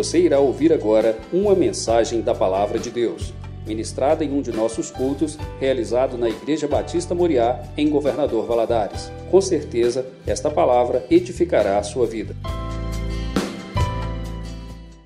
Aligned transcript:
Você 0.00 0.18
irá 0.18 0.40
ouvir 0.40 0.72
agora 0.72 1.20
uma 1.30 1.54
mensagem 1.54 2.22
da 2.22 2.34
Palavra 2.34 2.78
de 2.78 2.90
Deus, 2.90 3.34
ministrada 3.66 4.24
em 4.24 4.32
um 4.32 4.40
de 4.40 4.50
nossos 4.50 4.90
cultos, 4.90 5.36
realizado 5.60 6.16
na 6.16 6.26
Igreja 6.26 6.66
Batista 6.66 7.14
Moriá, 7.14 7.62
em 7.76 7.90
Governador 7.90 8.46
Valadares. 8.46 9.12
Com 9.30 9.42
certeza, 9.42 10.10
esta 10.26 10.50
palavra 10.50 11.06
edificará 11.10 11.78
a 11.78 11.82
sua 11.82 12.06
vida. 12.06 12.34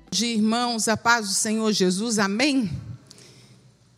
De 0.09 0.27
irmãos, 0.27 0.87
a 0.87 0.95
paz 0.95 1.27
do 1.27 1.33
Senhor 1.33 1.73
Jesus, 1.73 2.17
amém? 2.17 2.69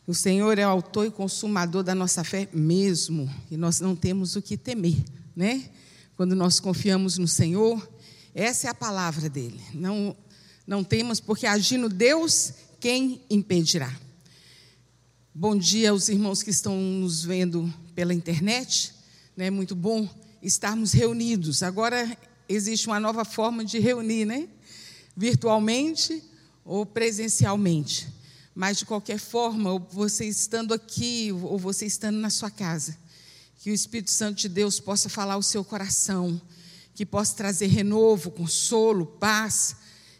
O 0.07 0.15
Senhor 0.15 0.57
é 0.57 0.65
o 0.65 0.71
autor 0.71 1.05
e 1.05 1.11
consumador 1.11 1.83
da 1.83 1.93
nossa 1.93 2.23
fé 2.23 2.47
mesmo, 2.51 3.29
e 3.51 3.55
nós 3.55 3.79
não 3.79 3.95
temos 3.95 4.35
o 4.35 4.41
que 4.41 4.57
temer, 4.57 4.97
né? 5.35 5.61
Quando 6.15 6.35
nós 6.35 6.59
confiamos 6.59 7.19
no 7.19 7.27
Senhor, 7.27 7.87
essa 8.33 8.65
é 8.65 8.69
a 8.71 8.73
palavra 8.73 9.29
dele. 9.29 9.61
Não, 9.75 10.15
não 10.67 10.83
temos, 10.83 11.21
porque 11.21 11.47
agindo 11.47 11.87
Deus, 11.87 12.51
quem 12.77 13.21
impedirá? 13.29 13.89
Bom 15.33 15.55
dia 15.57 15.91
aos 15.91 16.09
irmãos 16.09 16.43
que 16.43 16.49
estão 16.49 16.75
nos 16.75 17.23
vendo 17.23 17.73
pela 17.95 18.13
internet. 18.13 18.93
É 19.37 19.43
né? 19.43 19.49
muito 19.49 19.73
bom 19.73 20.09
estarmos 20.43 20.91
reunidos. 20.91 21.63
Agora 21.63 22.17
existe 22.49 22.85
uma 22.87 22.99
nova 22.99 23.23
forma 23.23 23.63
de 23.63 23.79
reunir, 23.79 24.25
né? 24.25 24.49
Virtualmente 25.15 26.21
ou 26.65 26.85
presencialmente. 26.85 28.09
Mas, 28.53 28.79
de 28.79 28.85
qualquer 28.85 29.19
forma, 29.19 29.79
você 29.91 30.25
estando 30.25 30.73
aqui 30.73 31.31
ou 31.31 31.57
você 31.57 31.85
estando 31.85 32.17
na 32.17 32.29
sua 32.29 32.51
casa, 32.51 32.97
que 33.59 33.71
o 33.71 33.73
Espírito 33.73 34.11
Santo 34.11 34.41
de 34.41 34.49
Deus 34.49 34.81
possa 34.81 35.07
falar 35.07 35.35
ao 35.35 35.43
seu 35.43 35.63
coração, 35.63 36.41
que 36.93 37.05
possa 37.05 37.35
trazer 37.35 37.67
renovo, 37.67 38.31
consolo, 38.31 39.05
paz, 39.05 39.75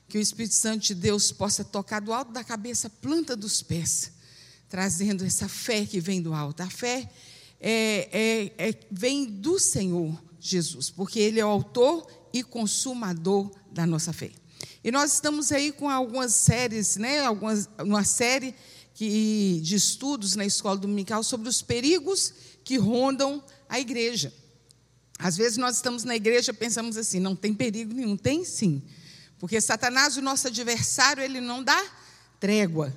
que 0.07 0.17
o 0.17 0.21
Espírito 0.21 0.55
Santo 0.55 0.87
de 0.87 0.95
Deus 0.95 1.31
possa 1.31 1.63
tocar 1.63 1.99
do 1.99 2.13
alto 2.13 2.31
da 2.31 2.43
cabeça 2.43 2.89
planta 2.89 3.35
dos 3.35 3.61
pés, 3.61 4.11
trazendo 4.69 5.25
essa 5.25 5.47
fé 5.49 5.85
que 5.85 5.99
vem 5.99 6.21
do 6.21 6.33
alto. 6.33 6.61
A 6.61 6.69
fé 6.69 7.09
é, 7.59 8.53
é, 8.57 8.69
é, 8.69 8.79
vem 8.89 9.25
do 9.25 9.59
Senhor 9.59 10.17
Jesus, 10.39 10.89
porque 10.89 11.19
Ele 11.19 11.39
é 11.39 11.45
o 11.45 11.49
autor 11.49 12.07
e 12.31 12.43
consumador 12.43 13.51
da 13.71 13.85
nossa 13.85 14.13
fé. 14.13 14.31
E 14.83 14.91
nós 14.91 15.13
estamos 15.13 15.51
aí 15.51 15.71
com 15.71 15.89
algumas 15.89 16.33
séries, 16.33 16.95
né, 16.95 17.19
algumas, 17.19 17.67
uma 17.79 18.03
série 18.03 18.55
que, 18.93 19.59
de 19.61 19.75
estudos 19.75 20.35
na 20.35 20.45
escola 20.45 20.77
dominical 20.77 21.23
sobre 21.23 21.49
os 21.49 21.61
perigos 21.61 22.33
que 22.63 22.77
rondam 22.77 23.43
a 23.67 23.79
igreja. 23.79 24.33
Às 25.19 25.35
vezes 25.35 25.57
nós 25.57 25.75
estamos 25.75 26.03
na 26.03 26.15
igreja 26.15 26.53
pensamos 26.53 26.95
assim, 26.95 27.19
não 27.19 27.35
tem 27.35 27.53
perigo 27.53 27.93
nenhum. 27.93 28.15
Tem 28.15 28.45
sim. 28.45 28.81
Porque 29.39 29.61
Satanás, 29.61 30.17
o 30.17 30.21
nosso 30.21 30.47
adversário, 30.47 31.23
ele 31.23 31.39
não 31.39 31.63
dá 31.63 31.83
trégua. 32.39 32.95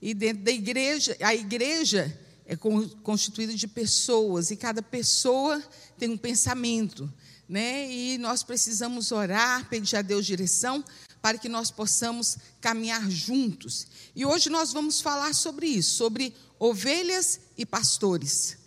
E 0.00 0.14
dentro 0.14 0.42
da 0.42 0.50
igreja, 0.50 1.16
a 1.20 1.34
igreja 1.34 2.18
é 2.46 2.56
constituída 3.02 3.54
de 3.54 3.68
pessoas, 3.68 4.50
e 4.50 4.56
cada 4.56 4.82
pessoa 4.82 5.62
tem 5.98 6.10
um 6.10 6.16
pensamento. 6.16 7.12
Né? 7.48 7.90
E 7.90 8.18
nós 8.18 8.42
precisamos 8.42 9.12
orar, 9.12 9.68
pedir 9.68 9.96
a 9.96 10.02
Deus 10.02 10.26
direção 10.26 10.84
para 11.20 11.38
que 11.38 11.48
nós 11.48 11.70
possamos 11.70 12.36
caminhar 12.60 13.08
juntos. 13.08 13.86
E 14.14 14.26
hoje 14.26 14.50
nós 14.50 14.72
vamos 14.72 15.00
falar 15.00 15.34
sobre 15.34 15.66
isso, 15.66 15.94
sobre 15.94 16.34
ovelhas 16.58 17.40
e 17.56 17.64
pastores. 17.64 18.58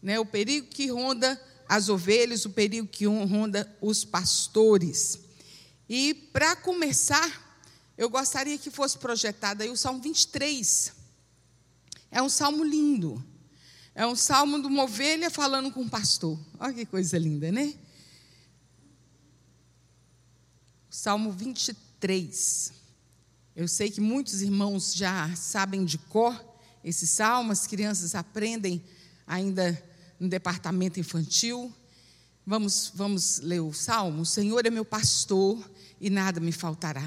Né? 0.00 0.20
O 0.20 0.26
perigo 0.26 0.68
que 0.68 0.86
ronda 0.86 1.40
as 1.68 1.88
ovelhas, 1.88 2.44
o 2.44 2.50
perigo 2.50 2.86
que 2.86 3.06
ronda 3.06 3.68
os 3.80 4.04
pastores. 4.04 5.18
E 5.88 6.14
para 6.14 6.56
começar, 6.56 7.60
eu 7.96 8.08
gostaria 8.08 8.58
que 8.58 8.70
fosse 8.70 8.98
projetado 8.98 9.62
aí 9.62 9.70
o 9.70 9.76
Salmo 9.76 10.00
23. 10.00 10.92
É 12.10 12.22
um 12.22 12.28
salmo 12.28 12.64
lindo. 12.64 13.24
É 13.94 14.06
um 14.06 14.16
salmo 14.16 14.60
de 14.60 14.66
uma 14.66 14.84
ovelha 14.84 15.30
falando 15.30 15.70
com 15.70 15.82
um 15.82 15.88
pastor. 15.88 16.38
Olha 16.58 16.72
que 16.72 16.86
coisa 16.86 17.18
linda, 17.18 17.52
né? 17.52 17.74
Salmo 20.90 21.30
23. 21.32 21.84
3. 22.04 22.70
Eu 23.56 23.66
sei 23.66 23.90
que 23.90 23.98
muitos 23.98 24.42
irmãos 24.42 24.94
já 24.94 25.34
sabem 25.34 25.86
de 25.86 25.96
cor 25.96 26.38
esse 26.84 27.06
salmo, 27.06 27.50
as 27.50 27.66
crianças 27.66 28.14
aprendem 28.14 28.84
ainda 29.26 29.82
no 30.20 30.28
departamento 30.28 31.00
infantil. 31.00 31.72
Vamos, 32.46 32.92
vamos 32.94 33.38
ler 33.38 33.60
o 33.60 33.72
salmo? 33.72 34.20
O 34.20 34.26
Senhor 34.26 34.66
é 34.66 34.70
meu 34.70 34.84
pastor 34.84 35.58
e 36.04 36.10
nada 36.10 36.38
me 36.38 36.52
faltará. 36.52 37.02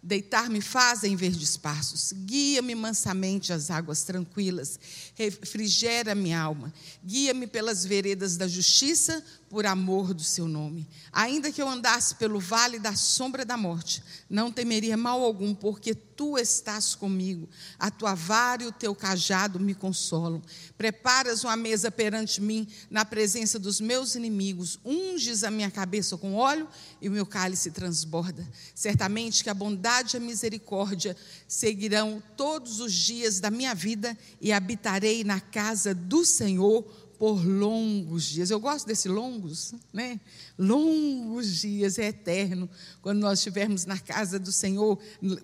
Deitar-me 0.00 0.60
faz 0.60 1.02
em 1.02 1.16
verdes 1.16 1.56
passos, 1.56 2.12
guia-me 2.12 2.76
mansamente 2.76 3.52
às 3.52 3.72
águas 3.72 4.04
tranquilas, 4.04 4.78
refrigera 5.16 6.14
minha 6.14 6.40
alma, 6.40 6.72
guia-me 7.04 7.48
pelas 7.48 7.84
veredas 7.84 8.36
da 8.36 8.46
justiça, 8.46 9.20
por 9.48 9.64
amor 9.64 10.12
do 10.12 10.22
seu 10.22 10.48
nome. 10.48 10.88
Ainda 11.12 11.52
que 11.52 11.62
eu 11.62 11.68
andasse 11.68 12.16
pelo 12.16 12.40
vale 12.40 12.78
da 12.78 12.96
sombra 12.96 13.44
da 13.44 13.56
morte, 13.56 14.02
não 14.28 14.50
temeria 14.50 14.96
mal 14.96 15.22
algum, 15.22 15.54
porque 15.54 15.94
tu 15.94 16.36
estás 16.36 16.94
comigo. 16.94 17.48
A 17.78 17.90
tua 17.90 18.14
vara 18.14 18.64
e 18.64 18.66
o 18.66 18.72
teu 18.72 18.94
cajado 18.94 19.60
me 19.60 19.74
consolam. 19.74 20.42
Preparas 20.76 21.44
uma 21.44 21.56
mesa 21.56 21.90
perante 21.90 22.40
mim, 22.40 22.66
na 22.90 23.04
presença 23.04 23.58
dos 23.58 23.80
meus 23.80 24.14
inimigos. 24.14 24.80
Unges 24.84 25.44
a 25.44 25.50
minha 25.50 25.70
cabeça 25.70 26.16
com 26.16 26.34
óleo 26.34 26.68
e 27.00 27.08
o 27.08 27.12
meu 27.12 27.26
cálice 27.26 27.70
transborda. 27.70 28.46
Certamente 28.74 29.44
que 29.44 29.50
a 29.50 29.54
bondade 29.54 30.16
e 30.16 30.18
a 30.18 30.20
misericórdia 30.20 31.16
seguirão 31.46 32.22
todos 32.36 32.80
os 32.80 32.92
dias 32.92 33.38
da 33.38 33.50
minha 33.50 33.74
vida 33.74 34.16
e 34.40 34.52
habitarei 34.52 35.22
na 35.22 35.40
casa 35.40 35.94
do 35.94 36.24
Senhor 36.24 37.05
por 37.18 37.44
longos 37.44 38.24
dias. 38.24 38.50
Eu 38.50 38.60
gosto 38.60 38.86
desse 38.86 39.08
longos, 39.08 39.74
né? 39.92 40.20
Longos 40.58 41.60
dias, 41.60 41.98
é 41.98 42.06
eterno. 42.06 42.68
Quando 43.00 43.20
nós 43.20 43.38
estivermos 43.38 43.84
na 43.84 43.98
casa 43.98 44.38
do 44.38 44.52
Senhor, 44.52 44.98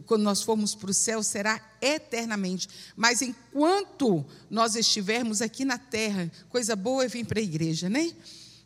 quando 0.06 0.22
nós 0.22 0.42
formos 0.42 0.74
para 0.74 0.90
o 0.90 0.94
céu, 0.94 1.22
será 1.22 1.60
eternamente. 1.80 2.68
Mas 2.96 3.22
enquanto 3.22 4.24
nós 4.50 4.76
estivermos 4.76 5.40
aqui 5.40 5.64
na 5.64 5.78
terra, 5.78 6.30
coisa 6.48 6.76
boa 6.76 7.04
é 7.04 7.08
vir 7.08 7.24
para 7.24 7.40
a 7.40 7.42
igreja, 7.42 7.88
né? 7.88 8.12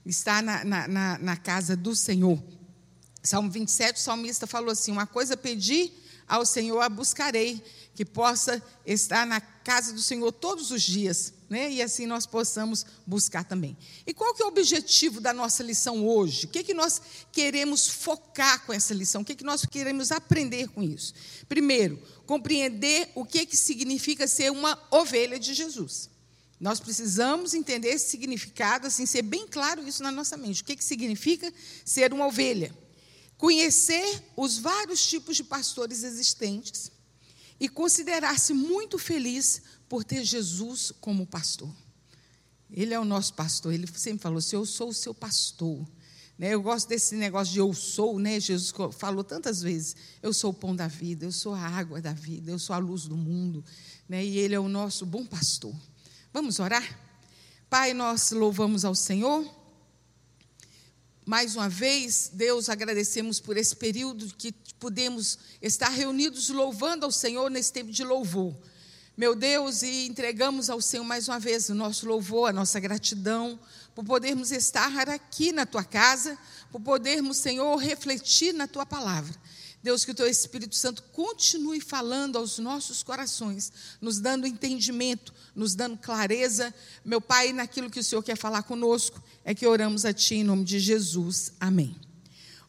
Estar 0.05 0.43
na, 0.43 0.65
na, 0.65 0.89
na, 0.89 1.19
na 1.19 1.37
casa 1.37 1.77
do 1.77 1.95
Senhor. 1.95 2.43
Salmo 3.23 3.51
27, 3.51 3.97
o 3.97 4.01
salmista 4.01 4.47
falou 4.47 4.71
assim: 4.71 4.93
Uma 4.93 5.07
coisa 5.07 5.37
pedi 5.37 5.93
ao 6.27 6.45
Senhor, 6.45 6.81
a 6.81 6.89
buscarei, 6.89 7.63
que 7.95 8.05
possa 8.05 8.63
estar 8.85 9.27
na 9.27 9.41
casa 9.41 9.93
do 9.93 10.03
Senhor 10.03 10.33
todos 10.33 10.71
os 10.71 10.83
dias 10.83 11.36
né? 11.49 11.71
e 11.71 11.83
assim 11.83 12.07
nós 12.07 12.27
possamos 12.27 12.85
buscar 13.07 13.45
também. 13.45 13.77
E 14.07 14.13
qual 14.13 14.35
que 14.35 14.43
é 14.43 14.45
o 14.45 14.49
objetivo 14.49 15.21
da 15.21 15.33
nossa 15.33 15.63
lição 15.63 16.07
hoje? 16.07 16.47
O 16.47 16.49
que, 16.49 16.65
que 16.65 16.75
nós 16.75 17.01
queremos 17.33 17.89
focar 17.89 18.65
com 18.67 18.73
essa 18.73 18.93
lição? 18.93 19.23
O 19.23 19.25
que, 19.25 19.35
que 19.35 19.45
nós 19.45 19.65
queremos 19.65 20.11
aprender 20.11 20.69
com 20.69 20.83
isso? 20.83 21.15
Primeiro, 21.49 22.03
compreender 22.27 23.11
o 23.15 23.25
que, 23.25 23.47
que 23.47 23.57
significa 23.57 24.27
ser 24.27 24.51
uma 24.51 24.79
ovelha 24.91 25.39
de 25.39 25.55
Jesus. 25.55 26.11
Nós 26.59 26.81
precisamos 26.81 27.55
entender 27.55 27.89
esse 27.89 28.09
significado, 28.09 28.87
assim, 28.87 29.05
ser 29.05 29.23
bem 29.23 29.47
claro 29.47 29.87
isso 29.87 30.03
na 30.03 30.11
nossa 30.11 30.37
mente. 30.37 30.63
O 30.63 30.65
que, 30.65 30.77
que 30.77 30.85
significa 30.85 31.53
ser 31.85 32.13
uma 32.13 32.27
ovelha? 32.27 32.75
Conhecer 33.37 34.23
os 34.35 34.59
vários 34.59 35.07
tipos 35.07 35.37
de 35.37 35.45
pastores 35.45 36.03
existentes 36.03 36.91
e 37.59 37.69
considerar-se 37.69 38.53
muito 38.53 38.99
feliz 38.99 39.63
por 39.89 40.05
ter 40.05 40.25
Jesus 40.25 40.93
como 41.01 41.27
pastor. 41.27 41.73
Ele 42.71 42.93
é 42.93 42.99
o 42.99 43.05
nosso 43.05 43.35
pastor. 43.35 43.73
Ele 43.73 43.87
sempre 43.87 44.23
falou 44.23 44.39
assim: 44.39 44.57
Eu 44.57 44.67
sou 44.67 44.89
o 44.89 44.95
seu 44.95 45.15
pastor. 45.15 45.87
Né? 46.39 46.53
Eu 46.53 46.61
gosto 46.61 46.89
desse 46.89 47.15
negócio 47.15 47.53
de 47.53 47.61
eu 47.61 47.73
sou, 47.73 48.19
né? 48.19 48.39
Jesus 48.39 48.73
falou 48.93 49.25
tantas 49.25 49.63
vezes: 49.63 49.97
Eu 50.23 50.33
sou 50.33 50.51
o 50.51 50.55
pão 50.55 50.75
da 50.77 50.87
vida, 50.87 51.25
eu 51.25 51.33
sou 51.33 51.55
a 51.55 51.61
água 51.61 52.01
da 52.01 52.13
vida, 52.13 52.51
eu 52.51 52.59
sou 52.59 52.75
a 52.75 52.79
luz 52.79 53.05
do 53.05 53.17
mundo. 53.17 53.65
Né? 54.09 54.25
E 54.25 54.39
Ele 54.39 54.55
é 54.55 54.61
o 54.61 54.69
nosso 54.69 55.07
bom 55.07 55.25
pastor. 55.25 55.75
Vamos 56.33 56.59
orar? 56.59 56.85
Pai, 57.71 57.95
nós 57.95 58.31
louvamos 58.33 58.85
ao 58.85 58.95
Senhor. 58.95 59.56
Mais 61.27 61.55
uma 61.55 61.69
vez, 61.69 62.31
Deus, 62.33 62.71
agradecemos 62.71 63.41
por 63.41 63.59
esse 63.59 63.77
período 63.77 64.33
que 64.39 64.53
podemos 64.79 65.39
estar 65.61 65.91
reunidos 65.91 66.49
louvando 66.49 67.05
ao 67.05 67.13
Senhor 67.13 67.51
nesse 67.51 67.73
tempo 67.73 67.91
de 67.91 68.03
louvor 68.03 68.57
meu 69.17 69.35
Deus, 69.35 69.83
e 69.83 70.07
entregamos 70.07 70.69
ao 70.69 70.79
Senhor 70.79 71.03
mais 71.03 71.27
uma 71.27 71.39
vez 71.39 71.71
o 71.71 71.75
nosso 71.75 72.07
louvor, 72.07 72.51
a 72.51 72.53
nossa 72.53 72.79
gratidão, 72.79 73.59
por 73.95 74.05
podermos 74.05 74.53
estar 74.53 75.09
aqui 75.09 75.53
na 75.53 75.65
tua 75.65 75.83
casa, 75.83 76.37
por 76.71 76.83
podermos, 76.83 77.39
Senhor, 77.39 77.75
refletir 77.77 78.53
na 78.53 78.69
tua 78.69 78.85
palavra. 78.85 79.35
Deus, 79.87 80.05
que 80.05 80.11
o 80.11 80.15
teu 80.15 80.27
Espírito 80.27 80.75
Santo 80.75 81.01
continue 81.13 81.81
falando 81.81 82.37
aos 82.37 82.59
nossos 82.59 83.05
corações, 83.05 83.73
nos 84.01 84.19
dando 84.19 84.45
entendimento, 84.45 85.33
nos 85.55 85.77
dando 85.77 85.97
clareza, 85.97 86.75
meu 87.05 87.21
Pai, 87.21 87.53
naquilo 87.53 87.89
que 87.89 88.01
o 88.01 88.03
Senhor 88.03 88.21
quer 88.21 88.37
falar 88.37 88.65
conosco, 88.65 89.23
é 89.45 89.55
que 89.55 89.65
oramos 89.65 90.05
a 90.05 90.13
Ti 90.13 90.35
em 90.35 90.43
nome 90.43 90.65
de 90.65 90.81
Jesus. 90.81 91.53
Amém. 91.61 91.95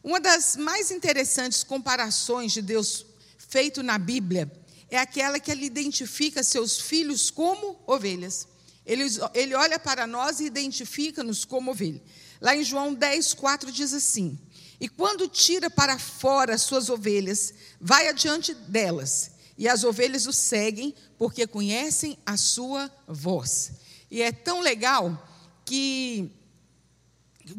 Uma 0.00 0.20
das 0.20 0.54
mais 0.54 0.92
interessantes 0.92 1.64
comparações 1.64 2.52
de 2.52 2.62
Deus 2.62 3.04
feito 3.36 3.82
na 3.82 3.98
Bíblia 3.98 4.48
é 4.88 4.96
aquela 4.96 5.40
que 5.40 5.50
ele 5.50 5.66
identifica 5.66 6.44
seus 6.44 6.78
filhos 6.78 7.32
como 7.32 7.82
ovelhas. 7.84 8.46
Ele, 8.86 9.02
ele 9.34 9.56
olha 9.56 9.80
para 9.80 10.06
nós 10.06 10.38
e 10.38 10.44
identifica-nos 10.44 11.44
como 11.44 11.72
ovelha. 11.72 12.00
Lá 12.40 12.54
em 12.56 12.62
João 12.62 12.94
10, 12.94 13.34
4 13.34 13.72
diz 13.72 13.92
assim: 13.92 14.38
E 14.80 14.88
quando 14.88 15.28
tira 15.28 15.68
para 15.68 15.98
fora 15.98 16.54
as 16.54 16.62
suas 16.62 16.88
ovelhas, 16.88 17.52
vai 17.80 18.08
adiante 18.08 18.54
delas, 18.54 19.32
e 19.56 19.66
as 19.68 19.82
ovelhas 19.82 20.26
o 20.26 20.32
seguem, 20.32 20.94
porque 21.18 21.46
conhecem 21.46 22.16
a 22.24 22.36
sua 22.36 22.90
voz. 23.06 23.72
E 24.10 24.22
é 24.22 24.30
tão 24.30 24.60
legal 24.60 25.26
que 25.64 26.30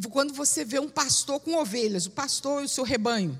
quando 0.10 0.34
você 0.34 0.64
vê 0.64 0.80
um 0.80 0.90
pastor 0.90 1.40
com 1.40 1.56
ovelhas, 1.56 2.06
o 2.06 2.12
pastor 2.12 2.62
e 2.62 2.66
o 2.66 2.70
seu 2.70 2.84
rebanho, 2.84 3.40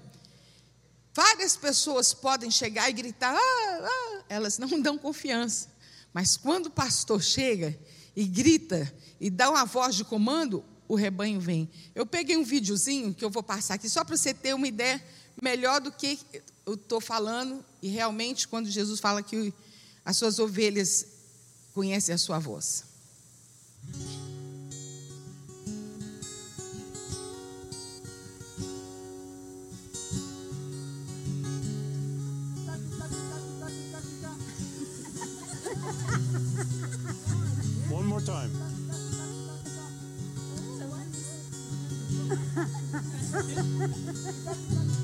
várias 1.14 1.56
pessoas 1.56 2.14
podem 2.14 2.52
chegar 2.52 2.90
e 2.90 2.94
gritar, 2.94 3.34
ah, 3.34 3.40
ah, 3.40 4.24
elas 4.28 4.58
não 4.58 4.82
dão 4.82 4.98
confiança. 4.98 5.70
Mas 6.14 6.36
quando 6.36 6.68
o 6.68 6.72
pastor 6.72 7.22
chega 7.22 7.78
e 8.16 8.26
grita 8.26 8.92
e 9.20 9.30
dá 9.30 9.50
uma 9.50 9.66
voz 9.66 9.96
de 9.96 10.04
comando, 10.04 10.66
o 10.90 10.96
rebanho 10.96 11.40
vem. 11.40 11.70
Eu 11.94 12.04
peguei 12.04 12.36
um 12.36 12.44
videozinho 12.44 13.14
que 13.14 13.24
eu 13.24 13.30
vou 13.30 13.44
passar 13.44 13.76
aqui 13.76 13.88
só 13.88 14.04
para 14.04 14.18
você 14.18 14.34
ter 14.34 14.56
uma 14.56 14.68
ideia 14.68 15.02
melhor 15.40 15.80
do 15.80 15.92
que 15.92 16.20
eu 16.66 16.74
estou 16.74 17.00
falando 17.00 17.64
e 17.80 17.88
realmente 17.88 18.48
quando 18.48 18.70
Jesus 18.70 19.00
fala 19.00 19.22
que 19.22 19.54
as 20.04 20.18
suas 20.18 20.40
ovelhas 20.40 21.06
conhecem 21.74 22.14
a 22.14 22.18
sua 22.18 22.40
voz. 22.40 22.84
Ha 43.32 43.40
ha 43.40 43.64
ha 43.80 43.88
ha 44.48 44.54
ha! 44.92 44.99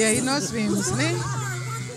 E 0.00 0.02
aí 0.02 0.22
nós 0.22 0.50
vimos, 0.50 0.90
né? 0.92 1.12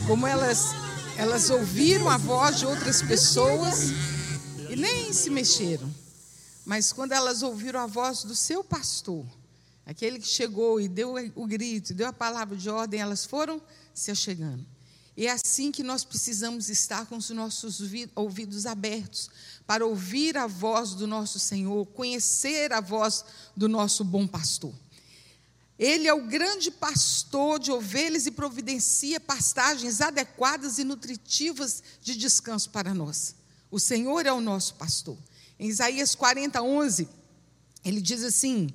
Como 0.06 0.28
elas, 0.28 0.72
elas 1.16 1.50
ouviram 1.50 2.10
a 2.10 2.18
voz 2.18 2.60
de 2.60 2.66
outras 2.66 3.02
pessoas 3.02 3.92
e 4.70 4.76
nem 4.76 5.14
se 5.14 5.30
mexeram. 5.30 5.90
Mas 6.66 6.92
quando 6.92 7.14
elas 7.14 7.42
ouviram 7.42 7.80
a 7.80 7.88
voz 7.88 8.26
do 8.26 8.36
seu 8.36 8.62
pastor, 8.62 9.26
aquele 9.86 10.20
que 10.20 10.28
chegou 10.28 10.82
e 10.82 10.90
deu 10.90 11.16
o 11.34 11.48
grito, 11.48 11.94
deu 11.94 12.10
a 12.10 12.12
palavra 12.12 12.58
de 12.58 12.70
ordem, 12.70 13.00
elas 13.00 13.24
foram 13.24 13.62
se 13.94 14.12
achegando. 14.12 14.66
E 15.16 15.26
é 15.26 15.32
assim 15.32 15.72
que 15.72 15.82
nós 15.82 16.04
precisamos 16.04 16.68
estar 16.68 17.06
com 17.06 17.16
os 17.16 17.30
nossos 17.30 17.80
ouvidos 18.16 18.66
abertos 18.66 19.30
para 19.66 19.86
ouvir 19.86 20.36
a 20.36 20.46
voz 20.46 20.94
do 20.94 21.08
nosso 21.08 21.40
Senhor, 21.40 21.86
conhecer 21.86 22.74
a 22.74 22.82
voz 22.82 23.24
do 23.56 23.70
nosso 23.70 24.04
bom 24.04 24.28
pastor. 24.28 24.74
Ele 25.78 26.08
é 26.08 26.14
o 26.14 26.28
grande 26.28 26.70
pastor 26.70 27.60
de 27.60 27.72
ovelhas 27.72 28.26
e 28.26 28.32
providencia 28.32 29.20
pastagens 29.20 30.02
adequadas 30.02 30.78
e 30.78 30.84
nutritivas 30.84 31.82
de 32.02 32.16
descanso 32.16 32.70
para 32.70 32.94
nós. 32.94 33.36
O 33.72 33.80
Senhor 33.80 34.26
é 34.26 34.32
o 34.32 34.40
nosso 34.40 34.76
pastor. 34.76 35.18
Em 35.60 35.68
Isaías 35.68 36.14
40, 36.14 36.62
11, 36.62 37.10
ele 37.84 38.02
diz 38.02 38.24
assim: 38.24 38.70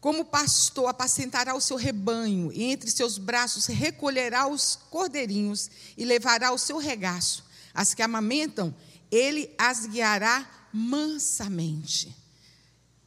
Como 0.00 0.24
pastor 0.24 0.88
apacentará 0.88 1.54
o 1.54 1.60
seu 1.60 1.76
rebanho, 1.76 2.50
e 2.52 2.62
entre 2.62 2.90
seus 2.90 3.18
braços 3.18 3.66
recolherá 3.66 4.46
os 4.46 4.76
cordeirinhos 4.90 5.70
e 5.96 6.04
levará 6.04 6.52
o 6.52 6.58
seu 6.58 6.78
regaço. 6.78 7.44
As 7.74 7.92
que 7.92 8.02
amamentam, 8.02 8.74
ele 9.10 9.54
as 9.58 9.86
guiará 9.86 10.68
mansamente. 10.72 12.16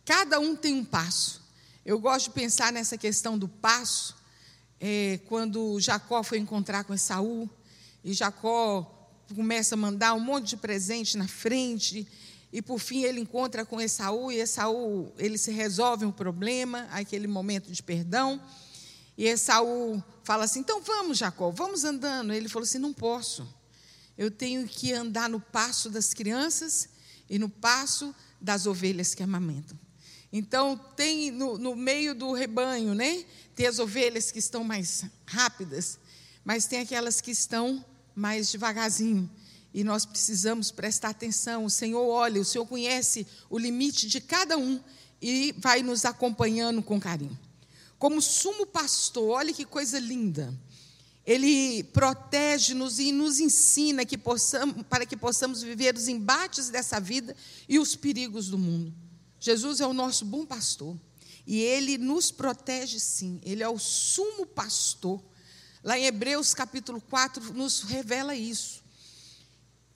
Cada 0.05 0.39
um 0.39 0.55
tem 0.55 0.73
um 0.73 0.85
passo. 0.85 1.42
Eu 1.85 1.99
gosto 1.99 2.27
de 2.27 2.31
pensar 2.31 2.71
nessa 2.71 2.97
questão 2.97 3.37
do 3.37 3.45
passo, 3.45 4.15
é, 4.79 5.19
quando 5.27 5.77
Jacó 5.81 6.23
foi 6.23 6.37
encontrar 6.37 6.85
com 6.85 6.93
Esaú, 6.93 7.49
e 8.01 8.13
Jacó 8.13 9.11
começa 9.35 9.75
a 9.75 9.77
mandar 9.77 10.13
um 10.13 10.19
monte 10.21 10.51
de 10.51 10.57
presente 10.57 11.17
na 11.17 11.27
frente, 11.27 12.07
e 12.53 12.61
por 12.61 12.79
fim 12.79 13.03
ele 13.03 13.19
encontra 13.19 13.65
com 13.65 13.81
Esaú, 13.81 14.31
e 14.31 14.39
Esaú, 14.39 15.11
ele 15.17 15.37
se 15.37 15.51
resolve 15.51 16.05
um 16.05 16.11
problema, 16.11 16.87
aquele 16.89 17.27
momento 17.27 17.69
de 17.69 17.83
perdão, 17.83 18.41
e 19.17 19.25
Esaú 19.25 20.01
fala 20.23 20.45
assim, 20.45 20.61
então 20.61 20.81
vamos 20.81 21.17
Jacó, 21.17 21.51
vamos 21.51 21.83
andando, 21.83 22.31
ele 22.31 22.47
falou 22.47 22.63
assim, 22.63 22.79
não 22.79 22.93
posso, 22.93 23.45
eu 24.17 24.31
tenho 24.31 24.65
que 24.69 24.93
andar 24.93 25.27
no 25.27 25.41
passo 25.41 25.89
das 25.89 26.13
crianças 26.13 26.87
e 27.29 27.37
no 27.37 27.49
passo 27.49 28.15
das 28.39 28.65
ovelhas 28.65 29.13
que 29.13 29.21
amamentam. 29.21 29.82
Então, 30.35 30.75
tem 30.95 31.29
no, 31.29 31.59
no, 31.59 31.75
meio 31.75 32.15
do 32.15 32.33
rebanho, 32.33 32.95
né? 32.95 33.23
Tem 33.55 33.67
as 33.67 33.77
ovelhas 33.77 34.31
que 34.31 34.39
estão 34.39 34.63
mais 34.63 35.05
rápidas, 35.27 35.99
mas 36.43 36.65
tem 36.65 36.79
aquelas 36.79 37.21
que 37.21 37.29
estão 37.29 37.85
mais 38.15 38.51
devagarzinho. 38.51 39.29
E 39.71 39.83
nós 39.83 40.07
precisamos 40.07 40.71
prestar 40.71 41.09
atenção. 41.09 41.65
O 41.65 41.69
Senhor 41.69 42.03
olha, 42.03 42.41
o 42.41 42.45
Senhor 42.45 42.65
conhece 42.65 43.27
o 43.47 43.59
limite 43.59 44.07
de 44.07 44.19
cada 44.19 44.57
um 44.57 44.81
e 45.21 45.53
vai 45.59 45.83
nos 45.83 46.03
acompanhando 46.03 46.81
com 46.81 46.99
carinho. 46.99 47.37
Como 47.99 48.19
sumo 48.19 48.65
pastor, 48.65 49.29
olha 49.29 49.53
que 49.53 49.65
coisa 49.65 49.99
linda. 49.99 50.51
Ele 51.23 51.83
protege-nos 51.83 52.97
e 52.97 53.11
nos 53.11 53.39
ensina 53.39 54.03
que 54.03 54.17
possamos, 54.17 54.83
para 54.89 55.05
que 55.05 55.15
possamos 55.15 55.61
viver 55.61 55.95
os 55.95 56.07
embates 56.07 56.69
dessa 56.69 56.99
vida 56.99 57.35
e 57.69 57.77
os 57.77 57.95
perigos 57.95 58.49
do 58.49 58.57
mundo. 58.57 59.02
Jesus 59.43 59.81
é 59.81 59.85
o 59.85 59.93
nosso 59.93 60.23
bom 60.23 60.45
pastor. 60.45 60.97
E 61.45 61.59
ele 61.59 61.97
nos 61.97 62.31
protege 62.31 62.97
sim. 62.97 63.41
Ele 63.43 63.61
é 63.61 63.67
o 63.67 63.77
sumo 63.77 64.45
pastor. 64.45 65.21
Lá 65.83 65.99
em 65.99 66.05
Hebreus 66.05 66.53
capítulo 66.53 67.01
4 67.01 67.53
nos 67.53 67.81
revela 67.81 68.33
isso. 68.33 68.81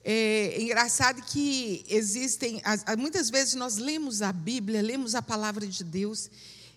É 0.04 0.60
engraçado 0.60 1.22
que 1.22 1.82
existem, 1.88 2.60
muitas 2.98 3.30
vezes 3.30 3.54
nós 3.54 3.78
lemos 3.78 4.20
a 4.20 4.32
Bíblia, 4.34 4.82
lemos 4.82 5.14
a 5.14 5.22
palavra 5.22 5.66
de 5.66 5.82
Deus, 5.82 6.30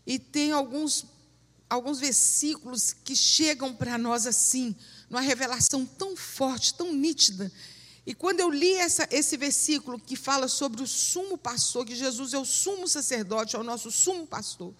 e 0.07 0.17
tem 0.17 0.53
alguns, 0.53 1.05
alguns 1.69 1.99
versículos 1.99 2.93
que 2.93 3.15
chegam 3.15 3.73
para 3.73 3.97
nós 3.97 4.25
assim, 4.25 4.75
numa 5.09 5.21
revelação 5.21 5.85
tão 5.85 6.15
forte, 6.15 6.73
tão 6.73 6.93
nítida, 6.93 7.51
e 8.05 8.15
quando 8.15 8.39
eu 8.39 8.49
li 8.49 8.73
essa, 8.73 9.07
esse 9.11 9.37
versículo 9.37 9.99
que 9.99 10.15
fala 10.15 10.47
sobre 10.47 10.81
o 10.81 10.87
sumo 10.87 11.37
pastor, 11.37 11.85
que 11.85 11.95
Jesus 11.95 12.33
é 12.33 12.37
o 12.37 12.45
sumo 12.45 12.87
sacerdote, 12.87 13.55
é 13.55 13.59
o 13.59 13.63
nosso 13.63 13.91
sumo 13.91 14.25
pastor, 14.25 14.73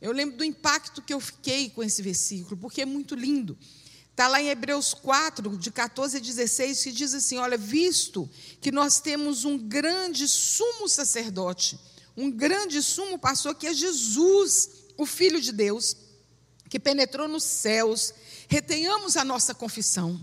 eu 0.00 0.12
lembro 0.12 0.36
do 0.36 0.44
impacto 0.44 1.02
que 1.02 1.12
eu 1.12 1.18
fiquei 1.18 1.70
com 1.70 1.82
esse 1.82 2.02
versículo, 2.02 2.56
porque 2.56 2.82
é 2.82 2.86
muito 2.86 3.14
lindo. 3.14 3.58
Está 4.10 4.28
lá 4.28 4.40
em 4.40 4.48
Hebreus 4.48 4.94
4, 4.94 5.56
de 5.56 5.70
14 5.70 6.16
a 6.16 6.20
16, 6.20 6.82
que 6.82 6.92
diz 6.92 7.14
assim: 7.14 7.38
Olha, 7.38 7.56
visto 7.56 8.28
que 8.60 8.70
nós 8.70 9.00
temos 9.00 9.44
um 9.44 9.56
grande 9.56 10.28
sumo 10.28 10.88
sacerdote, 10.88 11.78
um 12.16 12.30
grande 12.30 12.82
sumo 12.82 13.18
pastor, 13.18 13.54
que 13.54 13.66
é 13.66 13.72
Jesus, 13.72 14.70
o 14.96 15.06
Filho 15.06 15.40
de 15.40 15.52
Deus, 15.52 15.96
que 16.68 16.78
penetrou 16.78 17.28
nos 17.28 17.44
céus, 17.44 18.12
retenhamos 18.48 19.16
a 19.16 19.24
nossa 19.24 19.54
confissão. 19.54 20.22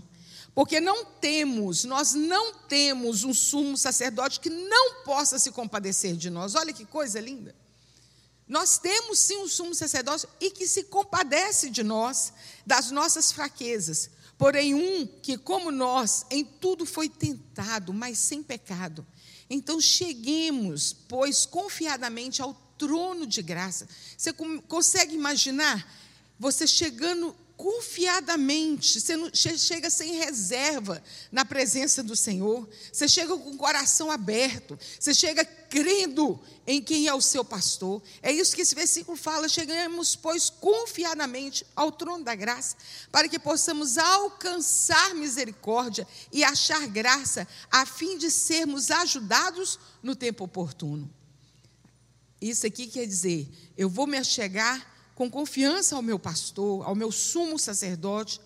Porque 0.56 0.80
não 0.80 1.04
temos, 1.04 1.84
nós 1.84 2.14
não 2.14 2.54
temos 2.54 3.24
um 3.24 3.34
sumo 3.34 3.76
sacerdote 3.76 4.40
que 4.40 4.48
não 4.48 5.02
possa 5.04 5.38
se 5.38 5.52
compadecer 5.52 6.16
de 6.16 6.30
nós. 6.30 6.54
Olha 6.54 6.72
que 6.72 6.86
coisa 6.86 7.20
linda. 7.20 7.54
Nós 8.48 8.78
temos 8.78 9.18
sim 9.18 9.36
um 9.36 9.46
sumo 9.46 9.74
sacerdote 9.74 10.26
e 10.40 10.50
que 10.50 10.66
se 10.66 10.84
compadece 10.84 11.68
de 11.68 11.82
nós, 11.82 12.32
das 12.64 12.90
nossas 12.90 13.30
fraquezas. 13.30 14.08
Porém, 14.38 14.72
um 14.72 15.06
que, 15.06 15.36
como 15.36 15.70
nós, 15.70 16.24
em 16.30 16.42
tudo 16.42 16.86
foi 16.86 17.10
tentado, 17.10 17.92
mas 17.92 18.16
sem 18.16 18.42
pecado. 18.42 19.06
Então, 19.50 19.78
cheguemos, 19.78 20.96
pois, 21.06 21.44
confiadamente 21.44 22.40
ao 22.40 22.54
trono 22.78 23.26
de 23.26 23.42
graça. 23.42 23.86
Você 24.16 24.32
consegue 24.32 25.14
imaginar 25.14 25.86
você 26.38 26.66
chegando 26.66 27.36
confiadamente, 27.56 29.00
você 29.00 29.56
chega 29.56 29.88
sem 29.88 30.16
reserva 30.16 31.02
na 31.32 31.44
presença 31.44 32.02
do 32.02 32.14
Senhor, 32.14 32.68
você 32.92 33.08
chega 33.08 33.36
com 33.36 33.50
o 33.50 33.56
coração 33.56 34.10
aberto, 34.10 34.78
você 34.98 35.14
chega 35.14 35.44
crendo 35.44 36.38
em 36.66 36.82
quem 36.82 37.06
é 37.06 37.14
o 37.14 37.20
seu 37.20 37.44
pastor. 37.44 38.02
É 38.22 38.30
isso 38.30 38.54
que 38.54 38.62
esse 38.62 38.74
versículo 38.74 39.16
fala: 39.16 39.48
chegamos, 39.48 40.14
pois, 40.14 40.50
confiadamente 40.50 41.66
ao 41.74 41.90
trono 41.90 42.24
da 42.24 42.34
graça, 42.34 42.76
para 43.10 43.28
que 43.28 43.38
possamos 43.38 43.96
alcançar 43.96 45.14
misericórdia 45.14 46.06
e 46.30 46.44
achar 46.44 46.86
graça, 46.86 47.48
a 47.70 47.86
fim 47.86 48.18
de 48.18 48.30
sermos 48.30 48.90
ajudados 48.90 49.78
no 50.02 50.14
tempo 50.14 50.44
oportuno. 50.44 51.10
Isso 52.40 52.66
aqui 52.66 52.86
quer 52.86 53.06
dizer, 53.06 53.48
eu 53.78 53.88
vou 53.88 54.06
me 54.06 54.18
achegar 54.18 54.95
com 55.16 55.30
confiança 55.30 55.96
ao 55.96 56.02
meu 56.02 56.18
pastor, 56.18 56.86
ao 56.86 56.94
meu 56.94 57.10
sumo 57.10 57.58
sacerdote, 57.58 58.38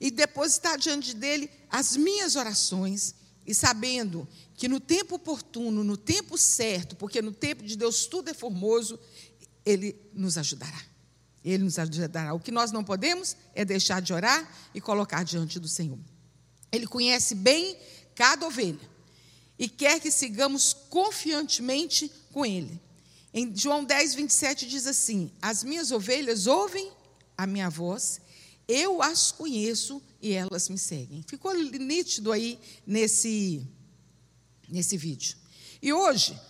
e 0.00 0.12
depositar 0.12 0.78
diante 0.78 1.12
dele 1.12 1.50
as 1.68 1.96
minhas 1.96 2.36
orações, 2.36 3.16
e 3.44 3.52
sabendo 3.52 4.26
que 4.54 4.68
no 4.68 4.78
tempo 4.78 5.16
oportuno, 5.16 5.82
no 5.82 5.96
tempo 5.96 6.38
certo, 6.38 6.94
porque 6.94 7.20
no 7.20 7.32
tempo 7.32 7.64
de 7.64 7.76
Deus 7.76 8.06
tudo 8.06 8.30
é 8.30 8.34
formoso, 8.34 8.98
ele 9.66 10.00
nos 10.14 10.38
ajudará. 10.38 10.80
Ele 11.44 11.64
nos 11.64 11.80
ajudará. 11.80 12.32
O 12.32 12.38
que 12.38 12.52
nós 12.52 12.70
não 12.70 12.84
podemos 12.84 13.36
é 13.52 13.64
deixar 13.64 14.00
de 14.00 14.12
orar 14.12 14.48
e 14.72 14.80
colocar 14.80 15.24
diante 15.24 15.58
do 15.58 15.68
Senhor. 15.68 15.98
Ele 16.70 16.86
conhece 16.86 17.34
bem 17.34 17.76
cada 18.14 18.46
ovelha 18.46 18.88
e 19.58 19.68
quer 19.68 19.98
que 19.98 20.12
sigamos 20.12 20.72
confiantemente 20.88 22.10
com 22.32 22.46
Ele. 22.46 22.80
Em 23.36 23.52
João 23.52 23.82
10, 23.82 24.14
27 24.14 24.68
diz 24.68 24.86
assim: 24.86 25.32
As 25.42 25.64
minhas 25.64 25.90
ovelhas 25.90 26.46
ouvem 26.46 26.92
a 27.36 27.48
minha 27.48 27.68
voz, 27.68 28.20
eu 28.68 29.02
as 29.02 29.32
conheço 29.32 30.00
e 30.22 30.32
elas 30.32 30.68
me 30.68 30.78
seguem. 30.78 31.20
Ficou 31.26 31.52
nítido 31.52 32.30
aí 32.30 32.60
nesse, 32.86 33.66
nesse 34.68 34.96
vídeo. 34.96 35.36
E 35.82 35.92
hoje 35.92 36.40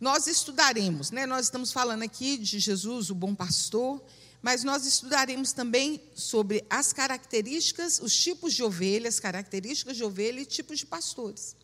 nós 0.00 0.28
estudaremos, 0.28 1.10
né? 1.10 1.26
Nós 1.26 1.46
estamos 1.46 1.72
falando 1.72 2.04
aqui 2.04 2.38
de 2.38 2.60
Jesus, 2.60 3.10
o 3.10 3.14
bom 3.14 3.34
pastor, 3.34 4.00
mas 4.40 4.62
nós 4.62 4.86
estudaremos 4.86 5.52
também 5.52 6.00
sobre 6.14 6.64
as 6.70 6.92
características, 6.92 7.98
os 7.98 8.16
tipos 8.16 8.54
de 8.54 8.62
ovelhas, 8.62 9.18
características 9.18 9.96
de 9.96 10.04
ovelha 10.04 10.40
e 10.40 10.46
tipos 10.46 10.78
de 10.78 10.86
pastores, 10.86 11.56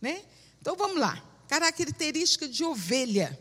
né? 0.00 0.24
Então 0.62 0.74
vamos 0.76 0.98
lá. 0.98 1.22
Característica 1.46 2.48
de 2.48 2.64
ovelha. 2.64 3.38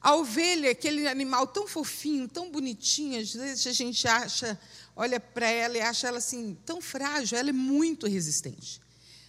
A 0.00 0.14
ovelha, 0.14 0.70
aquele 0.70 1.08
animal 1.08 1.46
tão 1.46 1.66
fofinho, 1.66 2.28
tão 2.28 2.50
bonitinho, 2.50 3.20
às 3.20 3.32
vezes 3.32 3.66
a 3.66 3.72
gente 3.72 4.06
acha, 4.06 4.58
olha 4.94 5.18
para 5.18 5.48
ela 5.50 5.76
e 5.76 5.80
acha 5.80 6.06
ela 6.06 6.18
assim 6.18 6.56
tão 6.64 6.80
frágil, 6.80 7.36
ela 7.36 7.50
é 7.50 7.52
muito 7.52 8.06
resistente. 8.06 8.80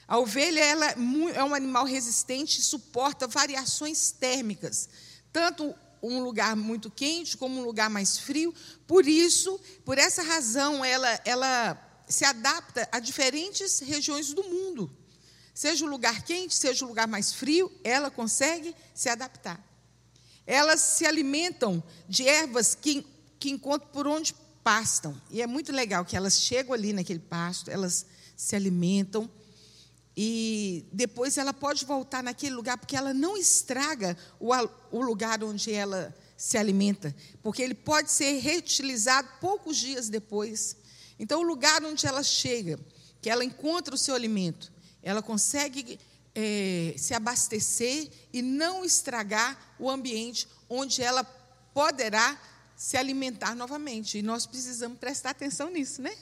A 0.08 0.18
ovelha 0.18 0.60
ela 0.60 0.88
é, 0.88 0.96
é 1.36 1.44
um 1.44 1.54
animal 1.54 1.86
resistente 1.86 2.60
e 2.60 2.64
suporta 2.64 3.28
variações 3.28 4.12
térmicas, 4.12 4.90
tanto 5.32 5.76
um 6.02 6.24
lugar 6.24 6.56
muito 6.56 6.90
quente 6.90 7.36
como 7.36 7.60
um 7.60 7.64
lugar 7.64 7.90
mais 7.90 8.18
frio. 8.18 8.54
Por 8.88 9.08
isso, 9.08 9.60
por 9.84 9.98
essa 9.98 10.24
razão, 10.24 10.84
ela, 10.84 11.20
ela 11.26 12.04
se 12.08 12.26
adapta 12.26 12.88
a 12.92 13.00
diferentes 13.00 13.80
regiões 13.80 14.34
do 14.34 14.44
mundo. 14.44 14.92
Seja 15.54 15.86
o 15.86 15.90
lugar 15.90 16.24
quente, 16.24 16.56
seja 16.56 16.86
o 16.86 16.88
lugar 16.88 17.08
mais 17.08 17.34
frio, 17.34 17.72
ela 17.84 18.10
consegue 18.10 18.74
se 18.96 19.10
adaptar. 19.10 19.69
Elas 20.52 20.82
se 20.82 21.06
alimentam 21.06 21.84
de 22.08 22.28
ervas 22.28 22.74
que, 22.74 23.06
que 23.40 23.52
encontram 23.52 23.88
por 23.94 24.08
onde 24.08 24.34
pastam. 24.64 25.16
E 25.30 25.44
é 25.44 25.46
muito 25.46 25.72
legal 25.72 26.04
que 26.04 26.18
elas 26.18 26.42
chegam 26.42 26.74
ali 26.74 26.92
naquele 26.92 27.20
pasto, 27.20 27.70
elas 27.70 28.04
se 28.36 28.56
alimentam 28.56 29.30
e 30.18 30.88
depois 30.92 31.38
ela 31.38 31.54
pode 31.54 31.86
voltar 31.86 32.24
naquele 32.24 32.56
lugar, 32.56 32.80
porque 32.80 32.98
ela 32.98 33.14
não 33.14 33.38
estraga 33.38 34.18
o, 34.40 34.50
o 34.92 35.02
lugar 35.04 35.44
onde 35.44 35.72
ela 35.72 36.18
se 36.36 36.58
alimenta, 36.58 37.16
porque 37.44 37.62
ele 37.62 37.76
pode 37.76 38.12
ser 38.12 38.40
reutilizado 38.40 39.30
poucos 39.40 39.78
dias 39.78 40.10
depois. 40.10 40.76
Então, 41.20 41.42
o 41.42 41.44
lugar 41.44 41.84
onde 41.84 42.08
ela 42.08 42.24
chega, 42.24 42.80
que 43.22 43.30
ela 43.30 43.46
encontra 43.46 43.94
o 43.94 43.98
seu 44.00 44.16
alimento, 44.16 44.72
ela 45.04 45.22
consegue 45.22 46.00
é, 46.36 46.94
se 46.98 47.14
abastecer 47.14 48.10
e 48.32 48.42
não 48.42 48.86
estragar 48.86 49.76
o 49.80 49.90
ambiente 49.90 50.48
onde 50.70 51.02
ela 51.02 51.24
poderá 51.74 52.40
se 52.76 52.96
alimentar 52.98 53.56
novamente. 53.56 54.18
E 54.18 54.22
nós 54.22 54.46
precisamos 54.46 54.98
prestar 54.98 55.32
atenção 55.32 55.70
nisso, 55.70 56.02
né? 56.02 56.16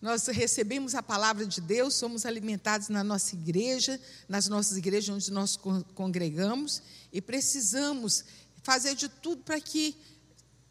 Nós 0.00 0.28
recebemos 0.28 0.94
a 0.94 1.02
palavra 1.02 1.44
de 1.44 1.60
Deus, 1.60 1.94
somos 1.94 2.24
alimentados 2.24 2.88
na 2.88 3.02
nossa 3.02 3.34
igreja, 3.34 4.00
nas 4.28 4.46
nossas 4.46 4.76
igrejas 4.76 5.14
onde 5.14 5.32
nós 5.32 5.56
congregamos, 5.94 6.82
e 7.12 7.20
precisamos 7.20 8.24
fazer 8.62 8.94
de 8.94 9.08
tudo 9.08 9.42
para 9.42 9.60
que 9.60 9.96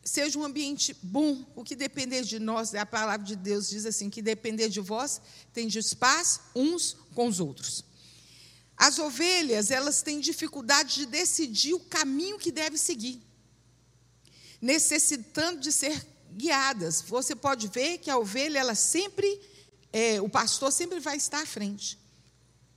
seja 0.01 0.39
um 0.39 0.46
ambiente 0.46 0.96
bom. 1.03 1.46
O 1.55 1.63
que 1.63 1.75
depender 1.75 2.24
de 2.24 2.39
nós, 2.39 2.74
a 2.74 2.86
palavra 2.86 3.25
de 3.25 3.36
Deus 3.36 3.67
diz 3.67 3.86
assim: 3.86 4.10
que 4.10 4.22
depender 4.22 4.69
de 4.69 4.79
vós, 4.79 5.22
tem 5.51 5.67
de 5.67 5.81
paz 5.96 6.39
uns 6.55 6.96
com 7.13 7.27
os 7.27 7.41
outros. 7.41 7.84
As 8.77 9.00
ovelhas, 9.00 9.72
elas 9.72 10.03
têm 10.03 10.19
dificuldade 10.19 10.96
de 10.96 11.05
decidir 11.07 11.74
o 11.74 11.79
caminho 11.79 12.38
que 12.38 12.51
deve 12.51 12.77
seguir, 12.77 13.19
necessitando 14.62 15.60
de 15.60 15.72
ser 15.72 16.05
guiadas. 16.31 17.01
Você 17.01 17.36
pode 17.36 17.67
ver 17.67 17.98
que 17.98 18.12
a 18.12 18.17
ovelha, 18.17 18.60
ela 18.60 18.75
sempre, 18.75 19.41
é, 19.91 20.22
o 20.22 20.29
pastor 20.29 20.72
sempre 20.72 21.00
vai 21.00 21.17
estar 21.17 21.41
à 21.41 21.46
frente. 21.46 21.98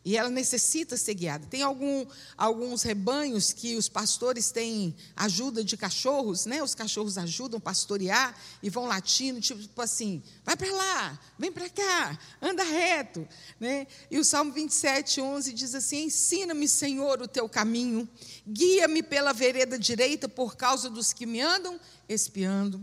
E 0.02 0.16
ela 0.16 0.30
necessita 0.30 0.96
ser 0.96 1.12
guiada. 1.12 1.46
Tem 1.46 1.62
algum, 1.62 2.06
alguns 2.36 2.82
rebanhos 2.82 3.52
que 3.52 3.76
os 3.76 3.86
pastores 3.86 4.50
têm 4.50 4.96
ajuda 5.14 5.62
de 5.62 5.76
cachorros, 5.76 6.46
né? 6.46 6.62
Os 6.62 6.74
cachorros 6.74 7.18
ajudam 7.18 7.58
a 7.58 7.60
pastorear 7.60 8.34
e 8.62 8.70
vão 8.70 8.86
latindo, 8.86 9.42
tipo 9.42 9.82
assim, 9.82 10.22
vai 10.42 10.56
para 10.56 10.72
lá, 10.72 11.20
vem 11.38 11.52
para 11.52 11.68
cá, 11.68 12.18
anda 12.40 12.62
reto. 12.62 13.28
Né? 13.58 13.86
E 14.10 14.18
o 14.18 14.24
Salmo 14.24 14.52
27, 14.52 15.20
11 15.20 15.52
diz 15.52 15.74
assim: 15.74 16.04
Ensina-me, 16.04 16.66
Senhor, 16.66 17.20
o 17.20 17.28
teu 17.28 17.46
caminho, 17.46 18.08
guia-me 18.48 19.02
pela 19.02 19.34
vereda 19.34 19.78
direita 19.78 20.26
por 20.26 20.56
causa 20.56 20.88
dos 20.88 21.12
que 21.12 21.26
me 21.26 21.42
andam 21.42 21.78
espiando. 22.08 22.82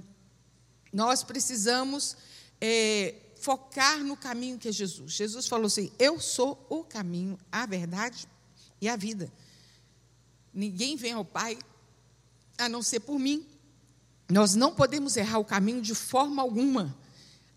Nós 0.93 1.23
precisamos. 1.23 2.15
É, 2.61 3.15
focar 3.47 4.03
no 4.03 4.17
caminho 4.17 4.57
que 4.57 4.67
é 4.67 4.71
Jesus. 4.73 5.13
Jesus 5.13 5.47
falou 5.47 5.67
assim: 5.67 5.89
Eu 5.97 6.19
sou 6.19 6.67
o 6.69 6.83
caminho, 6.83 7.39
a 7.49 7.65
verdade 7.65 8.27
e 8.81 8.89
a 8.89 8.97
vida. 8.97 9.31
Ninguém 10.53 10.97
vem 10.97 11.13
ao 11.13 11.23
Pai 11.23 11.57
a 12.57 12.67
não 12.67 12.83
ser 12.83 12.99
por 12.99 13.17
mim. 13.17 13.47
Nós 14.29 14.53
não 14.53 14.75
podemos 14.75 15.15
errar 15.15 15.39
o 15.39 15.45
caminho 15.45 15.81
de 15.81 15.95
forma 15.95 16.41
alguma. 16.41 16.93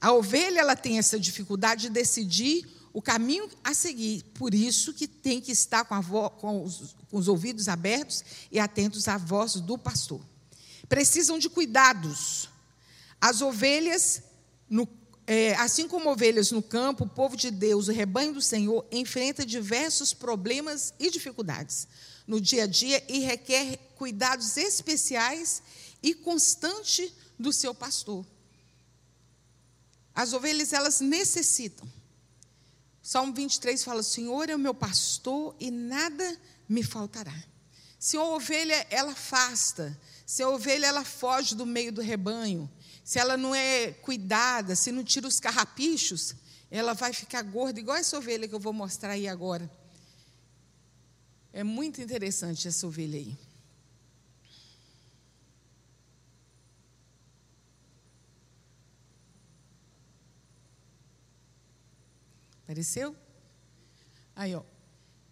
A 0.00 0.12
ovelha 0.12 0.61
ela 0.61 0.76
tem 0.76 0.97
essa 0.97 1.18
dificuldade 1.18 1.82
de 1.82 1.90
decidir 1.90 2.68
o 2.92 3.02
caminho 3.02 3.50
a 3.64 3.75
seguir. 3.75 4.23
Por 4.35 4.54
isso 4.54 4.94
que 4.94 5.09
tem 5.09 5.40
que 5.40 5.50
estar 5.50 5.85
com, 5.85 6.00
com, 6.02 6.62
os, 6.62 6.94
com 7.11 7.16
os 7.18 7.26
ouvidos 7.26 7.68
abertos 7.68 8.23
e 8.52 8.61
atentos 8.61 9.09
à 9.09 9.18
voz 9.18 9.54
do 9.54 9.76
pastor. 9.76 10.20
Precisam 10.88 11.37
de 11.37 11.50
cuidados. 11.50 12.49
As 13.20 13.40
ovelhas, 13.40 14.23
no 14.68 14.87
é, 15.33 15.55
assim 15.55 15.87
como 15.87 16.11
ovelhas 16.11 16.51
no 16.51 16.61
campo, 16.61 17.05
o 17.05 17.09
povo 17.09 17.37
de 17.37 17.53
Deus, 17.53 17.87
o 17.87 17.93
rebanho 17.93 18.35
do 18.35 18.43
Senhor, 18.43 18.85
enfrenta 18.91 19.47
diversos 19.47 20.13
problemas 20.13 20.93
e 20.99 21.09
dificuldades 21.09 21.87
no 22.27 22.41
dia 22.41 22.65
a 22.65 22.67
dia 22.67 23.01
e 23.09 23.21
requer 23.21 23.77
cuidados 23.95 24.57
especiais 24.57 25.63
e 26.03 26.15
constante 26.15 27.15
do 27.39 27.53
seu 27.53 27.73
pastor. 27.73 28.27
As 30.13 30.33
ovelhas, 30.33 30.73
elas 30.73 31.01
necessitam. 31.01 31.89
Salmo 33.01 33.33
23 33.33 33.85
fala: 33.85 34.03
Senhor 34.03 34.51
é 34.51 34.57
o 34.57 34.59
meu 34.59 34.75
pastor 34.75 35.55
e 35.61 35.71
nada 35.71 36.37
me 36.69 36.83
faltará. 36.83 37.45
Se 38.01 38.17
a 38.17 38.25
ovelha 38.25 38.85
ela 38.91 39.13
afasta, 39.13 39.97
se 40.27 40.43
a 40.43 40.49
ovelha 40.49 40.87
ela 40.87 41.05
foge 41.05 41.55
do 41.55 41.65
meio 41.65 41.93
do 41.93 42.03
rebanho, 42.03 42.69
se 43.04 43.19
ela 43.19 43.37
não 43.37 43.54
é 43.54 43.92
cuidada, 43.92 44.76
se 44.76 44.92
não 44.92 45.02
tira 45.02 45.26
os 45.26 45.40
carrapichos, 45.40 46.35
ela 46.71 46.95
vai 46.95 47.12
ficar 47.12 47.42
gorda, 47.42 47.80
igual 47.80 47.97
essa 47.97 48.16
ovelha 48.16 48.47
que 48.47 48.54
eu 48.54 48.61
vou 48.61 48.73
mostrar 48.73 49.12
aí 49.12 49.26
agora. 49.26 49.71
É 51.52 51.64
muito 51.64 52.00
interessante 52.00 52.69
essa 52.69 52.87
ovelha 52.87 53.19
aí. 53.19 53.37
Apareceu? 62.62 63.16
Aí, 64.37 64.54
ó. 64.54 64.62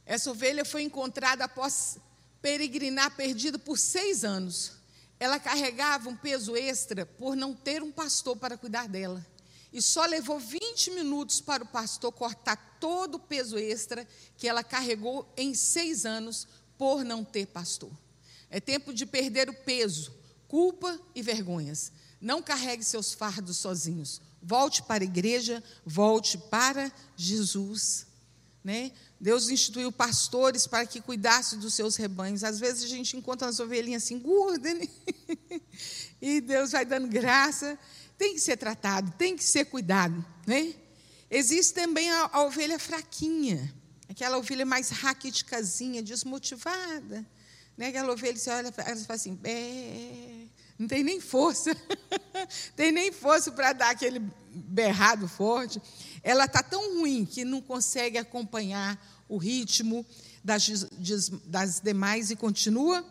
Essa 0.05 0.33
ovelha 0.33 0.65
foi 0.65 0.83
encontrada 0.83 1.45
após 1.45 1.99
peregrinar 2.43 3.15
perdida 3.15 3.59
por 3.59 3.79
seis 3.79 4.25
anos. 4.25 4.78
Ela 5.21 5.39
carregava 5.39 6.09
um 6.09 6.17
peso 6.17 6.57
extra 6.57 7.05
por 7.05 7.35
não 7.35 7.55
ter 7.55 7.83
um 7.83 7.91
pastor 7.91 8.37
para 8.37 8.57
cuidar 8.57 8.89
dela. 8.89 9.25
E 9.73 9.83
só 9.83 10.07
levou 10.07 10.39
20 10.39 10.93
minutos 10.93 11.41
para 11.41 11.63
o 11.63 11.67
pastor 11.67 12.13
cortar 12.13 12.79
todo 12.81 13.17
o 13.17 13.21
peso 13.21 13.59
extra 13.59 14.07
que 14.37 14.49
ela 14.49 14.65
carregou 14.65 15.31
em 15.37 15.55
seis 15.55 16.07
anos 16.07 16.47
por 16.79 17.05
não 17.05 17.25
ter 17.25 17.47
pastor. 17.47 17.91
É 18.49 18.61
tempo 18.61 18.95
de 18.95 19.05
perder 19.05 19.51
o 19.51 19.55
peso, 19.55 20.15
culpa 20.47 20.99
e 21.15 21.21
vergonhas. 21.21 21.93
Não 22.21 22.43
carregue 22.43 22.83
seus 22.83 23.13
fardos 23.13 23.59
sozinhos. 23.59 24.23
Volte 24.43 24.83
para 24.83 25.05
a 25.05 25.07
igreja, 25.07 25.63
volte 25.85 26.39
para 26.39 26.91
Jesus. 27.17 28.08
Né? 28.69 28.93
Deus 29.19 29.49
instituiu 29.49 29.91
pastores 29.91 30.67
para 30.67 30.85
que 30.85 31.01
cuidassem 31.01 31.59
dos 31.59 31.73
seus 31.73 31.97
rebanhos. 31.97 32.45
Às 32.45 32.61
vezes 32.61 32.85
a 32.85 32.87
gente 32.87 33.17
encontra 33.17 33.47
umas 33.47 33.59
ovelhinhas 33.59 34.05
assim, 34.05 34.19
gordas, 34.19 34.75
né? 34.75 34.87
e 36.21 36.43
Deus 36.43 36.73
vai 36.73 36.85
dando 36.85 37.09
graça. 37.09 37.79
Tem 38.19 38.35
que 38.35 38.41
ser 38.41 38.59
tratado, 38.59 39.11
tem 39.17 39.35
que 39.35 39.43
ser 39.43 39.65
cuidado. 39.65 40.23
Né? 40.47 40.75
Existe 41.31 41.73
também 41.73 42.11
a, 42.11 42.29
a 42.31 42.43
ovelha 42.43 42.79
fraquinha, 42.79 43.75
aquela 44.07 44.37
ovelha 44.37 44.67
mais 44.67 44.91
raquiticazinha, 44.91 46.03
desmotivada. 46.03 47.25
Né? 47.75 47.87
Aquela 47.87 48.13
ovelha, 48.13 48.37
você 48.37 48.51
olha, 48.51 48.67
ela 48.67 48.97
fala 48.97 49.15
assim, 49.15 49.39
não 50.79 50.87
tem 50.87 51.03
nem 51.03 51.23
força, 51.23 51.75
tem 52.77 52.93
nem 52.93 53.13
força 53.13 53.51
para 53.51 53.73
dar 53.73 53.89
aquele 53.93 54.21
berrado 54.53 55.27
forte. 55.27 55.81
Ela 56.23 56.45
está 56.45 56.63
tão 56.63 56.99
ruim 56.99 57.25
que 57.25 57.45
não 57.45 57.61
consegue 57.61 58.19
acompanhar 58.19 58.99
o 59.29 59.37
ritmo 59.37 60.05
das, 60.43 60.69
das 61.45 61.81
demais 61.81 62.31
e 62.31 62.37
continua 62.37 63.05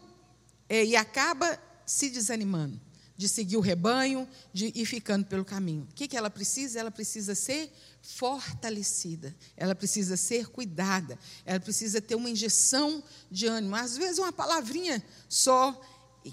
é, 0.67 0.83
e 0.83 0.95
acaba 0.95 1.59
se 1.85 2.09
desanimando 2.09 2.79
de 3.17 3.27
seguir 3.27 3.57
o 3.57 3.61
rebanho, 3.61 4.27
de 4.53 4.71
ir 4.75 4.85
ficando 4.85 5.25
pelo 5.25 5.43
caminho. 5.43 5.87
O 5.89 5.95
que, 5.95 6.07
que 6.07 6.15
ela 6.15 6.29
precisa? 6.29 6.79
Ela 6.79 6.91
precisa 6.91 7.33
ser 7.33 7.73
fortalecida, 7.99 9.35
ela 9.57 9.73
precisa 9.73 10.15
ser 10.15 10.47
cuidada, 10.47 11.17
ela 11.43 11.59
precisa 11.59 11.99
ter 11.99 12.13
uma 12.13 12.29
injeção 12.29 13.03
de 13.31 13.47
ânimo. 13.47 13.75
Às 13.75 13.97
vezes, 13.97 14.19
uma 14.19 14.31
palavrinha 14.31 15.03
só 15.27 15.81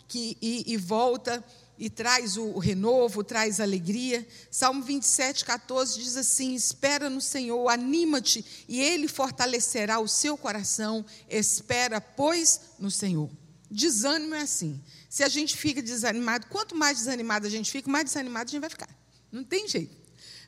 que, 0.07 0.37
e, 0.43 0.75
e 0.75 0.77
volta 0.77 1.43
e 1.79 1.91
traz 1.91 2.37
o, 2.37 2.59
renovo, 2.59 3.25
traz 3.25 3.61
alegria. 3.61 4.27
Salmo 4.51 4.83
27, 4.83 5.45
14 5.45 6.01
diz 6.01 6.17
assim: 6.17 6.55
Espera 6.55 7.11
no 7.11 7.21
Senhor, 7.21 7.69
anima-te, 7.69 8.45
e 8.69 8.81
Ele 8.81 9.09
fortalecerá 9.09 9.99
o 9.99 10.09
seu 10.09 10.37
coração. 10.37 11.05
Espera, 11.29 12.01
pois, 12.01 12.61
no 12.79 12.91
Senhor. 12.91 13.31
Desânimo 13.71 14.35
é 14.35 14.43
assim. 14.43 14.81
Se 15.09 15.23
a 15.23 15.29
gente 15.29 15.57
fica 15.57 15.83
desanimado, 15.83 16.47
quanto 16.47 16.77
mais 16.77 16.99
desanimado 16.99 17.47
a 17.47 17.51
gente 17.51 17.71
fica, 17.71 17.91
mais 17.91 18.05
desanimado 18.05 18.49
a 18.49 18.53
gente 18.53 18.61
vai 18.61 18.71
ficar. 18.71 18.89
Não 19.33 19.43
tem 19.43 19.69
jeito. 19.69 19.97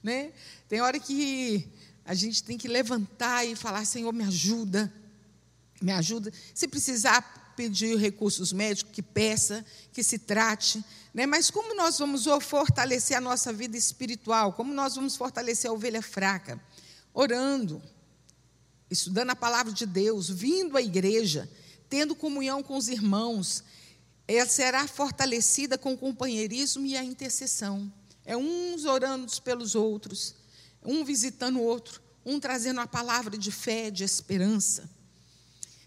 Né? 0.03 0.33
Tem 0.69 0.81
hora 0.81 0.99
que 1.01 1.69
a 2.05 2.15
gente 2.15 2.43
tem 2.45 2.57
que 2.57 2.69
levantar 2.69 3.45
e 3.45 3.57
falar: 3.57 3.85
Senhor, 3.85 4.13
me 4.13 4.23
ajuda, 4.23 4.93
me 5.83 5.91
ajuda. 5.91 6.33
Se 6.55 6.69
precisar 6.69 7.46
pedir 7.57 7.97
recursos 7.97 8.53
médicos, 8.53 8.93
que 8.93 9.03
peça, 9.03 9.65
que 9.93 10.03
se 10.03 10.19
trate. 10.19 10.85
Né? 11.13 11.27
Mas 11.27 11.51
como 11.51 11.75
nós 11.75 11.99
vamos 11.99 12.27
fortalecer 12.43 13.17
a 13.17 13.21
nossa 13.21 13.53
vida 13.53 13.77
espiritual? 13.77 14.53
Como 14.53 14.73
nós 14.73 14.95
vamos 14.95 15.17
fortalecer 15.17 15.71
a 15.71 15.75
ovelha 15.75 16.03
fraca? 16.03 16.61
Orando, 17.15 17.83
estudando 18.91 19.31
a 19.31 19.37
palavra 19.37 19.73
de 19.73 19.87
Deus, 19.87 20.29
vindo 20.29 20.77
à 20.77 20.83
igreja, 20.83 21.51
tendo 21.89 22.15
comunhão 22.15 22.63
com 22.63 22.77
os 22.77 22.89
irmãos. 22.89 23.65
Ela 24.29 24.49
será 24.49 24.87
fortalecida 24.87 25.79
com 25.79 25.95
o 25.95 25.99
companheirismo 25.99 26.85
e 26.85 26.97
a 26.97 27.03
intercessão. 27.03 27.93
É 28.25 28.37
uns 28.37 28.85
orando 28.85 29.31
pelos 29.41 29.75
outros, 29.75 30.35
um 30.85 31.05
visitando 31.05 31.59
o 31.59 31.63
outro, 31.63 32.01
um 32.25 32.41
trazendo 32.41 32.81
a 32.81 32.87
palavra 32.87 33.39
de 33.39 33.53
fé, 33.53 33.91
de 33.91 34.03
esperança. 34.05 34.91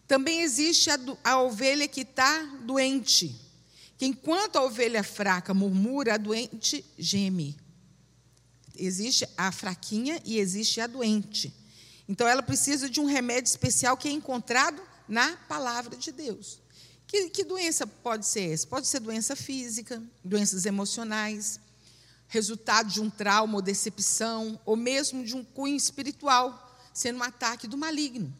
Também 0.09 0.41
existe 0.41 0.89
a, 0.89 0.97
a 1.23 1.39
ovelha 1.39 1.87
que 1.87 2.01
está 2.01 2.41
doente, 2.63 3.39
que 3.95 4.07
enquanto 4.07 4.55
a 4.55 4.63
ovelha 4.63 5.03
fraca 5.03 5.53
murmura, 5.53 6.15
a 6.15 6.17
doente 6.17 6.83
geme. 6.97 7.55
Existe 8.75 9.29
a 9.37 9.51
fraquinha 9.51 10.19
e 10.25 10.39
existe 10.39 10.81
a 10.81 10.87
doente. 10.87 11.53
Então 12.07 12.27
ela 12.27 12.41
precisa 12.41 12.89
de 12.89 12.99
um 12.99 13.05
remédio 13.05 13.49
especial 13.49 13.95
que 13.95 14.07
é 14.07 14.11
encontrado 14.11 14.81
na 15.07 15.37
palavra 15.47 15.95
de 15.95 16.11
Deus. 16.11 16.59
Que, 17.05 17.29
que 17.29 17.43
doença 17.43 17.85
pode 17.85 18.25
ser 18.25 18.51
essa? 18.51 18.65
Pode 18.65 18.87
ser 18.87 19.01
doença 19.01 19.35
física, 19.35 20.01
doenças 20.25 20.65
emocionais, 20.65 21.59
resultado 22.27 22.89
de 22.89 22.99
um 22.99 23.11
trauma 23.11 23.57
ou 23.57 23.61
decepção, 23.61 24.59
ou 24.65 24.75
mesmo 24.75 25.23
de 25.23 25.35
um 25.35 25.43
cunho 25.43 25.75
espiritual, 25.75 26.81
sendo 26.95 27.19
um 27.19 27.23
ataque 27.23 27.67
do 27.67 27.77
maligno. 27.77 28.35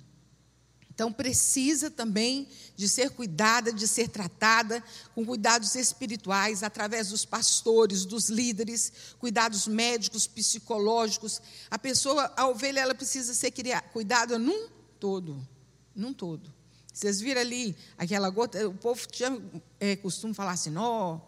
Então, 1.00 1.14
precisa 1.14 1.90
também 1.90 2.46
de 2.76 2.90
ser 2.90 3.12
cuidada, 3.12 3.72
de 3.72 3.88
ser 3.88 4.10
tratada 4.10 4.84
com 5.16 5.26
cuidados 5.26 5.74
espirituais, 5.76 6.62
através 6.62 7.08
dos 7.08 7.24
pastores, 7.24 8.04
dos 8.04 8.28
líderes, 8.28 8.92
cuidados 9.18 9.66
médicos, 9.66 10.28
psicológicos. 10.28 11.42
A 11.72 11.80
pessoa, 11.80 12.34
a 12.36 12.50
ovelha, 12.50 12.82
ela 12.82 12.94
precisa 12.94 13.34
ser 13.34 13.54
cuidada 13.94 14.38
num 14.38 14.68
todo. 15.00 15.48
Num 15.96 16.14
todo. 16.14 16.54
Vocês 16.94 17.22
viram 17.22 17.40
ali 17.40 17.78
aquela 17.98 18.30
gota, 18.30 18.68
o 18.68 18.74
povo 18.74 19.08
tinha, 19.08 19.42
é, 19.80 19.96
costuma 19.96 20.34
falar 20.34 20.52
assim, 20.52 20.76
ó, 20.76 21.16
oh, 21.16 21.22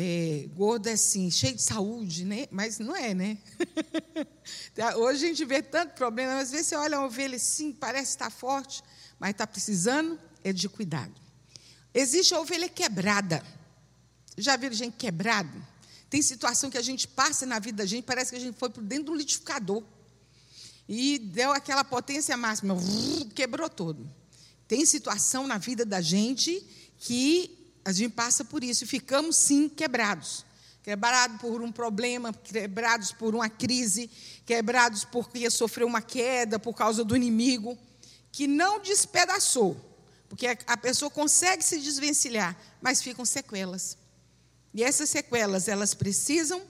é, 0.00 0.46
gordo 0.54 0.88
é 0.88 0.92
assim, 0.92 1.28
cheio 1.28 1.56
de 1.56 1.62
saúde, 1.62 2.24
né? 2.24 2.46
mas 2.52 2.78
não 2.78 2.94
é, 2.94 3.12
né? 3.12 3.36
Tá, 4.72 4.94
hoje 4.96 5.24
a 5.24 5.28
gente 5.28 5.44
vê 5.44 5.60
tanto 5.60 5.94
problema, 5.94 6.38
às 6.38 6.52
vezes 6.52 6.68
você 6.68 6.76
olha 6.76 7.00
uma 7.00 7.08
ovelha 7.08 7.34
assim, 7.34 7.72
parece 7.72 8.12
estar 8.12 8.30
forte, 8.30 8.80
mas 9.18 9.32
está 9.32 9.44
precisando 9.44 10.16
é 10.44 10.52
de 10.52 10.68
cuidado. 10.68 11.12
Existe 11.92 12.32
a 12.32 12.38
ovelha 12.38 12.68
quebrada. 12.68 13.44
Já 14.36 14.56
viram 14.56 14.72
gente 14.72 14.96
quebrada? 14.96 15.50
Tem 16.08 16.22
situação 16.22 16.70
que 16.70 16.78
a 16.78 16.82
gente 16.82 17.08
passa 17.08 17.44
na 17.44 17.58
vida 17.58 17.78
da 17.78 17.86
gente, 17.86 18.04
parece 18.04 18.30
que 18.30 18.36
a 18.36 18.40
gente 18.40 18.56
foi 18.56 18.70
por 18.70 18.84
dentro 18.84 19.06
do 19.06 19.14
liquidificador. 19.16 19.82
E 20.88 21.18
deu 21.18 21.50
aquela 21.50 21.82
potência 21.82 22.36
máxima, 22.36 22.76
quebrou 23.34 23.68
todo. 23.68 24.08
Tem 24.68 24.86
situação 24.86 25.48
na 25.48 25.58
vida 25.58 25.84
da 25.84 26.00
gente 26.00 26.64
que 26.98 27.57
a 27.88 27.92
gente 27.92 28.12
passa 28.12 28.44
por 28.44 28.62
isso 28.62 28.84
e 28.84 28.86
ficamos 28.86 29.34
sim 29.34 29.66
quebrados. 29.66 30.44
Quebrados 30.82 31.40
por 31.40 31.62
um 31.62 31.72
problema, 31.72 32.34
quebrados 32.34 33.12
por 33.12 33.34
uma 33.34 33.48
crise, 33.48 34.10
quebrados 34.44 35.06
porque 35.06 35.48
sofreu 35.48 35.86
uma 35.86 36.02
queda 36.02 36.58
por 36.58 36.74
causa 36.74 37.02
do 37.02 37.16
inimigo, 37.16 37.78
que 38.30 38.46
não 38.46 38.78
despedaçou, 38.78 39.74
porque 40.28 40.58
a 40.66 40.76
pessoa 40.76 41.10
consegue 41.10 41.64
se 41.64 41.80
desvencilhar, 41.80 42.54
mas 42.82 43.00
ficam 43.00 43.24
sequelas. 43.24 43.96
E 44.74 44.84
essas 44.84 45.08
sequelas, 45.08 45.66
elas 45.66 45.94
precisam 45.94 46.60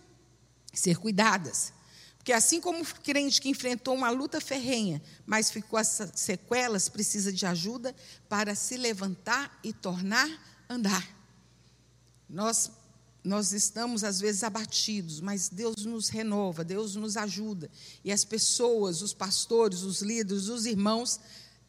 ser 0.72 0.98
cuidadas. 0.98 1.72
Porque 2.16 2.32
assim 2.32 2.60
como 2.60 2.80
o 2.80 2.86
crente 3.02 3.40
que 3.40 3.48
enfrentou 3.48 3.92
uma 3.92 4.10
luta 4.10 4.40
ferrenha, 4.40 5.02
mas 5.26 5.50
ficou 5.50 5.80
as 5.80 6.00
sequelas, 6.14 6.88
precisa 6.88 7.32
de 7.32 7.44
ajuda 7.44 7.92
para 8.28 8.54
se 8.54 8.76
levantar 8.76 9.58
e 9.64 9.72
tornar 9.72 10.47
andar. 10.68 11.08
Nós, 12.28 12.70
nós 13.24 13.52
estamos, 13.52 14.04
às 14.04 14.20
vezes, 14.20 14.42
abatidos, 14.42 15.20
mas 15.20 15.48
Deus 15.48 15.84
nos 15.84 16.08
renova, 16.08 16.64
Deus 16.64 16.94
nos 16.94 17.16
ajuda. 17.16 17.70
E 18.04 18.12
as 18.12 18.24
pessoas, 18.24 19.00
os 19.02 19.14
pastores, 19.14 19.82
os 19.82 20.02
líderes, 20.02 20.48
os 20.48 20.66
irmãos, 20.66 21.18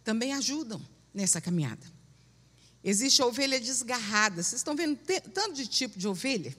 também 0.04 0.34
ajudam 0.34 0.82
nessa 1.14 1.40
caminhada. 1.40 1.86
Existe 2.84 3.22
a 3.22 3.26
ovelha 3.26 3.60
desgarrada. 3.60 4.42
Vocês 4.42 4.60
estão 4.60 4.76
vendo 4.76 4.98
tanto 5.34 5.54
de 5.54 5.68
tipo 5.68 5.98
de 5.98 6.08
ovelha? 6.08 6.56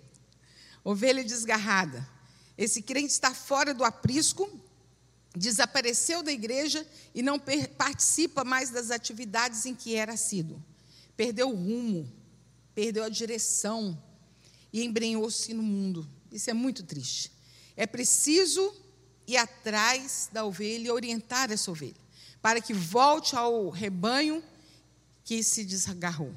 Ovelha 0.85 1.24
desgarrada. 1.24 2.07
Esse 2.57 2.83
crente 2.83 3.12
está 3.12 3.35
fora 3.35 3.72
do 3.72 3.85
aprisco, 3.85 4.50
desapareceu 5.35 6.22
da 6.22 6.33
igreja 6.33 6.87
e 7.14 7.22
não 7.22 7.38
participa 7.38 8.44
mais 8.44 8.70
das 8.70 8.90
atividades 8.90 9.64
em 9.64 9.74
que 9.74 9.94
era 9.94 10.16
sido. 10.16 10.62
Perdeu 11.16 11.50
o 11.50 11.55
rumo, 11.55 12.11
perdeu 12.74 13.04
a 13.04 13.09
direção 13.09 14.00
e 14.72 14.85
embrenhou-se 14.85 15.52
no 15.52 15.62
mundo. 15.62 16.09
Isso 16.30 16.50
é 16.50 16.52
muito 16.52 16.83
triste. 16.83 17.33
É 17.76 17.87
preciso 17.87 18.74
ir 19.26 19.37
atrás 19.37 20.28
da 20.33 20.44
ovelha 20.44 20.88
e 20.88 20.90
orientar 20.90 21.50
essa 21.50 21.70
ovelha, 21.70 22.00
para 22.42 22.61
que 22.61 22.72
volte 22.72 23.37
ao 23.37 23.68
rebanho 23.68 24.42
que 25.24 25.42
se 25.42 25.64
desagarrou. 25.64 26.33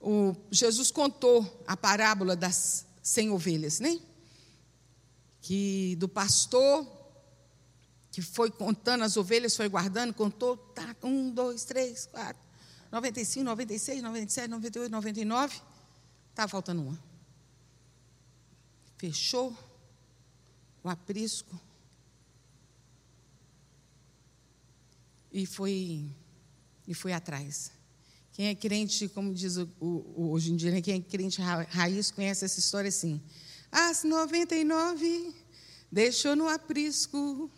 O, 0.00 0.34
Jesus 0.50 0.90
contou 0.90 1.62
a 1.66 1.76
parábola 1.76 2.34
das 2.34 2.86
cem 3.02 3.30
ovelhas, 3.30 3.80
né? 3.80 4.00
Que 5.40 5.96
do 5.96 6.08
pastor 6.08 6.86
que 8.10 8.20
foi 8.20 8.50
contando 8.50 9.04
as 9.04 9.16
ovelhas, 9.16 9.56
foi 9.56 9.68
guardando, 9.68 10.12
contou, 10.12 10.56
tá, 10.56 10.94
um, 11.02 11.30
dois, 11.30 11.64
três, 11.64 12.06
quatro, 12.06 12.42
95, 12.92 13.42
96, 13.42 14.02
97, 14.02 14.48
98, 14.48 14.92
99, 14.92 15.62
estava 16.28 16.48
faltando 16.48 16.82
uma. 16.82 17.02
Fechou 18.98 19.56
o 20.84 20.88
aprisco 20.90 21.58
e 25.32 25.46
foi, 25.46 26.04
e 26.86 26.92
foi 26.92 27.14
atrás. 27.14 27.72
Quem 28.32 28.48
é 28.48 28.54
crente, 28.54 29.08
como 29.08 29.32
diz 29.32 29.56
o, 29.56 29.66
o, 29.80 30.30
hoje 30.30 30.52
em 30.52 30.56
dia, 30.56 30.70
né? 30.70 30.82
quem 30.82 30.96
é 30.96 31.00
crente 31.00 31.40
raiz 31.40 32.10
conhece 32.10 32.44
essa 32.44 32.58
história 32.58 32.88
assim. 32.88 33.18
As 33.70 34.04
99 34.04 35.34
deixou 35.90 36.36
no 36.36 36.46
aprisco 36.46 37.50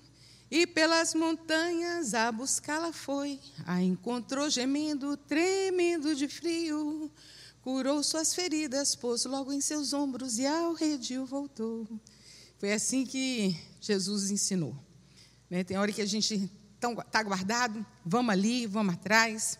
e 0.50 0.66
pelas 0.66 1.14
montanhas 1.14 2.14
a 2.14 2.30
buscá-la 2.30 2.92
foi. 2.92 3.40
A 3.66 3.82
encontrou 3.82 4.48
gemendo, 4.48 5.16
tremendo 5.16 6.14
de 6.14 6.28
frio. 6.28 7.10
Curou 7.62 8.02
suas 8.02 8.34
feridas, 8.34 8.94
pôs 8.94 9.24
logo 9.24 9.52
em 9.52 9.60
seus 9.60 9.92
ombros 9.92 10.38
e 10.38 10.46
ao 10.46 10.74
redil 10.74 11.24
voltou. 11.24 11.88
Foi 12.58 12.72
assim 12.72 13.04
que 13.04 13.58
Jesus 13.80 14.30
ensinou. 14.30 14.76
Né? 15.48 15.64
Tem 15.64 15.76
hora 15.76 15.92
que 15.92 16.02
a 16.02 16.06
gente 16.06 16.50
está 16.76 17.22
guardado, 17.22 17.84
vamos 18.04 18.32
ali, 18.32 18.66
vamos 18.66 18.94
atrás. 18.94 19.58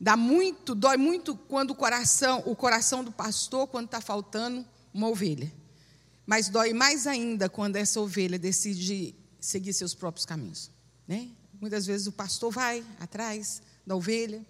Dá 0.00 0.16
muito, 0.16 0.74
dói 0.74 0.96
muito 0.96 1.36
quando 1.36 1.70
o 1.70 1.74
coração, 1.74 2.42
o 2.46 2.56
coração 2.56 3.04
do 3.04 3.12
pastor, 3.12 3.66
quando 3.66 3.86
está 3.86 4.00
faltando 4.00 4.64
uma 4.92 5.08
ovelha. 5.08 5.52
Mas 6.26 6.48
dói 6.48 6.72
mais 6.72 7.06
ainda 7.06 7.48
quando 7.48 7.76
essa 7.76 8.00
ovelha 8.00 8.38
decide 8.38 9.14
seguir 9.44 9.72
seus 9.72 9.94
próprios 9.94 10.24
caminhos. 10.24 10.70
Né? 11.06 11.30
Muitas 11.60 11.86
vezes 11.86 12.06
o 12.06 12.12
pastor 12.12 12.50
vai 12.50 12.84
atrás 12.98 13.62
da 13.86 13.94
ovelha 13.94 14.44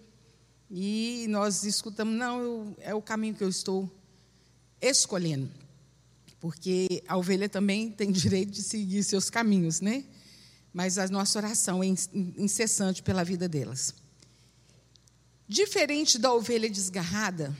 e 0.71 1.25
nós 1.29 1.63
escutamos, 1.63 2.17
não, 2.17 2.39
eu, 2.39 2.77
é 2.79 2.95
o 2.95 3.01
caminho 3.01 3.35
que 3.35 3.43
eu 3.43 3.49
estou 3.49 3.91
escolhendo. 4.81 5.51
Porque 6.39 7.03
a 7.07 7.17
ovelha 7.17 7.49
também 7.49 7.91
tem 7.93 8.11
direito 8.11 8.51
de 8.51 8.63
seguir 8.63 9.03
seus 9.03 9.29
caminhos, 9.29 9.81
né? 9.81 10.05
Mas 10.73 10.97
a 10.97 11.07
nossa 11.07 11.39
oração 11.39 11.83
é 11.83 11.87
incessante 11.87 13.01
pela 13.03 13.23
vida 13.23 13.47
delas. 13.47 13.93
Diferente 15.47 16.17
da 16.17 16.33
ovelha 16.33 16.69
desgarrada, 16.69 17.55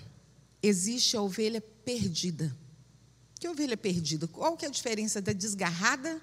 existe 0.61 1.15
a 1.15 1.21
ovelha 1.21 1.61
perdida. 1.61 2.55
Que 3.39 3.47
ovelha 3.47 3.77
perdida? 3.77 4.27
Qual 4.27 4.57
que 4.57 4.65
é 4.65 4.67
a 4.67 4.71
diferença 4.71 5.21
da 5.21 5.31
desgarrada 5.31 6.21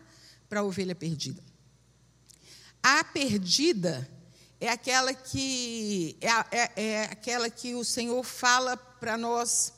para 0.52 0.60
a 0.60 0.64
ovelha 0.64 0.94
perdida? 0.94 1.42
A 2.82 3.02
perdida 3.02 4.06
é 4.60 4.68
aquela 4.68 5.14
que 5.14 6.14
é, 6.20 6.28
é, 6.58 6.72
é 6.76 7.04
aquela 7.04 7.48
que 7.48 7.74
o 7.74 7.82
Senhor 7.82 8.22
fala 8.22 8.76
para 8.76 9.16
nós 9.16 9.72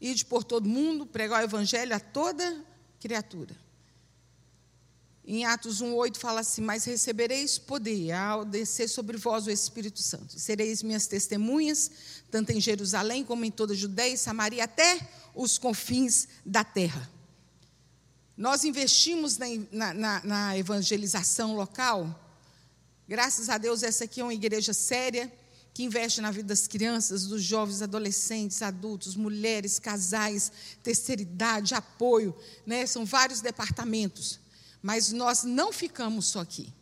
ir 0.00 0.24
por 0.26 0.44
todo 0.44 0.68
mundo, 0.68 1.06
pregar 1.06 1.42
o 1.42 1.44
evangelho 1.44 1.92
a 1.92 1.98
toda 1.98 2.64
criatura. 3.00 3.56
Em 5.24 5.44
Atos 5.44 5.82
1,8 5.82 6.18
fala 6.18 6.38
assim: 6.38 6.60
Mas 6.60 6.84
recebereis 6.84 7.58
poder 7.58 8.12
ao 8.12 8.44
descer 8.44 8.88
sobre 8.88 9.16
vós 9.16 9.48
o 9.48 9.50
Espírito 9.50 10.00
Santo. 10.00 10.38
Sereis 10.38 10.84
minhas 10.84 11.08
testemunhas, 11.08 11.90
tanto 12.30 12.52
em 12.52 12.60
Jerusalém 12.60 13.24
como 13.24 13.44
em 13.44 13.50
toda 13.50 13.72
a 13.72 13.76
Judéia 13.76 14.14
e 14.14 14.16
Samaria, 14.16 14.62
até 14.62 15.00
os 15.34 15.58
confins 15.58 16.28
da 16.44 16.62
terra. 16.62 17.15
Nós 18.36 18.64
investimos 18.64 19.38
na, 19.38 19.94
na, 19.94 20.24
na 20.24 20.58
evangelização 20.58 21.56
local. 21.56 22.22
Graças 23.08 23.48
a 23.48 23.56
Deus, 23.56 23.82
essa 23.82 24.04
aqui 24.04 24.20
é 24.20 24.24
uma 24.24 24.34
igreja 24.34 24.74
séria, 24.74 25.32
que 25.72 25.82
investe 25.82 26.20
na 26.20 26.30
vida 26.30 26.48
das 26.48 26.66
crianças, 26.66 27.26
dos 27.26 27.42
jovens, 27.42 27.82
adolescentes, 27.82 28.60
adultos, 28.62 29.14
mulheres, 29.14 29.78
casais, 29.78 30.50
terceira 30.82 31.22
idade, 31.22 31.74
apoio. 31.74 32.34
Né? 32.66 32.86
São 32.86 33.04
vários 33.04 33.40
departamentos. 33.40 34.40
Mas 34.82 35.12
nós 35.12 35.42
não 35.42 35.72
ficamos 35.72 36.26
só 36.26 36.40
aqui. 36.40 36.72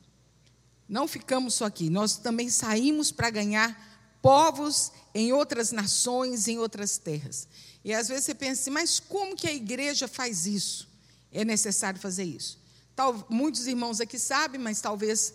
Não 0.89 1.07
ficamos 1.07 1.55
só 1.55 1.67
aqui. 1.67 1.89
Nós 1.89 2.17
também 2.17 2.49
saímos 2.51 3.11
para 3.13 3.31
ganhar 3.31 4.19
povos 4.21 4.93
em 5.15 5.33
outras 5.33 5.71
nações, 5.71 6.49
em 6.49 6.59
outras 6.59 6.99
terras. 6.99 7.49
E 7.85 7.93
às 7.93 8.09
vezes 8.09 8.25
você 8.25 8.35
pensa 8.35 8.63
assim, 8.63 8.71
mas 8.71 8.99
como 8.99 9.37
que 9.37 9.47
a 9.47 9.53
igreja 9.53 10.09
faz 10.09 10.47
isso? 10.47 10.94
É 11.35 11.45
necessário 11.45 12.01
fazer 12.01 12.25
isso. 12.25 12.59
Tal, 12.95 13.27
muitos 13.29 13.67
irmãos 13.67 14.01
aqui 14.01 14.19
sabem, 14.19 14.61
mas 14.61 14.81
talvez 14.81 15.35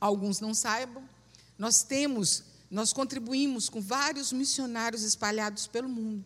alguns 0.00 0.40
não 0.40 0.52
saibam. 0.52 1.08
Nós 1.56 1.84
temos, 1.84 2.42
nós 2.68 2.92
contribuímos 2.92 3.68
com 3.68 3.80
vários 3.80 4.32
missionários 4.32 5.04
espalhados 5.04 5.68
pelo 5.68 5.88
mundo. 5.88 6.24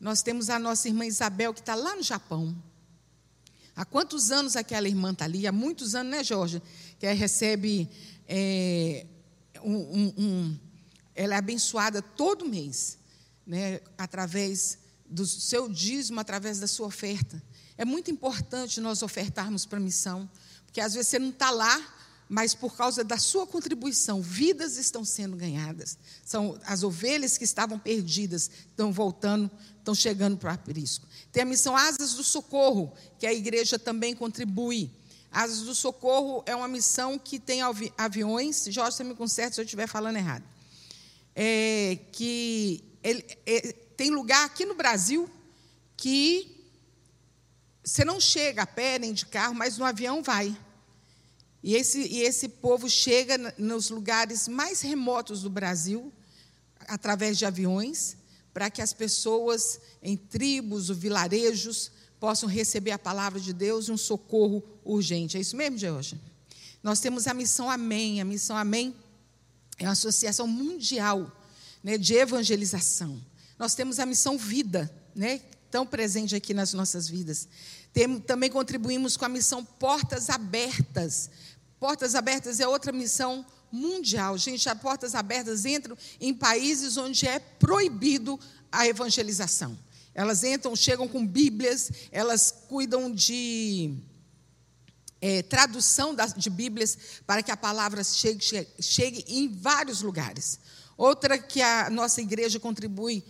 Nós 0.00 0.22
temos 0.22 0.48
a 0.48 0.58
nossa 0.58 0.88
irmã 0.88 1.04
Isabel, 1.04 1.52
que 1.52 1.60
está 1.60 1.74
lá 1.74 1.94
no 1.94 2.02
Japão. 2.02 2.56
Há 3.74 3.84
quantos 3.84 4.30
anos 4.30 4.56
aquela 4.56 4.88
irmã 4.88 5.12
está 5.12 5.26
ali? 5.26 5.46
Há 5.46 5.52
muitos 5.52 5.94
anos, 5.94 6.10
né, 6.10 6.24
Jorge? 6.24 6.62
Que 6.98 7.06
ela 7.06 7.14
recebe. 7.14 7.88
É, 8.26 9.06
um, 9.62 9.76
um, 9.76 10.14
um, 10.16 10.58
ela 11.14 11.34
é 11.34 11.38
abençoada 11.38 12.00
todo 12.00 12.48
mês, 12.48 12.98
né, 13.46 13.80
através 13.96 14.78
do 15.08 15.26
seu 15.26 15.68
dízimo, 15.68 16.20
através 16.20 16.58
da 16.58 16.66
sua 16.66 16.86
oferta. 16.86 17.42
É 17.78 17.84
muito 17.84 18.10
importante 18.10 18.80
nós 18.80 19.02
ofertarmos 19.02 19.66
para 19.66 19.78
a 19.78 19.80
missão, 19.80 20.28
porque 20.64 20.80
às 20.80 20.94
vezes 20.94 21.08
você 21.08 21.18
não 21.18 21.30
está 21.30 21.50
lá, 21.50 21.94
mas 22.28 22.54
por 22.54 22.76
causa 22.76 23.04
da 23.04 23.18
sua 23.18 23.46
contribuição, 23.46 24.20
vidas 24.20 24.76
estão 24.76 25.04
sendo 25.04 25.36
ganhadas. 25.36 25.96
São 26.24 26.58
as 26.64 26.82
ovelhas 26.82 27.38
que 27.38 27.44
estavam 27.44 27.78
perdidas, 27.78 28.50
estão 28.68 28.92
voltando, 28.92 29.50
estão 29.78 29.94
chegando 29.94 30.36
para 30.36 30.50
o 30.50 30.54
aprisco. 30.54 31.06
Tem 31.30 31.42
a 31.42 31.46
missão 31.46 31.76
Asas 31.76 32.14
do 32.14 32.24
Socorro, 32.24 32.92
que 33.18 33.26
a 33.26 33.32
igreja 33.32 33.78
também 33.78 34.14
contribui. 34.14 34.90
Asas 35.30 35.60
do 35.60 35.74
Socorro 35.74 36.42
é 36.46 36.56
uma 36.56 36.66
missão 36.66 37.18
que 37.18 37.38
tem 37.38 37.62
avi 37.62 37.92
aviões, 37.96 38.66
Jorge, 38.70 38.96
você 38.96 39.04
me 39.04 39.14
conserta 39.14 39.54
se 39.54 39.60
eu 39.60 39.64
estiver 39.64 39.86
falando 39.86 40.16
errado. 40.16 40.44
É, 41.34 41.98
que 42.10 42.82
ele, 43.04 43.24
é, 43.44 43.72
tem 43.96 44.10
lugar 44.10 44.46
aqui 44.46 44.64
no 44.64 44.74
Brasil 44.74 45.30
que 45.96 46.55
você 47.86 48.04
não 48.04 48.18
chega 48.18 48.62
a 48.62 48.66
pé 48.66 48.98
nem 48.98 49.12
de 49.12 49.24
carro, 49.26 49.54
mas 49.54 49.78
no 49.78 49.84
avião 49.84 50.20
vai. 50.20 50.58
E 51.62 51.76
esse, 51.76 52.00
e 52.00 52.22
esse 52.22 52.48
povo 52.48 52.90
chega 52.90 53.54
nos 53.56 53.90
lugares 53.90 54.48
mais 54.48 54.80
remotos 54.80 55.42
do 55.42 55.48
Brasil, 55.48 56.12
através 56.88 57.38
de 57.38 57.46
aviões, 57.46 58.16
para 58.52 58.68
que 58.70 58.82
as 58.82 58.92
pessoas 58.92 59.78
em 60.02 60.16
tribos, 60.16 60.90
ou 60.90 60.96
vilarejos, 60.96 61.92
possam 62.18 62.48
receber 62.48 62.90
a 62.90 62.98
palavra 62.98 63.38
de 63.38 63.52
Deus 63.52 63.86
e 63.86 63.92
um 63.92 63.96
socorro 63.96 64.64
urgente. 64.84 65.36
É 65.36 65.40
isso 65.40 65.56
mesmo, 65.56 65.78
Georgia? 65.78 66.18
Nós 66.82 66.98
temos 66.98 67.28
a 67.28 67.34
missão 67.34 67.70
Amém. 67.70 68.20
A 68.20 68.24
missão 68.24 68.56
Amém 68.56 68.96
é 69.78 69.84
uma 69.84 69.92
associação 69.92 70.48
mundial 70.48 71.30
né, 71.84 71.96
de 71.96 72.14
evangelização. 72.14 73.24
Nós 73.56 73.76
temos 73.76 74.00
a 74.00 74.06
missão 74.06 74.36
Vida, 74.36 74.92
né, 75.14 75.40
tão 75.70 75.86
presente 75.86 76.34
aqui 76.34 76.54
nas 76.54 76.72
nossas 76.72 77.08
vidas. 77.08 77.48
Também 78.26 78.50
contribuímos 78.50 79.16
com 79.16 79.24
a 79.24 79.28
missão 79.28 79.64
Portas 79.64 80.28
Abertas. 80.28 81.30
Portas 81.80 82.14
Abertas 82.14 82.60
é 82.60 82.68
outra 82.68 82.92
missão 82.92 83.44
mundial. 83.70 84.36
Gente, 84.38 84.68
as 84.68 84.78
portas 84.78 85.14
abertas 85.14 85.64
entram 85.64 85.96
em 86.20 86.32
países 86.32 86.96
onde 86.96 87.26
é 87.26 87.38
proibido 87.38 88.38
a 88.70 88.86
evangelização. 88.86 89.78
Elas 90.14 90.44
entram, 90.44 90.74
chegam 90.74 91.06
com 91.06 91.26
Bíblias, 91.26 91.90
elas 92.10 92.50
cuidam 92.68 93.12
de 93.12 93.94
é, 95.20 95.42
tradução 95.42 96.14
das, 96.14 96.32
de 96.32 96.48
Bíblias 96.48 96.96
para 97.26 97.42
que 97.42 97.50
a 97.50 97.56
palavra 97.56 98.02
chegue, 98.02 98.42
chegue, 98.42 98.70
chegue 98.80 99.24
em 99.28 99.48
vários 99.48 100.00
lugares. 100.00 100.58
Outra 100.96 101.38
que 101.38 101.60
a 101.60 101.90
nossa 101.90 102.22
igreja 102.22 102.58
contribui 102.58 103.22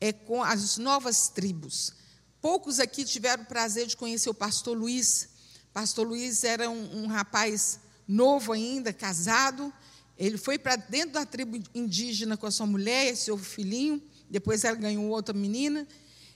é 0.00 0.12
com 0.12 0.42
as 0.42 0.78
novas 0.78 1.28
tribos. 1.28 1.92
Poucos 2.40 2.80
aqui 2.80 3.04
tiveram 3.04 3.42
o 3.42 3.46
prazer 3.46 3.86
de 3.86 3.96
conhecer 3.96 4.30
o 4.30 4.34
pastor 4.34 4.76
Luiz. 4.76 5.28
Pastor 5.74 6.06
Luiz 6.06 6.42
era 6.42 6.70
um, 6.70 7.04
um 7.04 7.06
rapaz 7.06 7.78
novo 8.08 8.52
ainda, 8.52 8.92
casado. 8.94 9.72
Ele 10.18 10.38
foi 10.38 10.58
para 10.58 10.76
dentro 10.76 11.12
da 11.12 11.26
tribo 11.26 11.62
indígena 11.74 12.36
com 12.38 12.46
a 12.46 12.50
sua 12.50 12.66
mulher 12.66 13.14
seu 13.14 13.36
filhinho. 13.36 14.02
Depois 14.28 14.64
ela 14.64 14.76
ganhou 14.76 15.04
outra 15.06 15.34
menina. 15.34 15.86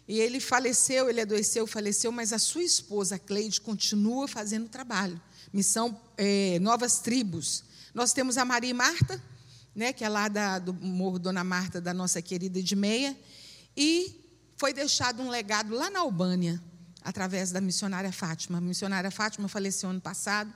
E 0.07 0.21
ele 0.21 0.41
faleceu, 0.41 1.09
ele 1.09 1.23
adoeceu, 1.23 1.67
faleceu, 1.67 2.13
mas 2.13 2.35
a 2.35 2.39
sua 2.39 2.63
esposa, 2.63 3.19
Cleide, 3.19 3.61
continua 3.61 4.29
fazendo 4.29 4.69
trabalho. 4.69 5.19
Missão 5.53 5.99
é, 6.19 6.59
Novas 6.59 6.99
Tribos. 6.99 7.65
Nós 7.95 8.13
temos 8.13 8.37
a 8.37 8.45
Maria 8.45 8.71
e 8.71 8.75
Marta, 8.75 9.23
né, 9.75 9.93
que 9.93 10.05
é 10.05 10.09
lá 10.09 10.29
da, 10.29 10.59
do 10.59 10.75
Morro 10.75 11.19
Dona 11.19 11.43
Marta, 11.43 11.81
da 11.81 11.95
nossa 11.95 12.21
querida 12.21 12.59
Edmeia. 12.59 13.17
E 13.75 14.24
foi 14.57 14.73
deixado 14.73 15.23
um 15.23 15.31
legado 15.31 15.75
lá 15.75 15.91
na 15.91 16.01
Albânia, 16.01 16.63
através 17.03 17.51
da 17.51 17.61
missionária 17.61 18.13
Fátima. 18.13 18.59
A 18.59 18.61
missionária 18.61 19.11
Fátima 19.11 19.49
faleceu 19.49 19.91
ano 19.91 20.01
passado, 20.01 20.53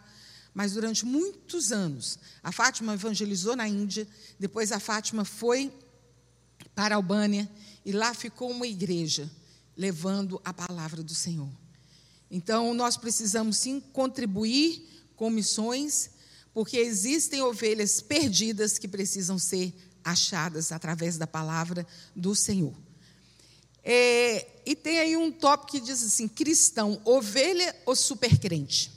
mas 0.55 0.73
durante 0.73 1.05
muitos 1.05 1.73
anos. 1.73 2.19
A 2.43 2.51
Fátima 2.51 2.95
evangelizou 2.95 3.55
na 3.55 3.69
Índia, 3.69 4.09
depois 4.39 4.73
a 4.73 4.81
Fátima 4.81 5.25
foi 5.25 5.73
para 6.75 6.95
a 6.95 6.97
Albânia 6.97 7.49
e 7.85 7.93
lá 7.93 8.15
ficou 8.15 8.51
uma 8.51 8.67
igreja 8.67 9.31
levando 9.77 10.41
a 10.45 10.53
palavra 10.53 11.03
do 11.03 11.15
Senhor. 11.15 11.51
Então, 12.31 12.75
nós 12.75 12.97
precisamos 12.97 13.57
sim 13.59 13.81
contribuir 13.81 14.87
com 15.17 15.31
missões, 15.31 16.11
porque 16.53 16.77
existem 16.77 17.43
ovelhas 17.43 18.01
perdidas 18.01 18.79
que 18.79 18.89
precisam 18.89 19.39
ser 19.39 19.75
achadas 20.05 20.73
através 20.73 21.17
da 21.17 21.27
palavra 21.27 21.87
do 22.15 22.35
Senhor. 22.35 22.75
É, 23.91 24.47
e 24.67 24.77
tem 24.77 24.99
aí 24.99 25.17
um 25.17 25.33
tópico 25.33 25.73
que 25.73 25.81
diz 25.81 26.05
assim: 26.05 26.29
cristão, 26.29 27.01
ovelha 27.07 27.75
ou 27.87 27.97
supercrente? 27.97 28.93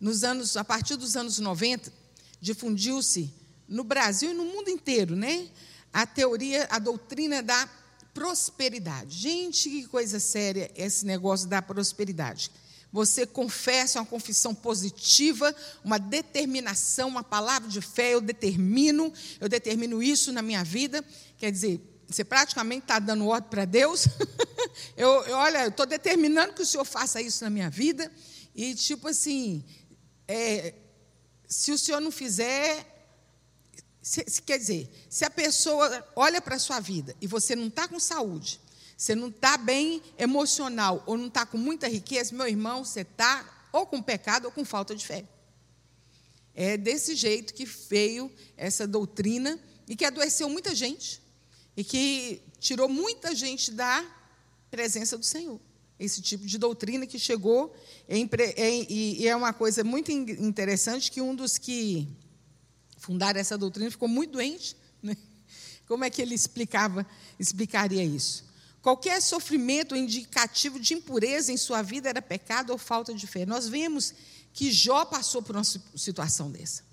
Nos 0.00 0.24
anos, 0.24 0.56
a 0.56 0.64
partir 0.64 0.96
dos 0.96 1.14
anos 1.14 1.38
90, 1.38 1.92
difundiu-se 2.40 3.32
no 3.68 3.84
Brasil 3.84 4.32
e 4.32 4.34
no 4.34 4.44
mundo 4.46 4.68
inteiro, 4.68 5.14
né? 5.14 5.48
A 5.92 6.04
teoria, 6.04 6.66
a 6.72 6.80
doutrina 6.80 7.40
da 7.40 7.70
prosperidade. 8.12 9.16
Gente, 9.16 9.70
que 9.70 9.86
coisa 9.86 10.18
séria 10.18 10.68
esse 10.74 11.06
negócio 11.06 11.46
da 11.46 11.62
prosperidade. 11.62 12.50
Você 12.90 13.24
confessa 13.24 14.00
uma 14.00 14.06
confissão 14.06 14.52
positiva, 14.52 15.54
uma 15.84 15.98
determinação, 15.98 17.08
uma 17.08 17.22
palavra 17.22 17.68
de 17.68 17.80
fé. 17.80 18.12
Eu 18.12 18.20
determino, 18.20 19.12
eu 19.40 19.48
determino 19.48 20.02
isso 20.02 20.32
na 20.32 20.42
minha 20.42 20.64
vida. 20.64 21.04
Quer 21.38 21.52
dizer, 21.52 21.91
você 22.12 22.24
praticamente 22.24 22.82
está 22.84 22.98
dando 22.98 23.26
ordem 23.26 23.50
para 23.50 23.64
Deus. 23.64 24.06
eu, 24.96 25.10
eu, 25.24 25.36
olha, 25.36 25.64
eu 25.64 25.68
estou 25.68 25.86
determinando 25.86 26.52
que 26.52 26.62
o 26.62 26.66
Senhor 26.66 26.84
faça 26.84 27.20
isso 27.20 27.42
na 27.42 27.50
minha 27.50 27.70
vida. 27.70 28.12
E, 28.54 28.74
tipo 28.74 29.08
assim, 29.08 29.64
é, 30.28 30.74
se 31.48 31.72
o 31.72 31.78
Senhor 31.78 32.00
não 32.00 32.10
fizer. 32.10 32.88
Se, 34.00 34.24
se, 34.26 34.42
quer 34.42 34.58
dizer, 34.58 34.90
se 35.08 35.24
a 35.24 35.30
pessoa 35.30 36.06
olha 36.16 36.40
para 36.40 36.56
a 36.56 36.58
sua 36.58 36.80
vida 36.80 37.14
e 37.20 37.26
você 37.26 37.54
não 37.54 37.68
está 37.68 37.86
com 37.86 38.00
saúde, 38.00 38.60
você 38.96 39.14
não 39.14 39.28
está 39.28 39.56
bem 39.56 40.02
emocional, 40.18 41.04
ou 41.06 41.16
não 41.16 41.28
está 41.28 41.46
com 41.46 41.56
muita 41.56 41.88
riqueza, 41.88 42.34
meu 42.34 42.48
irmão, 42.48 42.84
você 42.84 43.02
está 43.02 43.68
ou 43.72 43.86
com 43.86 44.02
pecado 44.02 44.46
ou 44.46 44.50
com 44.50 44.64
falta 44.64 44.94
de 44.94 45.06
fé. 45.06 45.24
É 46.54 46.76
desse 46.76 47.14
jeito 47.14 47.54
que 47.54 47.64
veio 47.64 48.30
essa 48.56 48.86
doutrina 48.86 49.58
e 49.88 49.94
que 49.94 50.04
adoeceu 50.04 50.48
muita 50.48 50.74
gente 50.74 51.22
e 51.76 51.82
que 51.82 52.42
tirou 52.58 52.88
muita 52.88 53.34
gente 53.34 53.70
da 53.70 54.04
presença 54.70 55.16
do 55.16 55.24
Senhor. 55.24 55.60
Esse 55.98 56.20
tipo 56.20 56.44
de 56.46 56.58
doutrina 56.58 57.06
que 57.06 57.18
chegou, 57.18 57.74
é, 58.08 58.18
é, 58.18 58.92
e 58.92 59.28
é 59.28 59.36
uma 59.36 59.52
coisa 59.52 59.84
muito 59.84 60.10
interessante 60.10 61.10
que 61.10 61.20
um 61.20 61.34
dos 61.34 61.58
que 61.58 62.08
fundaram 62.96 63.40
essa 63.40 63.56
doutrina 63.56 63.90
ficou 63.90 64.08
muito 64.08 64.32
doente. 64.32 64.76
Né? 65.02 65.16
Como 65.88 66.04
é 66.04 66.10
que 66.10 66.22
ele 66.22 66.32
explicava, 66.32 67.04
explicaria 67.40 68.04
isso? 68.04 68.44
Qualquer 68.80 69.20
sofrimento 69.20 69.96
indicativo 69.96 70.78
de 70.78 70.94
impureza 70.94 71.52
em 71.52 71.56
sua 71.56 71.82
vida 71.82 72.08
era 72.08 72.22
pecado 72.22 72.70
ou 72.70 72.78
falta 72.78 73.12
de 73.12 73.26
fé. 73.26 73.44
Nós 73.44 73.68
vemos 73.68 74.14
que 74.52 74.70
Jó 74.70 75.04
passou 75.04 75.42
por 75.42 75.56
uma 75.56 75.64
situação 75.64 76.52
dessa. 76.52 76.84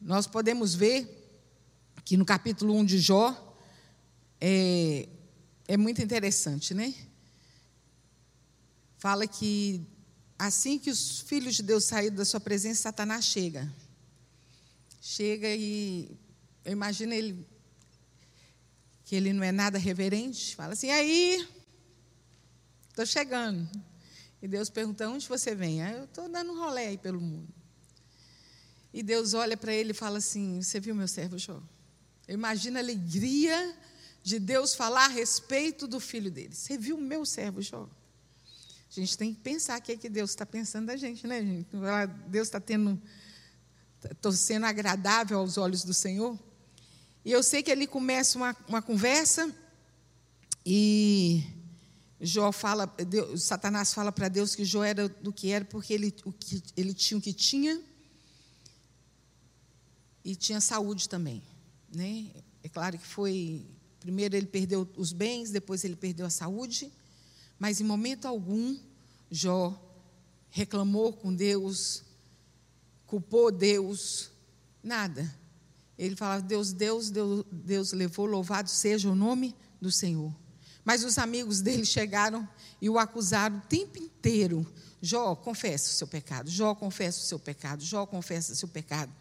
Nós 0.00 0.26
podemos 0.26 0.74
ver 0.74 1.06
que 2.04 2.16
no 2.16 2.24
capítulo 2.24 2.74
1 2.74 2.84
de 2.84 2.98
Jó, 2.98 3.47
é, 4.40 5.08
é 5.66 5.76
muito 5.76 6.02
interessante, 6.02 6.72
né? 6.74 6.94
Fala 8.96 9.26
que 9.26 9.86
assim 10.38 10.78
que 10.78 10.90
os 10.90 11.20
filhos 11.20 11.56
de 11.56 11.62
Deus 11.62 11.84
saíram 11.84 12.16
da 12.16 12.24
sua 12.24 12.40
presença, 12.40 12.82
Satanás 12.82 13.24
chega. 13.24 13.72
Chega 15.00 15.48
e 15.48 16.16
eu 16.64 16.72
imagino 16.72 17.12
ele 17.12 17.46
que 19.04 19.16
ele 19.16 19.32
não 19.32 19.42
é 19.42 19.50
nada 19.50 19.78
reverente, 19.78 20.54
fala 20.54 20.74
assim: 20.74 20.90
"Aí, 20.90 21.48
estou 22.90 23.06
chegando". 23.06 23.68
E 24.42 24.46
Deus 24.46 24.68
pergunta: 24.68 25.08
"Onde 25.08 25.28
você 25.28 25.54
vem?" 25.54 25.82
Ah, 25.82 25.92
eu 25.92 26.04
estou 26.04 26.28
dando 26.28 26.52
um 26.52 26.58
rolê 26.58 26.88
aí 26.88 26.98
pelo 26.98 27.20
mundo. 27.20 27.48
E 28.92 29.02
Deus 29.02 29.34
olha 29.34 29.56
para 29.56 29.72
ele 29.72 29.92
e 29.92 29.94
fala 29.94 30.18
assim: 30.18 30.60
"Você 30.60 30.78
viu 30.78 30.94
meu 30.94 31.08
servo 31.08 31.38
Jó?" 31.38 31.62
Eu 32.26 32.34
imagino 32.34 32.76
a 32.76 32.80
alegria 32.80 33.76
de 34.22 34.38
Deus 34.38 34.74
falar 34.74 35.06
a 35.06 35.08
respeito 35.08 35.86
do 35.86 36.00
filho 36.00 36.30
dele. 36.30 36.54
Você 36.54 36.76
viu 36.76 36.96
o 36.96 37.00
meu 37.00 37.24
servo 37.24 37.62
Jó? 37.62 37.88
A 38.90 39.00
gente 39.00 39.16
tem 39.16 39.34
que 39.34 39.40
pensar 39.40 39.78
o 39.78 39.82
que, 39.82 39.92
é 39.92 39.96
que 39.96 40.08
Deus 40.08 40.30
está 40.30 40.46
pensando 40.46 40.86
da 40.86 40.96
gente, 40.96 41.26
né, 41.26 41.40
gente? 41.40 41.68
Deus 42.26 42.48
está 42.48 42.58
tendo. 42.58 43.00
Estou 44.10 44.32
sendo 44.32 44.66
agradável 44.66 45.38
aos 45.38 45.58
olhos 45.58 45.84
do 45.84 45.92
Senhor. 45.92 46.38
E 47.24 47.30
eu 47.30 47.42
sei 47.42 47.62
que 47.62 47.70
ele 47.70 47.86
começa 47.86 48.38
uma, 48.38 48.56
uma 48.66 48.80
conversa 48.80 49.54
e 50.64 51.44
Jó 52.20 52.50
fala, 52.50 52.86
Deus, 52.86 53.42
Satanás 53.42 53.94
fala 53.94 54.10
para 54.10 54.28
Deus 54.28 54.54
que 54.54 54.64
Jó 54.64 54.82
era 54.82 55.08
do 55.08 55.32
que 55.32 55.50
era, 55.50 55.64
porque 55.64 55.92
ele, 55.92 56.14
o 56.24 56.32
que, 56.32 56.62
ele 56.76 56.94
tinha 56.94 57.18
o 57.18 57.20
que 57.20 57.32
tinha 57.32 57.80
e 60.24 60.34
tinha 60.34 60.60
saúde 60.60 61.08
também. 61.08 61.42
Né? 61.94 62.30
É 62.62 62.68
claro 62.68 62.98
que 62.98 63.06
foi 63.06 63.66
Primeiro 64.00 64.36
ele 64.36 64.46
perdeu 64.46 64.88
os 64.96 65.12
bens, 65.12 65.50
depois 65.50 65.84
ele 65.84 65.96
perdeu 65.96 66.26
a 66.26 66.30
saúde, 66.30 66.92
mas 67.58 67.80
em 67.80 67.84
momento 67.84 68.26
algum 68.26 68.76
Jó 69.30 69.78
reclamou 70.50 71.12
com 71.12 71.34
Deus, 71.34 72.02
culpou 73.06 73.50
Deus, 73.50 74.30
nada. 74.82 75.34
Ele 75.98 76.14
falava: 76.14 76.42
Deus, 76.42 76.72
Deus, 76.72 77.10
Deus, 77.10 77.44
Deus 77.50 77.92
levou, 77.92 78.26
louvado 78.26 78.70
seja 78.70 79.10
o 79.10 79.14
nome 79.14 79.54
do 79.80 79.90
Senhor. 79.90 80.32
Mas 80.84 81.04
os 81.04 81.18
amigos 81.18 81.60
dele 81.60 81.84
chegaram 81.84 82.48
e 82.80 82.88
o 82.88 82.98
acusaram 82.98 83.58
o 83.58 83.60
tempo 83.62 83.98
inteiro. 83.98 84.66
Jó, 85.02 85.34
confessa 85.34 85.90
o 85.90 85.92
seu 85.92 86.06
pecado. 86.06 86.48
Jó, 86.50 86.74
confessa 86.74 87.20
o 87.20 87.22
seu 87.24 87.38
pecado. 87.38 87.84
Jó, 87.84 88.06
confessa 88.06 88.52
o 88.52 88.56
seu 88.56 88.68
pecado. 88.68 89.12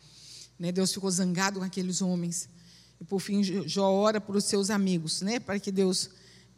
Né? 0.57 0.71
Deus 0.71 0.93
ficou 0.93 1.11
zangado 1.11 1.59
com 1.59 1.65
aqueles 1.65 2.01
homens. 2.01 2.47
E 2.99 3.05
por 3.05 3.19
fim, 3.19 3.43
Jó 3.43 3.91
ora 3.91 4.19
para 4.19 4.37
os 4.37 4.45
seus 4.45 4.69
amigos, 4.69 5.21
né? 5.21 5.39
para 5.39 5.59
que 5.59 5.71
Deus 5.71 6.09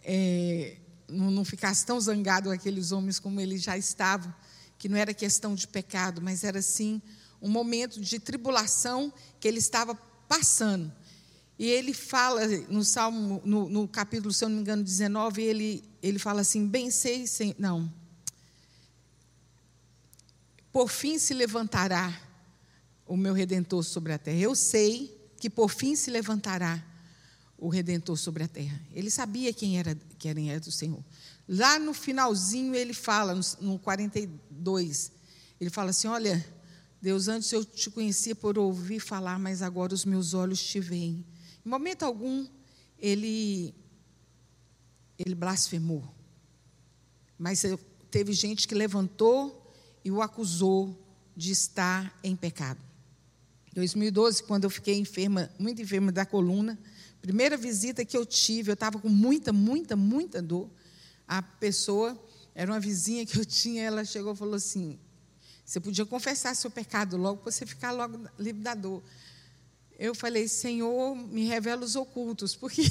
é, 0.04 0.78
não, 1.08 1.30
não 1.32 1.45
ficasse 1.45 1.86
tão 1.86 1.99
zangado 1.99 2.49
com 2.49 2.56
aqueles 2.56 2.91
homens 2.91 3.19
como 3.19 3.41
ele 3.41 3.58
já 3.58 3.78
estava, 3.78 4.34
que 4.78 4.88
não 4.88 4.97
era 4.97 5.13
questão 5.13 5.54
de 5.54 5.67
pecado, 5.67 6.21
mas 6.21 6.43
era 6.43 6.62
sim 6.62 7.02
um 7.41 7.49
momento 7.49 7.99
de 7.99 8.19
tribulação 8.19 9.13
que 9.39 9.47
ele 9.47 9.60
estava 9.60 9.95
passando. 10.28 10.91
E 11.58 11.67
ele 11.67 11.93
fala 11.93 12.47
no 12.69 12.86
Salmo, 12.86 13.41
no, 13.43 13.67
no, 13.67 13.88
capítulo, 13.88 14.34
se 14.34 14.45
eu 14.45 14.49
não 14.49 14.56
me 14.56 14.62
engano, 14.62 14.82
19, 14.82 15.41
ele, 15.41 15.84
ele 16.02 16.17
fala 16.17 16.39
assim: 16.39 16.65
bem 16.65 16.89
sei, 16.89 17.28
sem, 17.28 17.54
não. 17.60 17.91
Por 20.71 20.89
fim 20.89 21.19
se 21.19 21.34
levantará 21.34 22.17
o 23.06 23.17
meu 23.17 23.34
redentor 23.34 23.84
sobre 23.84 24.13
a 24.13 24.17
terra. 24.17 24.38
Eu 24.38 24.56
sei 24.56 25.18
que 25.39 25.49
por 25.49 25.69
fim 25.69 25.95
se 25.95 26.12
levantará 26.12 26.84
o 27.58 27.69
redentor 27.69 28.17
sobre 28.17 28.43
a 28.43 28.47
terra. 28.47 28.80
Ele 28.93 29.10
sabia 29.10 29.54
quem 29.54 29.78
era, 29.78 29.97
quem 30.17 30.49
era 30.49 30.60
do 30.60 30.71
Senhor. 30.71 31.04
Lá 31.47 31.80
no 31.80 31.93
finalzinho 31.93 32.75
ele 32.75 32.93
fala, 32.93 33.39
no 33.60 33.80
42, 33.80 35.12
ele 35.60 35.69
fala 35.69 35.89
assim: 35.89 36.08
Olha, 36.08 36.45
Deus, 37.02 37.28
antes 37.28 37.52
eu 37.52 37.63
te 37.65 37.89
conhecia 37.89 38.36
por 38.36 38.58
ouvir 38.58 38.99
falar, 38.99 39.39
mas 39.39 39.62
agora 39.62 39.93
os 39.93 40.06
meus 40.06 40.34
olhos 40.34 40.62
te 40.62 40.80
veem. 40.80 41.25
Em 41.65 41.69
momento 41.69 42.04
algum, 42.04 42.47
ele, 42.97 43.73
ele 45.17 45.36
blasfemou. 45.36 46.04
Mas 47.38 47.63
teve 48.12 48.34
gente 48.34 48.67
que 48.67 48.75
levantou 48.75 49.73
e 50.04 50.12
o 50.12 50.21
acusou 50.21 50.97
de 51.36 51.52
estar 51.52 52.17
em 52.23 52.36
pecado. 52.36 52.88
2012, 53.73 54.43
quando 54.43 54.63
eu 54.63 54.69
fiquei 54.69 54.95
enferma, 54.95 55.49
muito 55.60 55.82
enferma 55.82 56.12
da 56.12 56.25
coluna, 56.25 56.77
primeira 57.21 57.58
visita 57.58 58.03
que 58.03 58.17
eu 58.17 58.25
tive, 58.25 58.71
eu 58.71 58.73
estava 58.73 58.99
com 58.99 59.10
muita, 59.10 59.53
muita, 59.53 59.95
muita 59.95 60.41
dor. 60.41 60.69
a 61.27 61.41
pessoa, 61.41 62.17
era 62.55 62.71
uma 62.71 62.79
vizinha 62.79 63.25
que 63.25 63.38
eu 63.38 63.45
tinha, 63.45 63.84
ela 63.84 64.03
chegou 64.03 64.34
e 64.34 64.36
falou 64.36 64.55
assim: 64.55 64.97
você 65.63 65.79
podia 65.79 66.05
confessar 66.05 66.55
seu 66.55 66.71
pecado 66.71 67.15
logo 67.15 67.41
para 67.41 67.51
você 67.51 67.65
ficar 67.65 67.91
logo 67.91 68.27
livre 68.39 68.62
da 68.62 68.73
dor. 68.73 69.03
Eu 70.00 70.16
falei, 70.16 70.48
Senhor, 70.48 71.14
me 71.14 71.44
revela 71.44 71.84
os 71.84 71.98
ocultos, 71.98 72.56
porque 72.56 72.84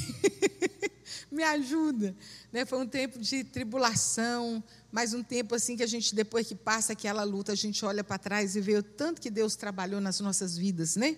me 1.31 1.41
ajuda. 1.41 2.15
Né? 2.53 2.67
Foi 2.67 2.77
um 2.77 2.87
tempo 2.87 3.17
de 3.17 3.43
tribulação, 3.43 4.63
mas 4.91 5.11
um 5.15 5.23
tempo 5.23 5.55
assim 5.55 5.75
que 5.75 5.81
a 5.81 5.87
gente, 5.87 6.13
depois 6.13 6.47
que 6.47 6.53
passa 6.53 6.93
aquela 6.93 7.23
luta, 7.23 7.51
a 7.51 7.55
gente 7.55 7.83
olha 7.83 8.03
para 8.03 8.19
trás 8.19 8.55
e 8.55 8.61
vê 8.61 8.77
o 8.77 8.83
tanto 8.83 9.19
que 9.19 9.31
Deus 9.31 9.55
trabalhou 9.55 9.99
nas 9.99 10.19
nossas 10.19 10.55
vidas, 10.55 10.95
né? 10.95 11.17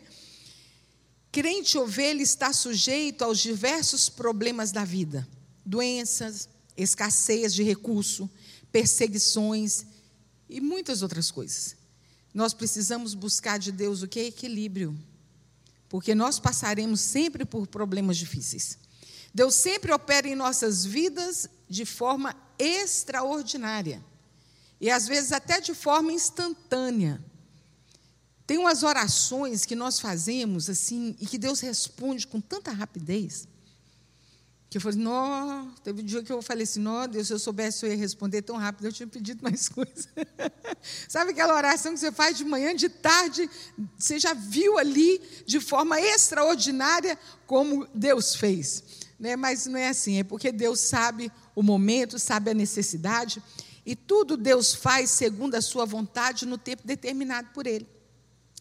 Crente 1.29 1.77
ovelha 1.77 2.21
está 2.21 2.53
sujeito 2.53 3.23
aos 3.23 3.39
diversos 3.39 4.07
problemas 4.07 4.71
da 4.71 4.85
vida: 4.85 5.27
doenças, 5.65 6.47
escassez 6.77 7.53
de 7.53 7.63
recurso, 7.63 8.29
perseguições 8.71 9.85
e 10.49 10.61
muitas 10.61 11.01
outras 11.01 11.29
coisas. 11.29 11.75
Nós 12.33 12.53
precisamos 12.53 13.13
buscar 13.13 13.59
de 13.59 13.73
Deus 13.73 14.01
o 14.01 14.07
que 14.07 14.21
equilíbrio, 14.21 14.97
porque 15.91 16.15
nós 16.15 16.39
passaremos 16.39 17.01
sempre 17.01 17.43
por 17.43 17.67
problemas 17.67 18.15
difíceis. 18.15 18.79
Deus 19.33 19.55
sempre 19.55 19.91
opera 19.91 20.25
em 20.25 20.35
nossas 20.35 20.85
vidas 20.85 21.49
de 21.67 21.85
forma 21.85 22.33
extraordinária 22.57 24.01
e 24.79 24.89
às 24.89 25.05
vezes 25.05 25.33
até 25.33 25.59
de 25.59 25.73
forma 25.73 26.13
instantânea. 26.13 27.21
Tem 28.47 28.57
umas 28.57 28.83
orações 28.83 29.65
que 29.65 29.75
nós 29.75 29.99
fazemos 29.99 30.69
assim 30.69 31.13
e 31.19 31.27
que 31.27 31.37
Deus 31.37 31.59
responde 31.59 32.25
com 32.25 32.39
tanta 32.39 32.71
rapidez. 32.71 33.45
Que 34.71 34.77
eu 34.77 34.81
falei, 34.81 34.99
não, 34.99 35.69
teve 35.83 36.01
um 36.01 36.05
dia 36.05 36.23
que 36.23 36.31
eu 36.31 36.41
falei 36.41 36.63
assim, 36.63 36.79
não, 36.79 37.05
Deus, 37.05 37.27
se 37.27 37.33
eu 37.33 37.39
soubesse 37.39 37.85
eu 37.85 37.91
ia 37.91 37.97
responder 37.97 38.41
tão 38.41 38.55
rápido, 38.55 38.85
eu 38.85 38.93
tinha 38.93 39.05
pedido 39.05 39.43
mais 39.43 39.67
coisa. 39.69 40.07
Sabe 41.09 41.31
aquela 41.31 41.53
oração 41.53 41.93
que 41.93 41.99
você 41.99 42.09
faz 42.09 42.37
de 42.37 42.45
manhã, 42.45 42.73
de 42.73 42.87
tarde, 42.87 43.49
você 43.97 44.17
já 44.17 44.33
viu 44.33 44.77
ali 44.77 45.21
de 45.45 45.59
forma 45.59 45.99
extraordinária 45.99 47.19
como 47.45 47.85
Deus 47.93 48.33
fez. 48.33 48.81
Né? 49.19 49.35
Mas 49.35 49.65
não 49.65 49.77
é 49.77 49.89
assim, 49.89 50.19
é 50.19 50.23
porque 50.23 50.53
Deus 50.53 50.79
sabe 50.79 51.29
o 51.53 51.61
momento, 51.61 52.17
sabe 52.17 52.51
a 52.51 52.53
necessidade, 52.53 53.43
e 53.85 53.93
tudo 53.93 54.37
Deus 54.37 54.73
faz 54.73 55.11
segundo 55.11 55.55
a 55.55 55.61
sua 55.61 55.83
vontade 55.83 56.45
no 56.45 56.57
tempo 56.57 56.83
determinado 56.87 57.49
por 57.53 57.67
Ele. 57.67 57.85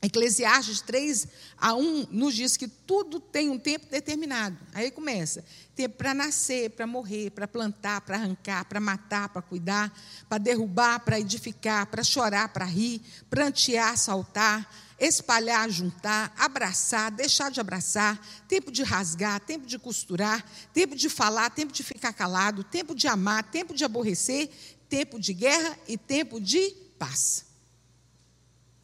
Eclesiastes 0.02 0.80
3 0.80 1.28
a 1.58 1.74
1 1.74 2.08
nos 2.10 2.34
diz 2.34 2.56
que 2.56 2.66
tudo 2.66 3.20
tem 3.20 3.50
um 3.50 3.58
tempo 3.58 3.86
determinado. 3.90 4.56
Aí 4.72 4.90
começa: 4.90 5.44
tempo 5.76 5.96
para 5.98 6.14
nascer, 6.14 6.70
para 6.70 6.86
morrer, 6.86 7.30
para 7.30 7.46
plantar, 7.46 8.00
para 8.00 8.16
arrancar, 8.16 8.64
para 8.64 8.80
matar, 8.80 9.28
para 9.28 9.42
cuidar, 9.42 9.92
para 10.26 10.38
derrubar, 10.38 11.00
para 11.00 11.20
edificar, 11.20 11.84
para 11.86 12.02
chorar, 12.02 12.48
para 12.48 12.64
rir, 12.64 13.02
prantear, 13.28 13.94
saltar, 13.98 14.72
espalhar, 14.98 15.68
juntar, 15.68 16.32
abraçar, 16.38 17.10
deixar 17.10 17.50
de 17.50 17.60
abraçar, 17.60 18.18
tempo 18.48 18.72
de 18.72 18.82
rasgar, 18.82 19.38
tempo 19.40 19.66
de 19.66 19.78
costurar, 19.78 20.42
tempo 20.72 20.96
de 20.96 21.10
falar, 21.10 21.50
tempo 21.50 21.74
de 21.74 21.82
ficar 21.82 22.14
calado, 22.14 22.64
tempo 22.64 22.94
de 22.94 23.06
amar, 23.06 23.42
tempo 23.50 23.74
de 23.74 23.84
aborrecer, 23.84 24.48
tempo 24.88 25.20
de 25.20 25.34
guerra 25.34 25.78
e 25.86 25.98
tempo 25.98 26.40
de 26.40 26.70
paz. 26.98 27.49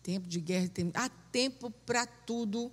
Tempo 0.07 0.29
de 0.29 0.39
guerra, 0.39 0.71
há 0.95 1.09
tempo 1.09 1.69
para 1.85 2.07
tudo 2.07 2.71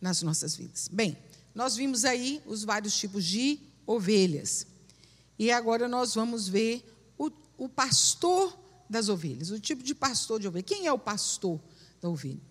nas 0.00 0.22
nossas 0.22 0.56
vidas. 0.56 0.88
Bem, 0.88 1.16
nós 1.54 1.76
vimos 1.76 2.04
aí 2.04 2.42
os 2.44 2.64
vários 2.64 2.98
tipos 2.98 3.24
de 3.24 3.60
ovelhas. 3.86 4.66
E 5.38 5.52
agora 5.52 5.86
nós 5.86 6.16
vamos 6.16 6.48
ver 6.48 6.84
o, 7.16 7.30
o 7.56 7.68
pastor 7.68 8.58
das 8.90 9.08
ovelhas, 9.08 9.52
o 9.52 9.60
tipo 9.60 9.84
de 9.84 9.94
pastor 9.94 10.40
de 10.40 10.48
ovelha. 10.48 10.64
Quem 10.64 10.88
é 10.88 10.92
o 10.92 10.98
pastor 10.98 11.60
da 12.02 12.08
ovelha? 12.08 12.42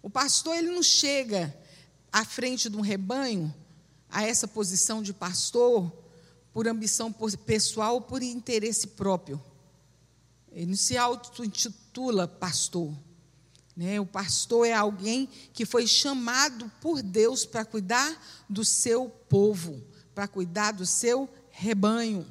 O 0.00 0.08
pastor 0.08 0.54
ele 0.54 0.70
não 0.70 0.80
chega 0.80 1.52
à 2.12 2.24
frente 2.24 2.70
de 2.70 2.76
um 2.76 2.82
rebanho 2.82 3.52
a 4.08 4.22
essa 4.22 4.46
posição 4.46 5.02
de 5.02 5.12
pastor 5.12 5.92
por 6.52 6.68
ambição 6.68 7.12
pessoal 7.44 7.94
ou 7.94 8.00
por 8.00 8.22
interesse 8.22 8.86
próprio. 8.86 9.42
Ele 10.52 10.66
não 10.66 10.76
se 10.76 10.96
auto-intitula 10.96 12.28
pastor. 12.28 12.94
Né? 13.76 14.00
O 14.00 14.06
pastor 14.06 14.66
é 14.66 14.72
alguém 14.72 15.28
que 15.52 15.64
foi 15.64 15.86
chamado 15.86 16.70
por 16.80 17.02
Deus 17.02 17.44
para 17.44 17.64
cuidar 17.64 18.44
do 18.48 18.64
seu 18.64 19.08
povo, 19.08 19.82
para 20.14 20.26
cuidar 20.26 20.72
do 20.72 20.84
seu 20.84 21.28
rebanho. 21.50 22.26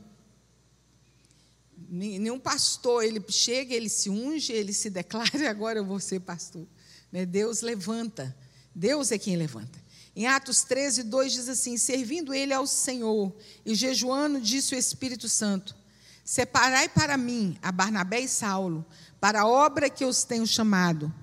Nenhum 1.89 2.39
pastor, 2.39 3.03
ele 3.03 3.23
chega, 3.29 3.73
ele 3.73 3.89
se 3.89 4.09
unge, 4.09 4.53
ele 4.53 4.73
se 4.73 4.89
declara, 4.91 5.49
agora 5.49 5.79
eu 5.79 5.85
vou 5.85 5.99
ser 5.99 6.19
pastor. 6.19 6.67
Né? 7.11 7.25
Deus 7.25 7.61
levanta, 7.61 8.35
Deus 8.75 9.11
é 9.11 9.17
quem 9.17 9.35
levanta. 9.35 9.79
Em 10.15 10.27
Atos 10.27 10.63
13, 10.63 11.03
2 11.03 11.33
diz 11.33 11.49
assim: 11.49 11.77
Servindo 11.77 12.33
ele 12.33 12.53
ao 12.53 12.67
Senhor 12.67 13.33
e 13.65 13.73
jejuando, 13.73 14.41
disse 14.41 14.75
o 14.75 14.77
Espírito 14.77 15.29
Santo: 15.29 15.75
Separai 16.23 16.89
para 16.89 17.17
mim 17.17 17.57
a 17.61 17.71
Barnabé 17.71 18.19
e 18.19 18.27
Saulo, 18.27 18.85
para 19.19 19.41
a 19.41 19.47
obra 19.47 19.89
que 19.89 20.05
os 20.05 20.23
tenho 20.23 20.45
chamado. 20.45 21.13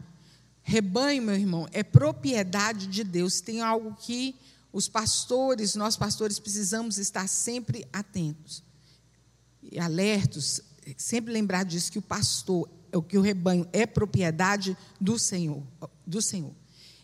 Rebanho, 0.68 1.22
meu 1.22 1.36
irmão, 1.36 1.68
é 1.72 1.84
propriedade 1.84 2.88
de 2.88 3.04
Deus. 3.04 3.40
Tem 3.40 3.60
algo 3.60 3.94
que 3.94 4.34
os 4.72 4.88
pastores, 4.88 5.76
nós 5.76 5.96
pastores, 5.96 6.40
precisamos 6.40 6.98
estar 6.98 7.28
sempre 7.28 7.86
atentos 7.92 8.64
e 9.62 9.78
alertos, 9.78 10.60
sempre 10.96 11.32
lembrar 11.32 11.64
disso 11.64 11.92
que 11.92 12.00
o 12.00 12.02
pastor, 12.02 12.68
o 12.92 13.00
que 13.00 13.16
o 13.16 13.20
rebanho 13.20 13.68
é 13.72 13.86
propriedade 13.86 14.76
do 15.00 15.20
Senhor, 15.20 15.62
do 16.04 16.20
Senhor. 16.20 16.52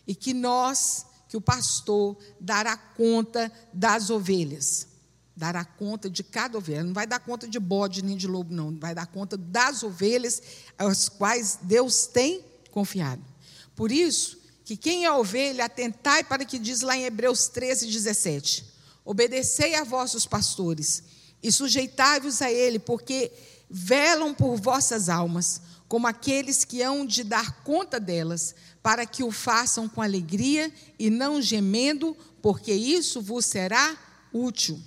E 0.05 0.13
que 0.13 0.33
nós, 0.33 1.05
que 1.29 1.37
o 1.37 1.41
pastor 1.41 2.17
dará 2.41 2.75
conta 2.75 3.49
das 3.71 4.09
ovelhas. 4.09 4.89
Dará 5.37 5.63
conta 5.63 6.09
de 6.09 6.21
cada 6.21 6.57
ovelha. 6.57 6.83
Não 6.83 6.93
vai 6.93 7.07
dar 7.07 7.19
conta 7.19 7.47
de 7.47 7.61
bode 7.61 8.03
nem 8.03 8.17
de 8.17 8.27
lobo, 8.27 8.53
não. 8.53 8.77
Vai 8.77 8.93
dar 8.93 9.07
conta 9.07 9.37
das 9.37 9.83
ovelhas 9.83 10.41
às 10.77 11.07
quais 11.07 11.59
Deus 11.61 12.07
tem 12.07 12.43
confiado. 12.69 13.32
Por 13.75 13.91
isso, 13.91 14.37
que 14.65 14.77
quem 14.77 15.05
é 15.05 15.11
ovelha, 15.11 15.65
atentai 15.65 16.23
para 16.23 16.45
que 16.45 16.57
diz 16.57 16.81
lá 16.81 16.95
em 16.95 17.05
Hebreus 17.05 17.47
13, 17.47 17.87
17. 17.87 18.65
Obedecei 19.03 19.75
a 19.75 19.83
vossos 19.83 20.25
pastores 20.25 21.03
e 21.41 21.51
sujeitai-vos 21.51 22.41
a 22.41 22.51
ele, 22.51 22.79
porque 22.79 23.31
velam 23.69 24.33
por 24.33 24.55
vossas 24.55 25.09
almas, 25.09 25.61
como 25.87 26.07
aqueles 26.07 26.63
que 26.63 26.81
hão 26.81 27.05
de 27.05 27.23
dar 27.23 27.63
conta 27.63 27.99
delas, 27.99 28.55
para 28.81 29.05
que 29.05 29.23
o 29.23 29.31
façam 29.31 29.89
com 29.89 30.01
alegria 30.01 30.71
e 30.97 31.09
não 31.09 31.41
gemendo, 31.41 32.15
porque 32.41 32.73
isso 32.73 33.21
vos 33.21 33.45
será 33.45 33.97
útil. 34.31 34.79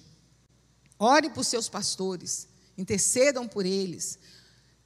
Ore 0.99 1.31
por 1.31 1.45
seus 1.45 1.69
pastores, 1.69 2.49
intercedam 2.77 3.47
por 3.47 3.67
eles, 3.67 4.19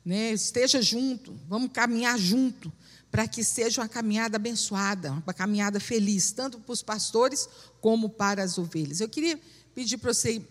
né? 0.05 0.33
esteja 0.33 0.83
junto, 0.83 1.39
vamos 1.49 1.71
caminhar 1.73 2.19
junto, 2.19 2.73
para 3.11 3.27
que 3.27 3.43
seja 3.43 3.81
uma 3.81 3.89
caminhada 3.89 4.37
abençoada, 4.37 5.11
uma 5.13 5.35
caminhada 5.35 5.81
feliz, 5.81 6.31
tanto 6.31 6.59
para 6.61 6.73
os 6.73 6.83
pastores 6.83 7.49
como 7.81 8.09
para 8.09 8.43
as 8.43 8.57
ovelhas. 8.57 9.01
Eu 9.01 9.09
queria 9.09 9.39
pedir 9.75 9.99
para 9.99 10.15
você 10.15 10.43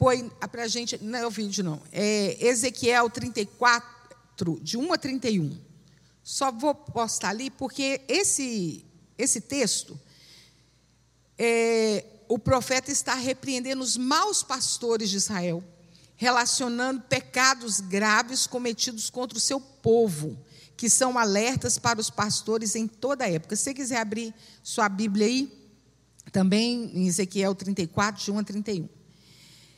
põe 0.00 0.30
para 0.50 0.62
a 0.62 0.68
gente, 0.68 0.96
não 1.04 1.18
é 1.18 1.26
o 1.26 1.30
vídeo 1.30 1.62
não, 1.62 1.82
é 1.92 2.34
Ezequiel 2.40 3.10
34, 3.10 4.58
de 4.62 4.78
1 4.78 4.92
a 4.94 4.96
31. 4.96 5.58
Só 6.24 6.50
vou 6.50 6.74
postar 6.74 7.28
ali, 7.28 7.50
porque 7.50 8.00
esse, 8.08 8.82
esse 9.18 9.42
texto, 9.42 10.00
é, 11.38 12.02
o 12.28 12.38
profeta 12.38 12.90
está 12.90 13.12
repreendendo 13.12 13.82
os 13.82 13.98
maus 13.98 14.42
pastores 14.42 15.10
de 15.10 15.18
Israel, 15.18 15.62
relacionando 16.16 17.02
pecados 17.02 17.80
graves 17.80 18.46
cometidos 18.46 19.10
contra 19.10 19.36
o 19.36 19.40
seu 19.40 19.60
povo 19.60 20.38
que 20.80 20.88
são 20.88 21.18
alertas 21.18 21.76
para 21.76 22.00
os 22.00 22.08
pastores 22.08 22.74
em 22.74 22.86
toda 22.86 23.24
a 23.26 23.30
época. 23.30 23.54
Se 23.54 23.64
você 23.64 23.74
quiser 23.74 23.98
abrir 23.98 24.34
sua 24.62 24.88
Bíblia 24.88 25.26
aí, 25.26 25.70
também 26.32 26.90
em 26.94 27.06
Ezequiel 27.06 27.54
34, 27.54 28.24
de 28.24 28.30
1 28.30 28.38
a 28.38 28.42
31. 28.42 28.88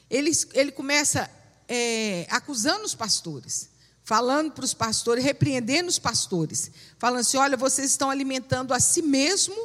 Ele, 0.09 0.31
ele 0.55 0.71
começa 0.71 1.29
é, 1.67 2.25
acusando 2.31 2.85
os 2.85 2.95
pastores, 2.95 3.69
falando 4.05 4.53
para 4.53 4.65
os 4.65 4.73
pastores, 4.75 5.25
repreendendo 5.25 5.89
os 5.89 5.99
pastores, 5.99 6.71
falando 7.01 7.19
assim: 7.19 7.37
olha, 7.37 7.57
vocês 7.57 7.91
estão 7.91 8.09
alimentando 8.09 8.73
a 8.73 8.79
si 8.79 9.03
mesmo, 9.03 9.57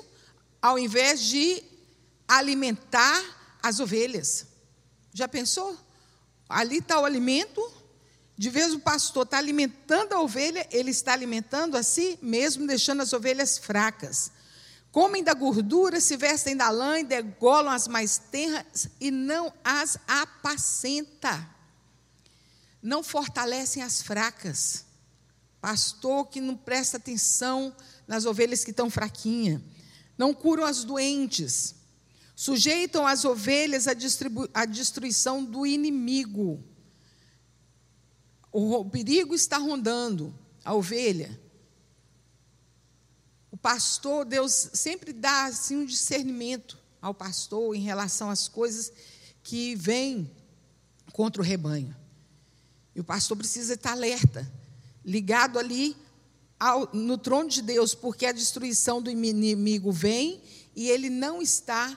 ao 0.59 0.79
invés 0.79 1.21
de 1.21 1.61
alimentar 2.27 3.23
as 3.61 3.79
ovelhas. 3.79 4.47
Já 5.13 5.27
pensou? 5.27 5.77
Ali 6.49 6.79
está 6.79 6.99
o 6.99 7.05
alimento, 7.05 7.61
de 8.37 8.51
vez 8.51 8.71
o 8.73 8.79
pastor 8.79 9.23
está 9.23 9.39
alimentando 9.39 10.13
a 10.13 10.21
ovelha, 10.21 10.67
ele 10.71 10.91
está 10.91 11.11
alimentando 11.11 11.75
a 11.75 11.81
si 11.81 12.19
mesmo, 12.21 12.67
deixando 12.67 13.01
as 13.01 13.11
ovelhas 13.11 13.57
fracas. 13.57 14.31
Comem 14.91 15.23
da 15.23 15.33
gordura, 15.33 15.99
se 15.99 16.15
vestem 16.15 16.55
da 16.55 16.69
lã 16.69 16.99
e 16.99 17.03
degolam 17.03 17.73
as 17.73 17.87
mais 17.87 18.19
tenras 18.19 18.89
e 19.01 19.09
não 19.09 19.51
as 19.63 19.97
apacenta. 20.07 21.49
não 22.81 23.01
fortalecem 23.01 23.81
as 23.81 24.03
fracas. 24.03 24.85
Pastor 25.59 26.27
que 26.27 26.39
não 26.39 26.55
presta 26.55 26.97
atenção 26.97 27.75
nas 28.07 28.25
ovelhas 28.25 28.63
que 28.63 28.69
estão 28.69 28.89
fraquinhas. 28.89 29.61
Não 30.15 30.31
curam 30.31 30.63
as 30.63 30.83
doentes. 30.83 31.75
Sujeitam 32.35 33.05
as 33.05 33.25
ovelhas 33.25 33.87
à, 33.87 33.93
à 34.53 34.65
destruição 34.65 35.43
do 35.43 35.65
inimigo. 35.65 36.63
O 38.59 38.83
perigo 38.83 39.35
está 39.35 39.59
rondando 39.59 40.33
a 40.65 40.73
ovelha. 40.73 41.39
O 43.51 43.55
pastor, 43.55 44.25
Deus 44.25 44.51
sempre 44.73 45.13
dá 45.13 45.45
assim 45.45 45.75
um 45.75 45.85
discernimento 45.85 46.75
ao 46.99 47.13
pastor 47.13 47.75
em 47.75 47.81
relação 47.81 48.31
às 48.31 48.47
coisas 48.47 48.91
que 49.43 49.75
vêm 49.75 50.31
contra 51.13 51.39
o 51.39 51.45
rebanho. 51.45 51.95
E 52.95 52.99
o 52.99 53.03
pastor 53.03 53.37
precisa 53.37 53.75
estar 53.75 53.91
alerta, 53.91 54.51
ligado 55.05 55.59
ali 55.59 55.95
ao, 56.59 56.89
no 56.95 57.15
trono 57.15 57.49
de 57.49 57.61
Deus, 57.61 57.93
porque 57.93 58.25
a 58.25 58.31
destruição 58.31 58.99
do 59.03 59.11
inimigo 59.11 59.91
vem 59.91 60.41
e 60.75 60.89
ele 60.89 61.11
não 61.11 61.43
está 61.43 61.95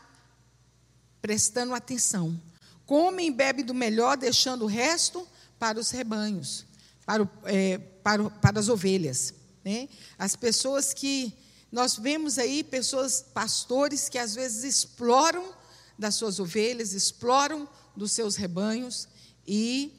prestando 1.23 1.73
atenção. 1.73 2.39
Come 2.85 3.29
e 3.29 3.31
bebe 3.31 3.63
do 3.63 3.73
melhor, 3.73 4.19
deixando 4.19 4.67
o 4.67 4.69
resto 4.69 5.27
para 5.61 5.79
os 5.79 5.91
rebanhos, 5.91 6.65
para, 7.05 7.23
o, 7.23 7.29
é, 7.45 7.79
para, 7.79 8.29
para 8.31 8.59
as 8.59 8.69
ovelhas. 8.69 9.35
Né? 9.63 9.89
As 10.19 10.35
pessoas 10.35 10.95
que 10.95 11.33
nós 11.71 11.97
vemos 11.97 12.39
aí 12.39 12.65
pessoas, 12.65 13.23
pastores, 13.23 14.09
que 14.09 14.19
às 14.19 14.35
vezes 14.35 14.65
exploram 14.65 15.55
das 15.99 16.15
suas 16.15 16.41
ovelhas, 16.41 16.95
exploram 16.95 17.69
dos 17.95 18.13
seus 18.13 18.37
rebanhos 18.37 19.07
e 19.47 19.93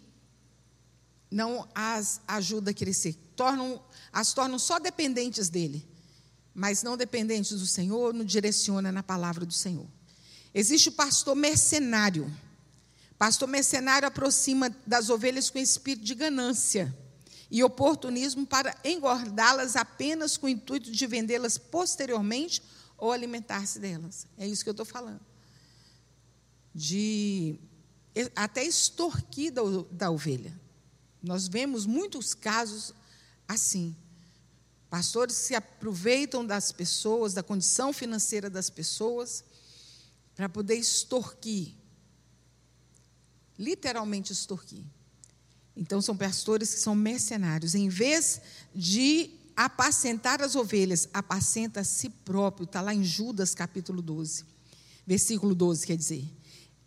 não 1.29 1.69
as 1.73 2.19
ajuda 2.27 2.71
a 2.71 2.73
crescer, 2.73 3.15
tornam, 3.35 3.81
as 4.11 4.33
tornam 4.33 4.57
só 4.57 4.79
dependentes 4.79 5.47
dele, 5.47 5.87
mas 6.53 6.83
não 6.83 6.97
dependentes 6.97 7.57
do 7.57 7.67
Senhor, 7.67 8.13
não 8.13 8.25
direciona 8.25 8.91
na 8.91 9.03
palavra 9.03 9.45
do 9.45 9.53
Senhor. 9.53 9.87
Existe 10.53 10.89
o 10.89 10.93
pastor 10.93 11.35
mercenário. 11.35 12.29
Pastor 13.21 13.47
mercenário 13.47 14.07
aproxima 14.07 14.75
das 14.87 15.11
ovelhas 15.11 15.47
com 15.47 15.59
espírito 15.59 16.03
de 16.03 16.15
ganância 16.15 16.91
e 17.51 17.63
oportunismo 17.63 18.47
para 18.47 18.75
engordá-las 18.83 19.75
apenas 19.75 20.37
com 20.37 20.47
o 20.47 20.49
intuito 20.49 20.91
de 20.91 21.05
vendê-las 21.05 21.55
posteriormente 21.55 22.63
ou 22.97 23.11
alimentar-se 23.11 23.77
delas. 23.77 24.25
É 24.39 24.47
isso 24.47 24.63
que 24.63 24.69
eu 24.69 24.73
estou 24.73 24.87
falando. 24.87 25.21
De 26.73 27.59
até 28.35 28.63
extorquir 28.63 29.53
da, 29.53 29.61
da 29.91 30.09
ovelha. 30.09 30.59
Nós 31.21 31.47
vemos 31.47 31.85
muitos 31.85 32.33
casos 32.33 32.91
assim. 33.47 33.95
Pastores 34.89 35.35
se 35.35 35.53
aproveitam 35.53 36.43
das 36.43 36.71
pessoas, 36.71 37.35
da 37.35 37.43
condição 37.43 37.93
financeira 37.93 38.49
das 38.49 38.71
pessoas, 38.71 39.43
para 40.33 40.49
poder 40.49 40.73
extorquir. 40.73 41.79
Literalmente 43.61 44.33
extorquir. 44.33 44.83
Então, 45.77 46.01
são 46.01 46.17
pastores 46.17 46.73
que 46.73 46.79
são 46.79 46.95
mercenários. 46.95 47.75
Em 47.75 47.87
vez 47.87 48.41
de 48.73 49.29
apacentar 49.55 50.41
as 50.41 50.55
ovelhas, 50.55 51.07
apacenta 51.13 51.81
a 51.81 51.83
si 51.83 52.09
próprio. 52.09 52.63
Está 52.63 52.81
lá 52.81 52.91
em 52.91 53.03
Judas, 53.03 53.53
capítulo 53.53 54.01
12. 54.01 54.45
Versículo 55.05 55.53
12, 55.53 55.85
quer 55.85 55.95
dizer. 55.95 56.27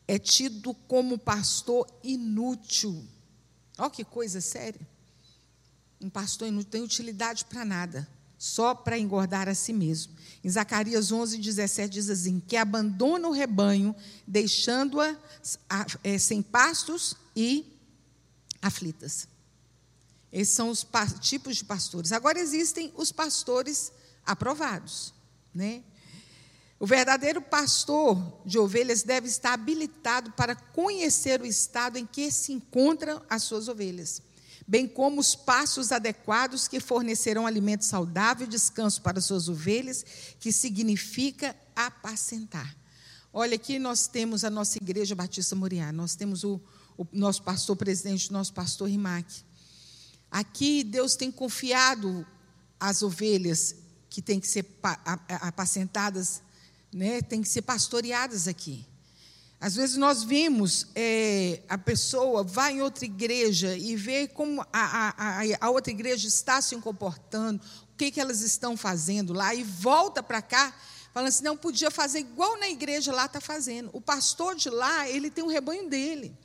É 0.08 0.18
tido 0.18 0.74
como 0.88 1.16
pastor 1.16 1.86
inútil. 2.02 3.06
Olha 3.78 3.90
que 3.90 4.04
coisa 4.04 4.40
séria. 4.40 4.80
Um 6.00 6.10
pastor 6.10 6.48
inútil 6.48 6.70
tem 6.72 6.82
utilidade 6.82 7.44
para 7.44 7.64
nada, 7.64 8.08
só 8.44 8.74
para 8.74 8.98
engordar 8.98 9.48
a 9.48 9.54
si 9.54 9.72
mesmo. 9.72 10.12
Em 10.44 10.50
Zacarias 10.50 11.10
11, 11.10 11.38
17 11.38 11.90
diz 11.90 12.10
assim: 12.10 12.42
que 12.46 12.58
abandona 12.58 13.26
o 13.26 13.32
rebanho, 13.32 13.96
deixando-a 14.26 15.16
é, 16.02 16.18
sem 16.18 16.42
pastos 16.42 17.16
e 17.34 17.64
aflitas. 18.60 19.26
Esses 20.30 20.54
são 20.54 20.68
os 20.68 20.86
tipos 21.22 21.56
de 21.56 21.64
pastores. 21.64 22.12
Agora 22.12 22.38
existem 22.38 22.92
os 22.96 23.10
pastores 23.10 23.90
aprovados, 24.26 25.14
né? 25.54 25.82
O 26.78 26.86
verdadeiro 26.86 27.40
pastor 27.40 28.42
de 28.44 28.58
ovelhas 28.58 29.02
deve 29.02 29.26
estar 29.26 29.54
habilitado 29.54 30.32
para 30.32 30.54
conhecer 30.54 31.40
o 31.40 31.46
estado 31.46 31.96
em 31.96 32.04
que 32.04 32.30
se 32.30 32.52
encontram 32.52 33.22
as 33.30 33.44
suas 33.44 33.68
ovelhas, 33.68 34.20
bem 34.66 34.86
como 34.86 35.20
os 35.20 35.34
passos 35.34 35.92
adequados 35.92 36.66
que 36.66 36.80
fornecerão 36.80 37.46
alimento 37.46 37.84
saudável 37.84 38.46
e 38.46 38.50
descanso 38.50 39.02
para 39.02 39.18
as 39.18 39.26
suas 39.26 39.48
ovelhas, 39.48 40.04
que 40.40 40.50
significa 40.52 41.54
apacentar. 41.76 42.74
Olha, 43.32 43.56
aqui 43.56 43.78
nós 43.78 44.06
temos 44.06 44.44
a 44.44 44.50
nossa 44.50 44.78
igreja 44.78 45.14
Batista 45.14 45.54
Moriá, 45.54 45.92
nós 45.92 46.14
temos 46.14 46.44
o, 46.44 46.60
o 46.96 47.06
nosso 47.12 47.42
pastor 47.42 47.76
presidente, 47.76 48.32
nosso 48.32 48.52
pastor 48.52 48.88
Rimac. 48.88 49.42
Aqui 50.30 50.82
Deus 50.82 51.14
tem 51.14 51.30
confiado 51.30 52.26
as 52.78 53.02
ovelhas 53.02 53.76
que 54.08 54.22
têm 54.22 54.38
que 54.38 54.46
ser 54.46 54.64
apacentadas, 55.40 56.40
né, 56.92 57.20
têm 57.20 57.42
que 57.42 57.48
ser 57.48 57.62
pastoreadas 57.62 58.46
aqui. 58.46 58.86
Às 59.64 59.76
vezes 59.76 59.96
nós 59.96 60.22
vemos 60.22 60.88
é, 60.94 61.62
a 61.70 61.78
pessoa 61.78 62.44
vai 62.44 62.74
em 62.74 62.82
outra 62.82 63.06
igreja 63.06 63.74
e 63.74 63.96
vê 63.96 64.28
como 64.28 64.60
a, 64.60 64.68
a, 64.70 65.42
a 65.58 65.70
outra 65.70 65.90
igreja 65.90 66.28
está 66.28 66.60
se 66.60 66.76
comportando, 66.76 67.64
o 67.90 67.96
que, 67.96 68.10
que 68.10 68.20
elas 68.20 68.42
estão 68.42 68.76
fazendo 68.76 69.32
lá, 69.32 69.54
e 69.54 69.62
volta 69.62 70.22
para 70.22 70.42
cá 70.42 70.76
falando 71.14 71.28
assim, 71.28 71.44
não 71.44 71.56
podia 71.56 71.90
fazer 71.90 72.18
igual 72.18 72.58
na 72.58 72.68
igreja 72.68 73.10
lá 73.10 73.24
está 73.24 73.40
fazendo. 73.40 73.88
O 73.94 74.02
pastor 74.02 74.54
de 74.54 74.68
lá, 74.68 75.08
ele 75.08 75.30
tem 75.30 75.42
um 75.42 75.48
rebanho 75.48 75.88
dele. 75.88 76.36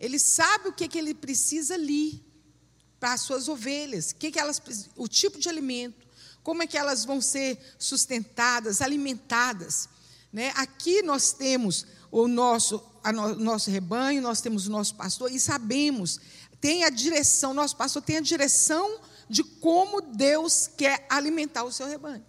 Ele 0.00 0.18
sabe 0.18 0.68
o 0.68 0.72
que, 0.72 0.88
que 0.88 0.96
ele 0.96 1.12
precisa 1.12 1.74
ali 1.74 2.24
para 2.98 3.12
as 3.12 3.20
suas 3.20 3.48
ovelhas, 3.48 4.12
o, 4.12 4.14
que, 4.14 4.30
que 4.30 4.40
elas, 4.40 4.62
o 4.96 5.06
tipo 5.06 5.38
de 5.38 5.46
alimento, 5.46 6.06
como 6.42 6.62
é 6.62 6.66
que 6.66 6.78
elas 6.78 7.04
vão 7.04 7.20
ser 7.20 7.58
sustentadas, 7.78 8.80
alimentadas. 8.80 9.90
Né? 10.32 10.54
Aqui 10.56 11.02
nós 11.02 11.32
temos 11.32 11.84
o 12.12 12.28
nosso, 12.28 12.84
no, 13.12 13.34
nosso 13.36 13.70
rebanho, 13.70 14.20
nós 14.20 14.42
temos 14.42 14.68
o 14.68 14.70
nosso 14.70 14.94
pastor 14.94 15.32
e 15.32 15.40
sabemos, 15.40 16.20
tem 16.60 16.84
a 16.84 16.90
direção, 16.90 17.54
nosso 17.54 17.74
pastor 17.74 18.02
tem 18.02 18.18
a 18.18 18.20
direção 18.20 19.00
de 19.30 19.42
como 19.42 20.02
Deus 20.02 20.68
quer 20.76 21.06
alimentar 21.08 21.64
o 21.64 21.72
seu 21.72 21.86
rebanho. 21.86 22.24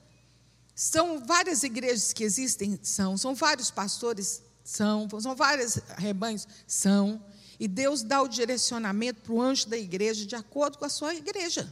São 0.73 1.23
várias 1.23 1.63
igrejas 1.63 2.13
que 2.13 2.23
existem, 2.23 2.79
são, 2.81 3.17
são 3.17 3.35
vários 3.35 3.69
pastores, 3.69 4.41
são, 4.63 5.07
são 5.19 5.35
vários 5.35 5.77
rebanhos, 5.97 6.47
são. 6.65 7.23
E 7.59 7.67
Deus 7.67 8.01
dá 8.01 8.21
o 8.21 8.27
direcionamento 8.27 9.21
para 9.21 9.33
o 9.33 9.41
anjo 9.41 9.67
da 9.67 9.77
igreja 9.77 10.25
de 10.25 10.35
acordo 10.35 10.77
com 10.77 10.85
a 10.85 10.89
sua 10.89 11.13
igreja. 11.13 11.71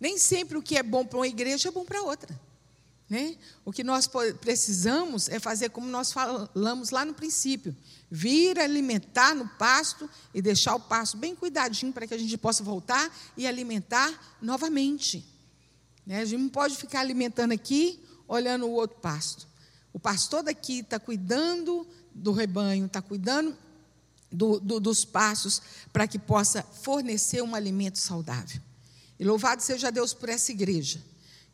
Nem 0.00 0.18
sempre 0.18 0.58
o 0.58 0.62
que 0.62 0.76
é 0.76 0.82
bom 0.82 1.06
para 1.06 1.18
uma 1.18 1.28
igreja 1.28 1.68
é 1.68 1.72
bom 1.72 1.84
para 1.84 2.02
outra. 2.02 2.38
Né? 3.14 3.36
O 3.64 3.70
que 3.70 3.84
nós 3.84 4.10
precisamos 4.40 5.28
é 5.28 5.38
fazer 5.38 5.68
como 5.68 5.86
nós 5.86 6.10
falamos 6.10 6.90
lá 6.90 7.04
no 7.04 7.14
princípio: 7.14 7.72
vir 8.10 8.58
alimentar 8.58 9.36
no 9.36 9.46
pasto 9.50 10.10
e 10.34 10.42
deixar 10.42 10.74
o 10.74 10.80
pasto 10.80 11.16
bem 11.16 11.32
cuidadinho 11.32 11.92
para 11.92 12.08
que 12.08 12.14
a 12.14 12.18
gente 12.18 12.36
possa 12.36 12.64
voltar 12.64 13.08
e 13.36 13.46
alimentar 13.46 14.36
novamente. 14.42 15.24
Né? 16.04 16.22
A 16.22 16.24
gente 16.24 16.40
não 16.40 16.48
pode 16.48 16.74
ficar 16.76 17.02
alimentando 17.02 17.52
aqui, 17.52 18.02
olhando 18.26 18.66
o 18.66 18.72
outro 18.72 18.98
pasto. 18.98 19.46
O 19.92 20.00
pastor 20.00 20.42
daqui 20.42 20.80
está 20.80 20.98
cuidando 20.98 21.86
do 22.12 22.32
rebanho, 22.32 22.86
está 22.86 23.00
cuidando 23.00 23.56
do, 24.28 24.58
do, 24.58 24.80
dos 24.80 25.04
passos 25.04 25.62
para 25.92 26.08
que 26.08 26.18
possa 26.18 26.64
fornecer 26.64 27.44
um 27.44 27.54
alimento 27.54 27.96
saudável. 27.96 28.60
E 29.20 29.24
louvado 29.24 29.62
seja 29.62 29.92
Deus 29.92 30.12
por 30.12 30.28
essa 30.28 30.50
igreja, 30.50 31.00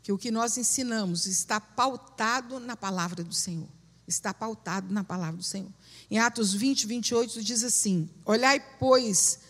que 0.02 0.12
o 0.12 0.18
que 0.18 0.30
nós 0.30 0.56
ensinamos 0.56 1.26
está 1.26 1.60
pautado 1.60 2.58
na 2.58 2.76
palavra 2.76 3.22
do 3.22 3.34
Senhor. 3.34 3.68
Está 4.06 4.34
pautado 4.34 4.92
na 4.92 5.04
palavra 5.04 5.36
do 5.36 5.42
Senhor. 5.42 5.70
Em 6.10 6.18
Atos 6.18 6.52
20, 6.52 6.86
28 6.86 7.42
diz 7.42 7.62
assim: 7.62 8.10
Olhai, 8.24 8.60
pois, 8.78 9.40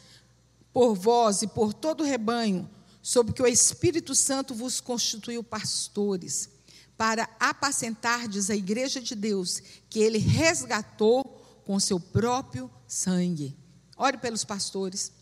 por 0.72 0.94
vós 0.94 1.42
e 1.42 1.46
por 1.46 1.72
todo 1.72 2.03
o 2.03 2.07
rebanho, 2.07 2.68
sobre 3.03 3.32
que 3.32 3.42
o 3.42 3.46
Espírito 3.46 4.14
Santo 4.14 4.55
vos 4.55 4.80
constituiu 4.80 5.42
pastores, 5.42 6.51
para 6.96 7.30
apacentardes 7.40 8.51
a 8.51 8.55
igreja 8.55 9.01
de 9.01 9.14
Deus, 9.14 9.62
que 9.88 10.01
ele 10.01 10.18
resgatou 10.18 11.24
com 11.64 11.80
seu 11.80 11.98
próprio 11.98 12.70
sangue. 12.86 13.57
Ore 13.96 14.18
pelos 14.18 14.44
pastores. 14.44 15.12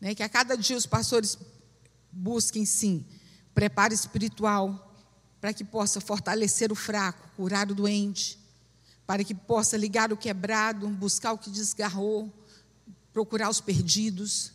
Né, 0.00 0.14
que 0.14 0.22
a 0.22 0.28
cada 0.28 0.56
dia 0.56 0.76
os 0.76 0.86
pastores 0.86 1.38
busquem, 2.10 2.64
sim, 2.64 3.04
preparo 3.54 3.92
espiritual, 3.92 4.94
para 5.40 5.52
que 5.52 5.64
possa 5.64 6.00
fortalecer 6.00 6.70
o 6.70 6.74
fraco, 6.74 7.28
curar 7.36 7.70
o 7.70 7.74
doente, 7.74 8.38
para 9.06 9.24
que 9.24 9.34
possa 9.34 9.76
ligar 9.76 10.12
o 10.12 10.16
quebrado, 10.16 10.88
buscar 10.88 11.32
o 11.32 11.38
que 11.38 11.50
desgarrou, 11.50 12.32
procurar 13.12 13.50
os 13.50 13.60
perdidos. 13.60 14.52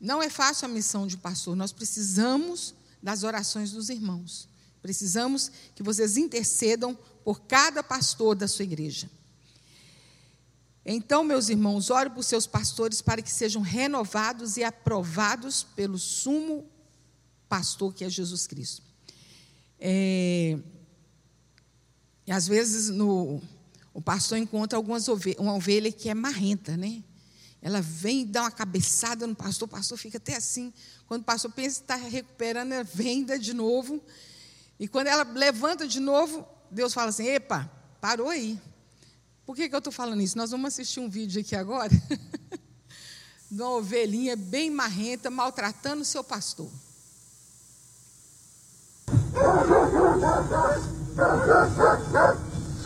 Não 0.00 0.22
é 0.22 0.30
fácil 0.30 0.66
a 0.66 0.68
missão 0.68 1.06
de 1.06 1.16
pastor, 1.16 1.56
nós 1.56 1.72
precisamos 1.72 2.74
das 3.02 3.22
orações 3.22 3.72
dos 3.72 3.88
irmãos. 3.88 4.48
Precisamos 4.80 5.50
que 5.74 5.82
vocês 5.82 6.16
intercedam 6.16 6.96
por 7.24 7.40
cada 7.42 7.82
pastor 7.82 8.34
da 8.34 8.48
sua 8.48 8.64
igreja. 8.64 9.10
Então, 10.90 11.22
meus 11.22 11.50
irmãos, 11.50 11.90
ore 11.90 12.08
por 12.08 12.22
seus 12.22 12.46
pastores 12.46 13.02
para 13.02 13.20
que 13.20 13.30
sejam 13.30 13.60
renovados 13.60 14.56
e 14.56 14.64
aprovados 14.64 15.62
pelo 15.62 15.98
sumo 15.98 16.64
pastor 17.48 17.92
que 17.94 18.04
é 18.04 18.10
Jesus 18.10 18.46
Cristo. 18.46 18.82
É, 19.80 20.58
e 22.26 22.32
às 22.32 22.46
vezes 22.46 22.90
no, 22.90 23.40
o 23.94 24.02
pastor 24.02 24.38
encontra 24.38 24.76
algumas 24.76 25.08
ovelhas, 25.08 25.40
uma 25.40 25.54
ovelha 25.54 25.90
que 25.90 26.08
é 26.08 26.14
marrenta, 26.14 26.76
né? 26.76 27.02
Ela 27.60 27.80
vem 27.80 28.20
e 28.20 28.24
dá 28.24 28.42
uma 28.42 28.50
cabeçada 28.50 29.26
no 29.26 29.34
pastor, 29.34 29.66
o 29.66 29.70
pastor 29.70 29.98
fica 29.98 30.18
até 30.18 30.36
assim. 30.36 30.72
Quando 31.06 31.22
o 31.22 31.24
pastor 31.24 31.50
pensa 31.50 31.76
que 31.76 31.84
está 31.84 31.96
recuperando, 31.96 32.72
ela 32.72 32.84
vem 32.84 33.24
de 33.24 33.52
novo. 33.52 34.00
E 34.78 34.86
quando 34.86 35.08
ela 35.08 35.24
levanta 35.24 35.86
de 35.86 35.98
novo, 35.98 36.46
Deus 36.70 36.94
fala 36.94 37.08
assim: 37.08 37.26
Epa, 37.26 37.70
parou 38.00 38.28
aí. 38.28 38.60
Por 39.44 39.56
que, 39.56 39.68
que 39.68 39.74
eu 39.74 39.78
estou 39.78 39.92
falando 39.92 40.20
isso? 40.20 40.36
Nós 40.36 40.50
vamos 40.50 40.68
assistir 40.68 41.00
um 41.00 41.08
vídeo 41.08 41.40
aqui 41.40 41.56
agora 41.56 41.90
de 43.50 43.62
uma 43.62 43.70
ovelhinha 43.70 44.36
bem 44.36 44.70
marrenta 44.70 45.30
maltratando 45.30 46.02
o 46.02 46.04
seu 46.04 46.22
pastor. 46.22 46.70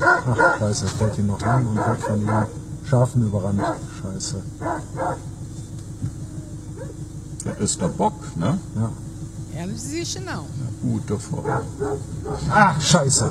Ach, 0.00 0.58
scheiße, 0.58 0.86
fällt 0.88 1.18
ihn 1.18 1.26
noch 1.26 1.42
an 1.42 1.66
und 1.66 1.76
wird 1.76 2.00
von 2.00 2.20
den 2.20 2.46
Schafen 2.84 3.26
überrannt. 3.26 3.60
Scheiße. 4.02 4.42
Das 7.44 7.58
ist 7.58 7.80
der 7.80 7.88
Bock, 7.88 8.14
ne? 8.36 8.58
Ja. 8.76 8.90
Ela 9.54 9.66
não 9.66 9.74
desiste, 9.74 10.20
não. 10.20 10.46
Gut 10.82 11.08
davor. 11.08 11.44
Ach, 12.50 12.80
scheiße. 12.80 13.30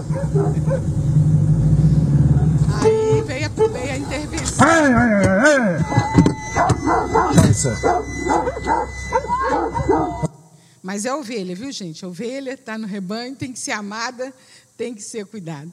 Aí 2.82 3.24
veio 3.26 3.46
a, 3.46 3.50
veio 3.50 3.92
a 3.92 3.98
intervenção. 3.98 4.68
Hey, 4.68 4.94
hey, 4.94 5.12
hey, 5.26 5.38
hey. 5.44 5.84
Scheiße. 7.34 7.72
Mas 10.82 11.06
é 11.06 11.14
ovelha, 11.14 11.56
viu, 11.56 11.72
gente? 11.72 12.06
Ovelha 12.06 12.54
está 12.54 12.78
no 12.78 12.88
rebanho, 12.88 13.36
tem 13.36 13.54
que 13.54 13.60
ser 13.60 13.72
amada, 13.72 14.34
tem 14.76 14.96
que 14.96 15.02
ser 15.02 15.26
cuidada. 15.26 15.72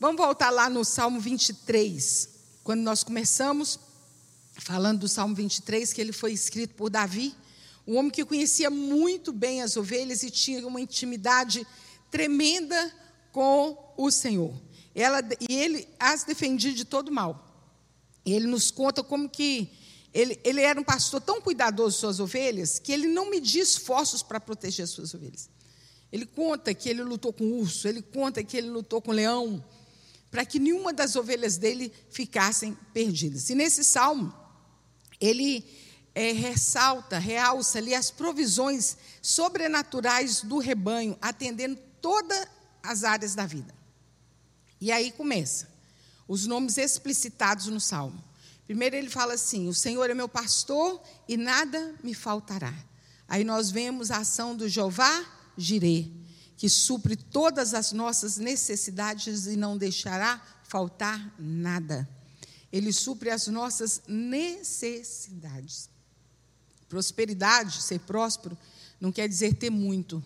Vamos 0.00 0.16
voltar 0.16 0.50
lá 0.50 0.70
no 0.70 0.84
Salmo 0.84 1.20
23. 1.20 2.28
Quando 2.64 2.80
nós 2.80 3.04
começamos 3.04 3.78
falando 4.56 5.00
do 5.00 5.08
Salmo 5.08 5.34
23, 5.34 5.92
que 5.92 6.00
ele 6.00 6.12
foi 6.12 6.32
escrito 6.32 6.74
por 6.74 6.88
Davi, 6.88 7.34
um 7.86 7.96
homem 7.96 8.10
que 8.10 8.24
conhecia 8.24 8.70
muito 8.70 9.32
bem 9.32 9.62
as 9.62 9.76
ovelhas 9.76 10.22
e 10.22 10.30
tinha 10.30 10.66
uma 10.66 10.80
intimidade 10.80 11.66
tremenda 12.10 12.92
com 13.32 13.76
o 13.96 14.10
Senhor. 14.10 14.54
Ela, 14.94 15.20
e 15.48 15.54
ele 15.54 15.88
as 15.98 16.24
defendia 16.24 16.72
de 16.72 16.84
todo 16.84 17.12
mal. 17.12 17.44
Ele 18.24 18.46
nos 18.46 18.70
conta 18.70 19.02
como 19.02 19.28
que 19.28 19.70
ele, 20.18 20.40
ele 20.42 20.60
era 20.60 20.80
um 20.80 20.82
pastor 20.82 21.20
tão 21.20 21.40
cuidadoso 21.40 21.94
de 21.94 22.00
suas 22.00 22.18
ovelhas 22.18 22.80
que 22.80 22.90
ele 22.90 23.06
não 23.06 23.30
media 23.30 23.62
esforços 23.62 24.20
para 24.20 24.40
proteger 24.40 24.82
as 24.82 24.90
suas 24.90 25.14
ovelhas. 25.14 25.48
Ele 26.10 26.26
conta 26.26 26.74
que 26.74 26.88
ele 26.88 27.04
lutou 27.04 27.32
com 27.32 27.44
urso, 27.60 27.86
ele 27.86 28.02
conta 28.02 28.42
que 28.42 28.56
ele 28.56 28.68
lutou 28.68 29.00
com 29.00 29.12
leão, 29.12 29.64
para 30.28 30.44
que 30.44 30.58
nenhuma 30.58 30.92
das 30.92 31.14
ovelhas 31.14 31.56
dele 31.56 31.92
ficassem 32.10 32.76
perdidas. 32.92 33.48
E 33.48 33.54
nesse 33.54 33.84
salmo, 33.84 34.34
ele 35.20 35.64
é, 36.16 36.32
ressalta, 36.32 37.16
realça 37.16 37.78
ali 37.78 37.94
as 37.94 38.10
provisões 38.10 38.96
sobrenaturais 39.22 40.42
do 40.42 40.58
rebanho, 40.58 41.16
atendendo 41.22 41.78
todas 42.00 42.44
as 42.82 43.04
áreas 43.04 43.36
da 43.36 43.46
vida. 43.46 43.72
E 44.80 44.90
aí 44.90 45.12
começa 45.12 45.68
os 46.26 46.44
nomes 46.44 46.76
explicitados 46.76 47.68
no 47.68 47.80
salmo. 47.80 48.27
Primeiro 48.68 48.96
ele 48.96 49.08
fala 49.08 49.32
assim: 49.32 49.66
O 49.66 49.72
Senhor 49.72 50.10
é 50.10 50.14
meu 50.14 50.28
pastor 50.28 51.02
e 51.26 51.38
nada 51.38 51.94
me 52.04 52.12
faltará. 52.12 52.74
Aí 53.26 53.42
nós 53.42 53.70
vemos 53.70 54.10
a 54.10 54.18
ação 54.18 54.54
do 54.54 54.68
Jeová 54.68 55.24
Jirê, 55.56 56.06
que 56.54 56.68
supre 56.68 57.16
todas 57.16 57.72
as 57.72 57.92
nossas 57.92 58.36
necessidades 58.36 59.46
e 59.46 59.56
não 59.56 59.78
deixará 59.78 60.42
faltar 60.64 61.34
nada. 61.38 62.06
Ele 62.70 62.92
supre 62.92 63.30
as 63.30 63.46
nossas 63.46 64.02
necessidades. 64.06 65.88
Prosperidade, 66.90 67.80
ser 67.80 68.00
próspero, 68.00 68.56
não 69.00 69.10
quer 69.10 69.26
dizer 69.30 69.54
ter 69.54 69.70
muito. 69.70 70.22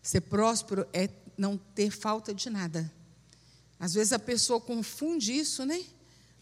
Ser 0.00 0.20
próspero 0.20 0.86
é 0.92 1.10
não 1.36 1.58
ter 1.58 1.90
falta 1.90 2.32
de 2.32 2.48
nada. 2.48 2.92
Às 3.76 3.94
vezes 3.94 4.12
a 4.12 4.20
pessoa 4.20 4.60
confunde 4.60 5.36
isso, 5.36 5.66
né? 5.66 5.84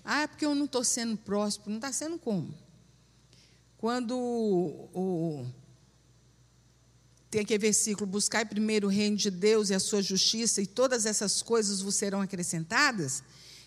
Ah, 0.04 0.22
é 0.22 0.26
porque 0.26 0.44
eu 0.44 0.54
não 0.54 0.64
estou 0.64 0.84
sendo 0.84 1.16
próspero. 1.16 1.70
Não 1.70 1.78
está 1.78 1.92
sendo 1.92 2.18
como? 2.18 2.54
Quando 3.78 4.16
o, 4.16 4.90
o, 4.92 5.46
tem 7.30 7.42
aquele 7.42 7.58
versículo: 7.58 8.06
buscai 8.06 8.44
primeiro 8.44 8.88
o 8.88 8.90
reino 8.90 9.16
de 9.16 9.30
Deus 9.30 9.70
e 9.70 9.74
a 9.74 9.80
sua 9.80 10.02
justiça, 10.02 10.60
e 10.60 10.66
todas 10.66 11.06
essas 11.06 11.40
coisas 11.40 11.80
vos 11.80 11.94
serão 11.94 12.20
acrescentadas. 12.20 13.22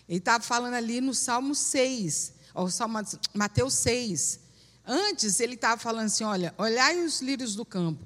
Ele 0.08 0.18
estava 0.18 0.44
falando 0.44 0.74
ali 0.74 1.00
no 1.00 1.14
Salmo 1.14 1.54
6, 1.54 2.34
ou 2.54 2.70
Salmo, 2.70 2.98
Mateus 3.32 3.74
6. 3.74 4.40
Antes 4.86 5.40
ele 5.40 5.54
estava 5.54 5.80
falando 5.80 6.06
assim: 6.06 6.24
olha, 6.24 6.54
olhai 6.58 7.02
os 7.02 7.22
lírios 7.22 7.54
do 7.54 7.64
campo, 7.64 8.04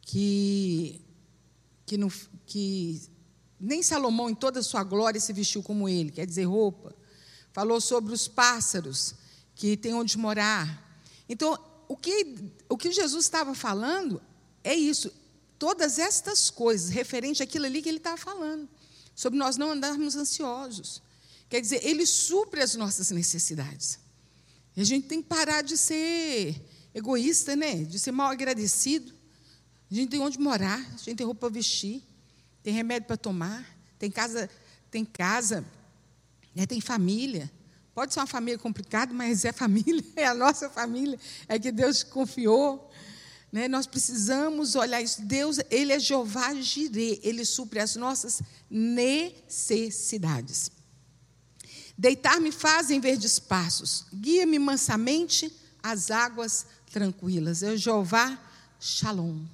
que, 0.00 1.00
que, 1.86 1.96
no, 1.96 2.12
que 2.44 3.00
nem 3.60 3.82
Salomão, 3.82 4.28
em 4.28 4.34
toda 4.34 4.58
a 4.58 4.62
sua 4.62 4.82
glória, 4.82 5.20
se 5.20 5.32
vestiu 5.32 5.62
como 5.62 5.88
ele, 5.88 6.10
quer 6.10 6.26
dizer, 6.26 6.44
roupa. 6.44 6.97
Falou 7.52 7.80
sobre 7.80 8.12
os 8.12 8.28
pássaros 8.28 9.14
que 9.54 9.76
têm 9.76 9.94
onde 9.94 10.16
morar. 10.16 11.02
Então, 11.28 11.58
o 11.88 11.96
que, 11.96 12.36
o 12.68 12.76
que 12.76 12.92
Jesus 12.92 13.24
estava 13.24 13.54
falando 13.54 14.20
é 14.62 14.74
isso. 14.74 15.12
Todas 15.58 15.98
estas 15.98 16.50
coisas, 16.50 16.90
referente 16.90 17.42
àquilo 17.42 17.66
ali 17.66 17.82
que 17.82 17.88
ele 17.88 17.98
estava 17.98 18.16
falando, 18.16 18.68
sobre 19.14 19.38
nós 19.38 19.56
não 19.56 19.72
andarmos 19.72 20.14
ansiosos. 20.14 21.02
Quer 21.48 21.60
dizer, 21.60 21.84
ele 21.84 22.06
supre 22.06 22.60
as 22.60 22.74
nossas 22.74 23.10
necessidades. 23.10 23.98
E 24.76 24.80
a 24.80 24.84
gente 24.84 25.08
tem 25.08 25.22
que 25.22 25.28
parar 25.28 25.62
de 25.62 25.76
ser 25.76 26.60
egoísta, 26.94 27.56
né? 27.56 27.82
De 27.82 27.98
ser 27.98 28.12
mal 28.12 28.30
agradecido. 28.30 29.12
A 29.90 29.94
gente 29.94 30.10
tem 30.10 30.20
onde 30.20 30.38
morar, 30.38 30.78
a 30.78 30.96
gente 30.98 31.16
tem 31.16 31.26
roupa 31.26 31.40
para 31.40 31.54
vestir 31.54 32.02
tem 32.68 32.74
remédio 32.74 33.06
para 33.06 33.16
tomar, 33.16 33.66
tem 33.98 34.10
casa, 34.10 34.50
tem 34.90 35.02
casa, 35.02 35.64
né, 36.58 36.66
tem 36.66 36.80
família. 36.80 37.48
Pode 37.94 38.12
ser 38.12 38.18
uma 38.18 38.26
família 38.26 38.58
complicada, 38.58 39.14
mas 39.14 39.44
é 39.44 39.52
família, 39.52 40.04
é 40.16 40.26
a 40.26 40.34
nossa 40.34 40.68
família, 40.68 41.16
é 41.46 41.56
que 41.56 41.70
Deus 41.70 42.02
confiou. 42.02 42.90
Né? 43.52 43.68
Nós 43.68 43.86
precisamos 43.86 44.74
olhar 44.74 45.00
isso. 45.00 45.22
Deus, 45.22 45.60
Ele 45.70 45.92
é 45.92 46.00
Jeová 46.00 46.52
Jirê, 46.54 47.20
Ele 47.22 47.44
supre 47.44 47.78
as 47.78 47.94
nossas 47.94 48.42
necessidades. 48.68 50.72
Deitar-me 51.96 52.50
faz 52.50 52.90
em 52.90 53.00
verdes 53.00 53.38
passos, 53.38 54.06
guia-me 54.12 54.58
mansamente 54.58 55.52
às 55.80 56.10
águas 56.10 56.66
tranquilas. 56.90 57.62
É 57.62 57.76
Jeová 57.76 58.36
Shalom. 58.80 59.44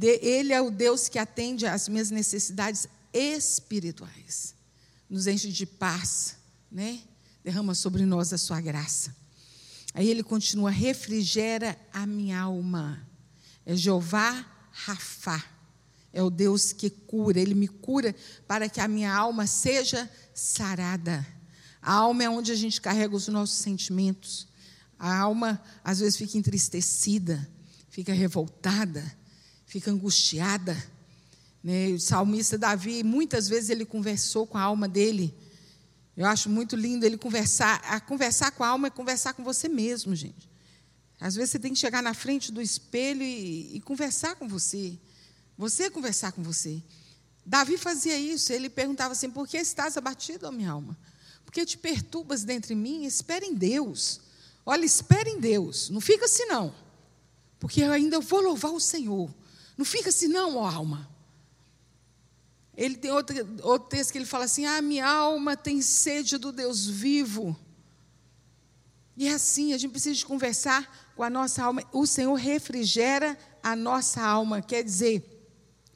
Ele 0.00 0.52
é 0.52 0.60
o 0.60 0.70
Deus 0.70 1.08
que 1.08 1.18
atende 1.18 1.66
às 1.66 1.88
minhas 1.88 2.10
necessidades 2.10 2.86
espirituais. 3.12 4.57
Nos 5.08 5.26
enche 5.26 5.50
de 5.50 5.64
paz, 5.64 6.36
né? 6.70 7.00
Derrama 7.42 7.74
sobre 7.74 8.04
nós 8.04 8.32
a 8.32 8.38
sua 8.38 8.60
graça. 8.60 9.16
Aí 9.94 10.08
ele 10.08 10.22
continua: 10.22 10.70
refrigera 10.70 11.78
a 11.92 12.06
minha 12.06 12.40
alma. 12.40 13.06
É 13.64 13.74
Jeová 13.74 14.46
Rafá. 14.70 15.42
É 16.12 16.22
o 16.22 16.30
Deus 16.30 16.72
que 16.72 16.88
cura, 16.88 17.38
ele 17.38 17.54
me 17.54 17.68
cura 17.68 18.14
para 18.46 18.68
que 18.68 18.80
a 18.80 18.88
minha 18.88 19.14
alma 19.14 19.46
seja 19.46 20.10
sarada. 20.34 21.26
A 21.82 21.92
alma 21.92 22.24
é 22.24 22.30
onde 22.30 22.50
a 22.50 22.54
gente 22.54 22.80
carrega 22.80 23.14
os 23.14 23.28
nossos 23.28 23.58
sentimentos. 23.58 24.48
A 24.98 25.16
alma 25.16 25.62
às 25.84 26.00
vezes 26.00 26.16
fica 26.16 26.36
entristecida, 26.36 27.48
fica 27.88 28.12
revoltada, 28.12 29.04
fica 29.66 29.90
angustiada. 29.90 30.76
Né? 31.62 31.88
O 31.88 32.00
salmista 32.00 32.56
Davi, 32.56 33.02
muitas 33.02 33.48
vezes 33.48 33.70
ele 33.70 33.84
conversou 33.84 34.46
com 34.46 34.58
a 34.58 34.62
alma 34.62 34.88
dele. 34.88 35.34
Eu 36.16 36.26
acho 36.26 36.48
muito 36.48 36.74
lindo 36.74 37.06
ele 37.06 37.16
conversar. 37.16 37.80
A 37.84 38.00
conversar 38.00 38.50
com 38.52 38.64
a 38.64 38.68
alma 38.68 38.88
é 38.88 38.90
conversar 38.90 39.34
com 39.34 39.44
você 39.44 39.68
mesmo, 39.68 40.14
gente. 40.14 40.48
Às 41.20 41.34
vezes 41.34 41.50
você 41.50 41.58
tem 41.58 41.72
que 41.72 41.78
chegar 41.78 42.02
na 42.02 42.14
frente 42.14 42.52
do 42.52 42.60
espelho 42.60 43.22
e, 43.22 43.76
e 43.76 43.80
conversar 43.80 44.36
com 44.36 44.48
você. 44.48 44.98
Você 45.56 45.90
conversar 45.90 46.32
com 46.32 46.42
você. 46.42 46.82
Davi 47.44 47.76
fazia 47.76 48.18
isso. 48.18 48.52
Ele 48.52 48.68
perguntava 48.68 49.12
assim: 49.12 49.30
Por 49.30 49.46
que 49.46 49.56
estás 49.56 49.96
abatido, 49.96 50.50
minha 50.52 50.70
alma? 50.70 50.96
Porque 51.44 51.64
te 51.64 51.78
perturbas 51.78 52.44
dentro 52.44 52.68
de 52.68 52.74
mim, 52.74 53.04
espera 53.04 53.44
em 53.44 53.54
Deus. 53.54 54.20
Olha, 54.66 54.84
espera 54.84 55.28
em 55.28 55.40
Deus. 55.40 55.88
Não 55.88 56.00
fica 56.00 56.26
assim, 56.26 56.44
não. 56.44 56.74
Porque 57.58 57.80
eu 57.80 57.90
ainda 57.90 58.20
vou 58.20 58.40
louvar 58.40 58.70
o 58.70 58.78
Senhor. 58.78 59.34
Não 59.76 59.84
fica 59.84 60.10
assim, 60.10 60.28
não, 60.28 60.56
ó 60.56 60.68
alma. 60.68 61.08
Ele 62.78 62.96
tem 62.96 63.10
outro, 63.10 63.36
outro 63.64 63.88
texto 63.88 64.12
que 64.12 64.18
ele 64.18 64.24
fala 64.24 64.44
assim: 64.44 64.64
Ah, 64.64 64.80
minha 64.80 65.04
alma 65.04 65.56
tem 65.56 65.82
sede 65.82 66.38
do 66.38 66.52
Deus 66.52 66.86
vivo. 66.86 67.58
E 69.16 69.26
é 69.26 69.32
assim, 69.32 69.74
a 69.74 69.78
gente 69.78 69.90
precisa 69.90 70.14
de 70.14 70.24
conversar 70.24 71.10
com 71.16 71.24
a 71.24 71.28
nossa 71.28 71.64
alma. 71.64 71.82
O 71.92 72.06
Senhor 72.06 72.32
refrigera 72.34 73.36
a 73.60 73.74
nossa 73.74 74.22
alma, 74.22 74.62
quer 74.62 74.84
dizer, 74.84 75.24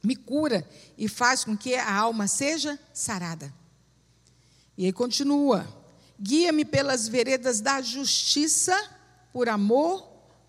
me 0.03 0.17
cura 0.17 0.69
e 0.99 1.07
faz 1.07 1.45
com 1.45 1.57
que 1.57 1.77
a 1.77 1.95
alma 1.95 2.27
seja 2.27 2.77
sarada. 2.93 3.55
E 4.77 4.85
aí 4.85 4.93
continua: 4.93 5.65
guia-me 6.21 6.65
pelas 6.65 7.07
veredas 7.07 7.61
da 7.61 7.81
justiça, 7.81 8.77
por 9.33 9.49
amor 9.49 10.05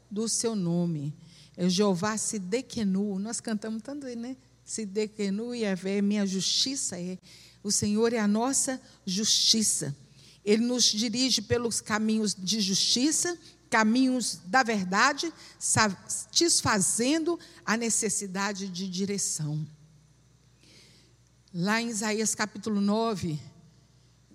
do 0.09 0.27
seu 0.27 0.55
nome. 0.55 1.15
É 1.55 1.69
Jeová 1.69 2.17
se 2.17 2.39
dequenu. 2.39 3.19
Nós 3.19 3.39
cantamos 3.39 3.83
tanto, 3.83 4.07
né? 4.15 4.35
Se 4.65 4.85
dequenu 4.85 5.53
e 5.53 5.63
é 5.63 6.01
minha 6.01 6.25
justiça 6.25 6.99
é. 6.99 7.17
O 7.63 7.71
Senhor 7.71 8.13
é 8.13 8.19
a 8.19 8.27
nossa 8.27 8.81
justiça. 9.05 9.95
Ele 10.43 10.65
nos 10.65 10.83
dirige 10.85 11.41
pelos 11.41 11.79
caminhos 11.79 12.35
de 12.35 12.59
justiça, 12.59 13.37
caminhos 13.69 14.39
da 14.45 14.61
verdade, 14.61 15.33
satisfazendo 15.57 17.39
a 17.65 17.77
necessidade 17.77 18.67
de 18.67 18.87
direção. 18.89 19.65
Lá 21.53 21.81
em 21.81 21.89
Isaías 21.89 22.35
capítulo 22.35 22.81
9, 22.81 23.39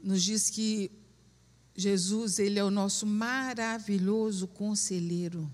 nos 0.02 0.22
diz 0.22 0.48
que 0.48 0.90
Jesus, 1.76 2.38
ele 2.40 2.58
é 2.58 2.64
o 2.64 2.70
nosso 2.70 3.06
maravilhoso 3.06 4.48
conselheiro. 4.48 5.48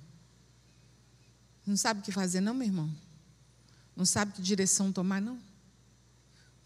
Não 1.66 1.77
sabe 1.77 2.01
o 2.01 2.03
que 2.03 2.12
fazer, 2.12 2.41
não, 2.41 2.55
meu 2.55 2.66
irmão? 2.66 3.03
Não 3.97 4.05
sabe 4.05 4.32
que 4.32 4.42
direção 4.42 4.92
tomar, 4.92 5.20
não? 5.20 5.38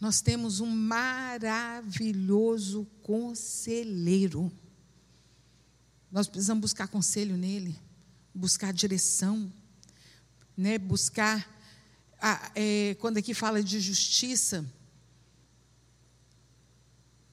Nós 0.01 0.21
temos 0.21 0.61
um 0.61 0.71
maravilhoso 0.71 1.27
conselheiro. 3.03 4.51
Nós 6.11 6.27
precisamos 6.27 6.63
buscar 6.63 6.89
conselho 6.89 7.37
nele, 7.37 7.79
buscar 8.35 8.73
direção, 8.73 9.53
né? 10.57 10.79
buscar. 10.79 11.47
A, 12.21 12.51
é, 12.55 12.97
quando 12.99 13.19
aqui 13.19 13.35
fala 13.35 13.63
de 13.63 13.79
justiça, 13.79 14.65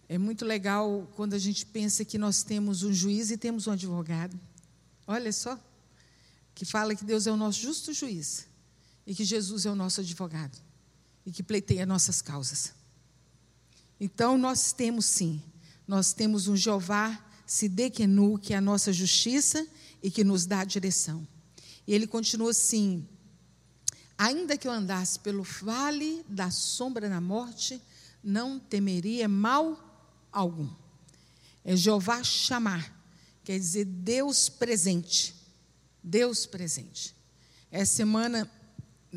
é 0.10 0.18
muito 0.18 0.43
legal 0.46 1.10
quando 1.16 1.34
a 1.36 1.39
gente 1.39 1.66
pensa 1.66 2.04
que 2.04 2.18
nós 2.18 2.43
temos 2.43 2.84
um 2.84 2.91
juiz 2.93 3.32
e 3.32 3.38
temos 3.38 3.66
um 3.68 3.72
advogado. 3.72 4.38
Olha 5.08 5.32
só, 5.32 5.58
que 6.54 6.66
fala 6.66 6.96
que 6.96 7.06
Deus 7.06 7.26
é 7.28 7.32
o 7.32 7.38
nosso 7.38 7.62
justo 7.62 7.93
juiz 7.93 8.48
e 9.06 9.14
que 9.14 9.24
Jesus 9.24 9.66
é 9.66 9.72
o 9.72 9.76
nosso 9.76 10.01
advogado 10.01 10.58
e 11.26 11.32
que 11.32 11.43
pleiteia 11.43 11.86
nossas 11.86 12.22
causas. 12.22 12.74
Então 13.99 14.38
nós 14.38 14.72
temos 14.72 15.06
sim, 15.06 15.41
nós 15.88 16.14
temos 16.14 16.47
um 16.47 16.56
Jeová 16.56 17.24
Sidequenu, 17.45 18.38
que 18.39 18.53
é 18.53 18.58
a 18.58 18.62
nossa 18.62 18.91
justiça 18.91 19.66
e 20.01 20.10
que 20.10 20.24
nos 20.24 20.45
dá 20.45 20.62
a 20.62 20.66
direção. 20.66 21.28
E 21.88 21.93
ele 21.93 22.08
continua 22.08 22.51
assim: 22.51 23.08
ainda 24.18 24.58
que 24.58 24.68
eu 24.68 24.72
andasse 24.72 25.20
pelo 25.20 25.43
vale 25.43 26.26
da 26.28 26.49
sombra 26.49 27.08
da 27.08 27.22
morte, 27.22 27.82
não 28.24 28.60
temeria 28.60 29.28
mal 29.28 29.80
algum. 30.32 30.70
É 31.64 31.76
Jeová 31.76 32.24
chamar, 32.24 32.93
quer 33.43 33.58
dizer 33.58 33.86
Deus 33.86 34.49
presente. 34.49 35.36
Deus 36.03 36.45
presente. 36.45 37.16
Essa 37.72 37.95
semana 37.95 38.49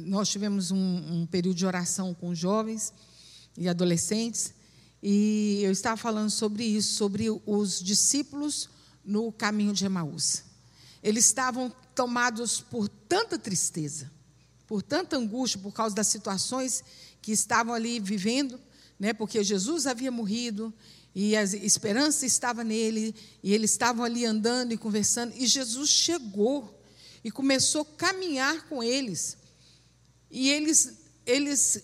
nós 0.07 0.28
tivemos 0.28 0.70
um, 0.70 0.76
um 1.22 1.26
período 1.26 1.57
de 1.57 1.66
oração 1.66 2.14
com 2.14 2.34
jovens 2.34 2.92
e 3.57 3.68
adolescentes, 3.68 4.55
e 5.03 5.61
eu 5.62 5.70
estava 5.70 5.96
falando 5.96 6.30
sobre 6.30 6.64
isso, 6.64 6.94
sobre 6.94 7.26
os 7.46 7.80
discípulos 7.80 8.68
no 9.05 9.32
caminho 9.32 9.72
de 9.72 9.84
Emaús. 9.84 10.44
Eles 11.03 11.26
estavam 11.26 11.72
tomados 11.94 12.61
por 12.61 12.88
tanta 12.88 13.38
tristeza, 13.38 14.11
por 14.66 14.82
tanta 14.82 15.16
angústia, 15.16 15.61
por 15.61 15.72
causa 15.72 15.94
das 15.94 16.09
situações 16.09 16.82
que 17.22 17.32
estavam 17.32 17.72
ali 17.72 18.01
vivendo, 18.01 18.61
né? 18.99 19.12
porque 19.12 19.42
Jesus 19.42 19.86
havia 19.86 20.11
morrido 20.11 20.74
e 21.14 21.36
a 21.36 21.42
esperança 21.42 22.26
estava 22.26 22.62
nele, 22.62 23.14
e 23.42 23.55
eles 23.55 23.72
estavam 23.72 24.05
ali 24.05 24.24
andando 24.24 24.72
e 24.72 24.76
conversando, 24.76 25.32
e 25.36 25.46
Jesus 25.46 25.88
chegou 25.88 26.78
e 27.24 27.30
começou 27.30 27.82
a 27.82 27.96
caminhar 27.96 28.68
com 28.68 28.82
eles. 28.82 29.38
E 30.31 30.51
eles, 30.51 30.99
eles 31.24 31.83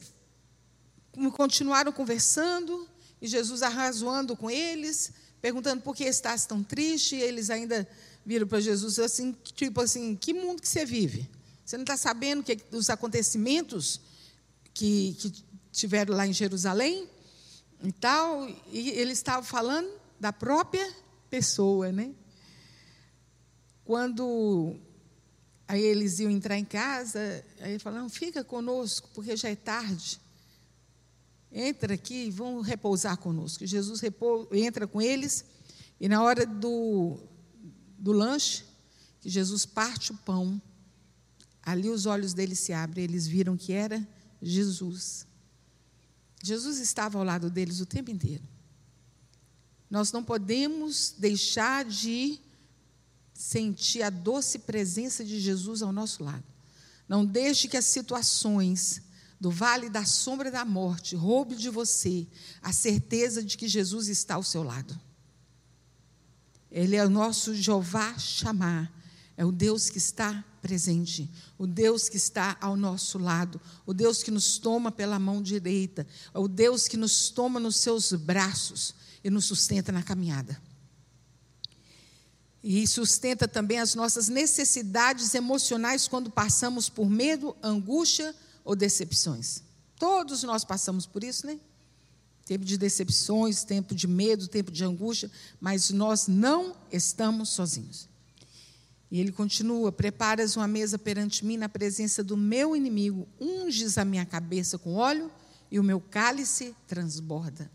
continuaram 1.37 1.93
conversando, 1.93 2.89
e 3.21 3.27
Jesus 3.27 3.63
arrazoando 3.63 4.37
com 4.37 4.51
eles, 4.51 5.13
perguntando 5.41 5.83
por 5.83 5.95
que 5.95 6.05
estás 6.05 6.47
tão 6.47 6.63
triste, 6.63 7.17
e 7.17 7.23
eles 7.23 7.51
ainda 7.51 7.89
viram 8.25 8.47
para 8.47 8.61
Jesus 8.61 8.99
assim, 8.99 9.37
tipo 9.55 9.81
assim, 9.81 10.17
que 10.17 10.33
mundo 10.33 10.61
que 10.61 10.69
você 10.69 10.85
vive? 10.85 11.29
Você 11.65 11.77
não 11.77 11.85
está 11.85 11.97
sabendo 11.97 12.43
que, 12.43 12.59
os 12.73 12.91
acontecimentos 12.91 14.01
que, 14.73 15.17
que 15.19 15.45
tiveram 15.73 16.15
lá 16.15 16.27
em 16.27 16.33
Jerusalém? 16.33 17.09
e 17.85 17.93
tal, 17.93 18.49
e 18.73 18.91
ele 18.91 19.13
estava 19.13 19.45
falando 19.45 19.89
da 20.19 20.33
própria 20.33 20.91
pessoa, 21.29 21.93
né? 21.93 22.13
Quando 23.85 24.77
aí 25.67 25.83
eles 25.83 26.19
iam 26.19 26.31
entrar 26.31 26.59
em 26.59 26.65
casa, 26.65 27.45
aí 27.61 27.73
ele 27.73 28.09
fica 28.11 28.45
conosco, 28.45 29.09
porque 29.15 29.37
já 29.37 29.49
é 29.49 29.57
tarde. 29.57 30.21
Entra 31.51 31.95
aqui 31.95 32.31
vão 32.31 32.61
repousar 32.61 33.17
conosco. 33.17 33.67
Jesus 33.67 34.01
repou, 34.01 34.49
entra 34.53 34.87
com 34.87 35.01
eles, 35.01 35.45
e 36.01 36.09
na 36.09 36.23
hora 36.23 36.45
do, 36.45 37.19
do 37.99 38.13
lanche, 38.13 38.65
que 39.21 39.29
Jesus 39.29 39.65
parte 39.65 40.13
o 40.13 40.17
pão, 40.17 40.61
ali 41.63 41.89
os 41.89 42.05
olhos 42.05 42.35
deles 42.35 42.59
se 42.59 42.73
abrem, 42.73 43.05
eles 43.05 43.27
viram 43.27 43.57
que 43.57 43.73
era 43.73 44.07
Jesus. 44.43 45.27
Jesus 46.43 46.79
estava 46.79 47.19
ao 47.19 47.25
lado 47.25 47.49
deles 47.49 47.81
o 47.81 47.87
tempo 47.87 48.11
inteiro. 48.11 48.43
Nós 49.89 50.13
não 50.13 50.23
podemos 50.23 51.15
deixar 51.17 51.85
de 51.85 52.39
sentir 53.35 54.03
a 54.03 54.11
doce 54.11 54.61
presença 54.61 55.25
de 55.25 55.41
Jesus 55.41 55.83
ao 55.83 55.93
nosso 55.93 56.23
lado. 56.23 56.45
Não 57.09 57.27
deixe 57.27 57.69
que 57.69 57.77
as 57.77 57.85
situações 57.85 59.03
do 59.41 59.51
vale 59.51 59.91
da 59.91 60.05
sombra 60.07 60.51
da 60.51 60.65
morte 60.65 61.17
roube 61.17 61.57
de 61.57 61.69
você 61.69 62.27
a 62.63 62.73
certeza 62.73 63.43
de 63.43 63.59
que 63.59 63.69
Jesus 63.69 64.09
está 64.09 64.37
ao 64.37 64.43
seu 64.43 64.63
lado. 64.63 64.99
Ele 66.71 66.97
é 66.97 67.05
o 67.05 67.11
nosso 67.11 67.55
Jeová 67.55 68.17
chamar, 68.17 68.91
é 69.37 69.45
o 69.45 69.53
Deus 69.53 69.91
que 69.91 69.99
está 69.99 70.45
presente, 70.63 71.31
o 71.59 71.67
Deus 71.67 72.09
que 72.09 72.17
está 72.17 72.57
ao 72.61 72.75
nosso 72.75 73.19
lado, 73.19 73.61
o 73.85 73.93
Deus 73.93 74.23
que 74.23 74.31
nos 74.31 74.57
toma 74.57 74.91
pela 74.91 75.19
mão 75.19 75.43
direita, 75.43 76.07
o 76.33 76.49
Deus 76.49 76.89
que 76.89 76.97
nos 76.97 77.29
toma 77.29 77.61
nos 77.61 77.77
seus 77.77 78.13
braços 78.13 78.95
e 79.23 79.29
nos 79.29 79.45
sustenta 79.45 79.93
na 79.93 80.03
caminhada. 80.03 80.61
E 82.67 82.87
sustenta 82.87 83.47
também 83.47 83.79
as 83.79 83.95
nossas 83.95 84.27
necessidades 84.27 85.35
emocionais 85.35 86.09
quando 86.09 86.31
passamos 86.31 86.89
por 86.89 87.11
medo, 87.11 87.55
angústia 87.63 88.35
ou 88.65 88.75
decepções. 88.75 89.63
Todos 89.99 90.43
nós 90.45 90.65
passamos 90.65 91.05
por 91.05 91.23
isso, 91.23 91.47
né? 91.47 91.61
Tempo 92.47 92.65
de 92.65 92.79
decepções, 92.79 93.65
tempo 93.65 93.95
de 93.95 94.07
medo, 94.07 94.49
tempo 94.49 94.73
de 94.73 94.83
angústia, 94.83 95.31
mas 95.61 95.91
nós 95.91 96.27
não 96.27 96.75
estamos 96.91 97.51
sozinhos. 97.51 98.09
E 99.11 99.21
ele 99.21 99.31
continua: 99.31 99.93
Preparas 99.93 100.57
uma 100.57 100.67
mesa 100.67 100.99
perante 100.99 101.45
mim 101.45 101.59
na 101.59 101.69
presença 101.69 102.25
do 102.25 102.35
meu 102.35 102.75
inimigo, 102.75 103.29
unges 103.39 103.99
a 103.99 104.07
minha 104.07 104.25
cabeça 104.25 104.79
com 104.79 104.95
óleo 104.95 105.31
e 105.71 105.79
o 105.79 105.85
meu 105.85 106.01
cálice 106.01 106.75
transborda. 106.89 107.71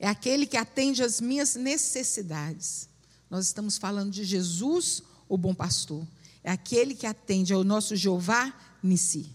É 0.00 0.08
aquele 0.08 0.46
que 0.46 0.56
atende 0.56 1.00
às 1.00 1.20
minhas 1.20 1.54
necessidades. 1.54 2.90
Nós 3.32 3.46
estamos 3.46 3.78
falando 3.78 4.10
de 4.10 4.24
Jesus, 4.24 5.02
o 5.26 5.38
bom 5.38 5.54
pastor. 5.54 6.06
É 6.44 6.50
aquele 6.50 6.94
que 6.94 7.06
atende 7.06 7.54
ao 7.54 7.64
nosso 7.64 7.96
Jeová 7.96 8.54
Nissi. 8.82 9.26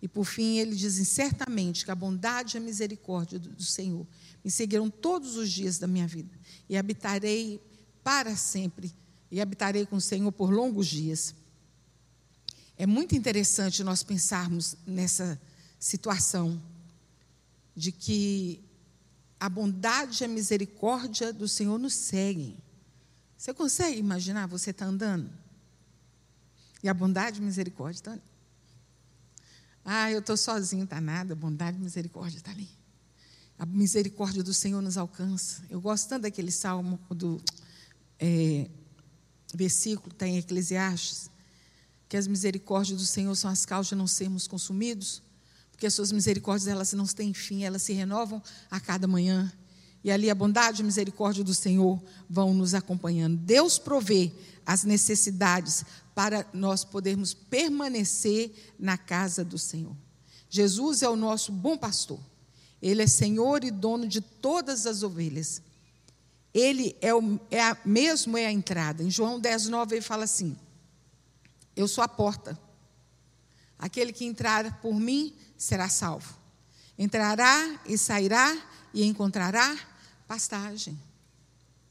E 0.00 0.08
por 0.08 0.24
fim 0.24 0.56
ele 0.56 0.74
diz: 0.74 0.94
certamente 1.06 1.84
que 1.84 1.90
a 1.90 1.94
bondade 1.94 2.56
e 2.56 2.58
a 2.58 2.62
misericórdia 2.62 3.38
do 3.38 3.62
Senhor 3.62 4.06
me 4.42 4.50
seguirão 4.50 4.88
todos 4.88 5.36
os 5.36 5.50
dias 5.52 5.76
da 5.76 5.86
minha 5.86 6.06
vida 6.06 6.30
e 6.66 6.78
habitarei 6.78 7.60
para 8.02 8.34
sempre 8.34 8.90
e 9.30 9.38
habitarei 9.38 9.84
com 9.84 9.96
o 9.96 10.00
Senhor 10.00 10.32
por 10.32 10.50
longos 10.50 10.86
dias. 10.86 11.34
É 12.78 12.86
muito 12.86 13.14
interessante 13.14 13.84
nós 13.84 14.02
pensarmos 14.02 14.76
nessa 14.86 15.38
situação 15.78 16.58
de 17.76 17.92
que 17.92 18.64
a 19.38 19.50
bondade 19.50 20.22
e 20.22 20.24
a 20.24 20.28
misericórdia 20.28 21.34
do 21.34 21.46
Senhor 21.46 21.78
nos 21.78 21.92
seguem. 21.92 22.56
Você 23.36 23.52
consegue 23.52 23.98
imaginar 23.98 24.46
você 24.46 24.70
está 24.70 24.86
andando? 24.86 25.30
E 26.82 26.88
a 26.88 26.94
bondade 26.94 27.40
e 27.40 27.42
misericórdia 27.42 27.98
está 27.98 28.12
ali. 28.12 28.22
Ah, 29.84 30.10
eu 30.10 30.18
estou 30.18 30.36
sozinho, 30.36 30.84
está 30.84 31.00
nada, 31.00 31.32
a 31.32 31.36
bondade 31.36 31.76
e 31.76 31.80
misericórdia 31.80 32.38
está 32.38 32.50
ali. 32.50 32.68
A 33.58 33.64
misericórdia 33.64 34.42
do 34.42 34.52
Senhor 34.52 34.82
nos 34.82 34.96
alcança. 34.96 35.62
Eu 35.70 35.80
gosto 35.80 36.08
tanto 36.08 36.22
daquele 36.22 36.50
salmo 36.50 36.98
do 37.10 37.40
é, 38.18 38.68
versículo, 39.54 40.12
está 40.12 40.26
em 40.26 40.38
Eclesiastes, 40.38 41.30
que 42.08 42.16
as 42.16 42.26
misericórdias 42.26 42.98
do 42.98 43.06
Senhor 43.06 43.34
são 43.34 43.50
as 43.50 43.64
causas 43.64 43.90
de 43.90 43.94
não 43.94 44.06
sermos 44.06 44.46
consumidos, 44.46 45.22
porque 45.70 45.86
as 45.86 45.94
suas 45.94 46.12
misericórdias 46.12 46.68
elas 46.68 46.92
não 46.92 47.06
têm 47.06 47.32
fim, 47.32 47.64
elas 47.64 47.82
se 47.82 47.92
renovam 47.92 48.42
a 48.70 48.80
cada 48.80 49.06
manhã. 49.06 49.52
E 50.06 50.10
ali 50.12 50.30
a 50.30 50.36
bondade 50.36 50.80
e 50.80 50.84
a 50.84 50.86
misericórdia 50.86 51.42
do 51.42 51.52
Senhor 51.52 52.00
vão 52.30 52.54
nos 52.54 52.74
acompanhando. 52.74 53.36
Deus 53.38 53.76
provê 53.76 54.30
as 54.64 54.84
necessidades 54.84 55.84
para 56.14 56.46
nós 56.54 56.84
podermos 56.84 57.34
permanecer 57.34 58.52
na 58.78 58.96
casa 58.96 59.44
do 59.44 59.58
Senhor. 59.58 59.96
Jesus 60.48 61.02
é 61.02 61.08
o 61.08 61.16
nosso 61.16 61.50
bom 61.50 61.76
pastor. 61.76 62.20
Ele 62.80 63.02
é 63.02 63.06
Senhor 63.08 63.64
e 63.64 63.70
dono 63.72 64.06
de 64.06 64.20
todas 64.20 64.86
as 64.86 65.02
ovelhas. 65.02 65.60
Ele 66.54 66.96
é, 67.00 67.12
o, 67.12 67.40
é 67.50 67.60
a, 67.60 67.76
mesmo 67.84 68.38
é 68.38 68.46
a 68.46 68.52
entrada. 68.52 69.02
Em 69.02 69.10
João 69.10 69.40
10, 69.40 69.66
9, 69.66 69.96
ele 69.96 70.02
fala 70.02 70.22
assim: 70.22 70.56
Eu 71.74 71.88
sou 71.88 72.04
a 72.04 72.08
porta. 72.08 72.56
Aquele 73.76 74.12
que 74.12 74.24
entrar 74.24 74.80
por 74.80 74.94
mim 75.00 75.34
será 75.58 75.88
salvo. 75.88 76.32
Entrará 76.96 77.80
e 77.84 77.98
sairá 77.98 78.56
e 78.94 79.02
encontrará 79.02 79.76
pastagem. 80.26 80.98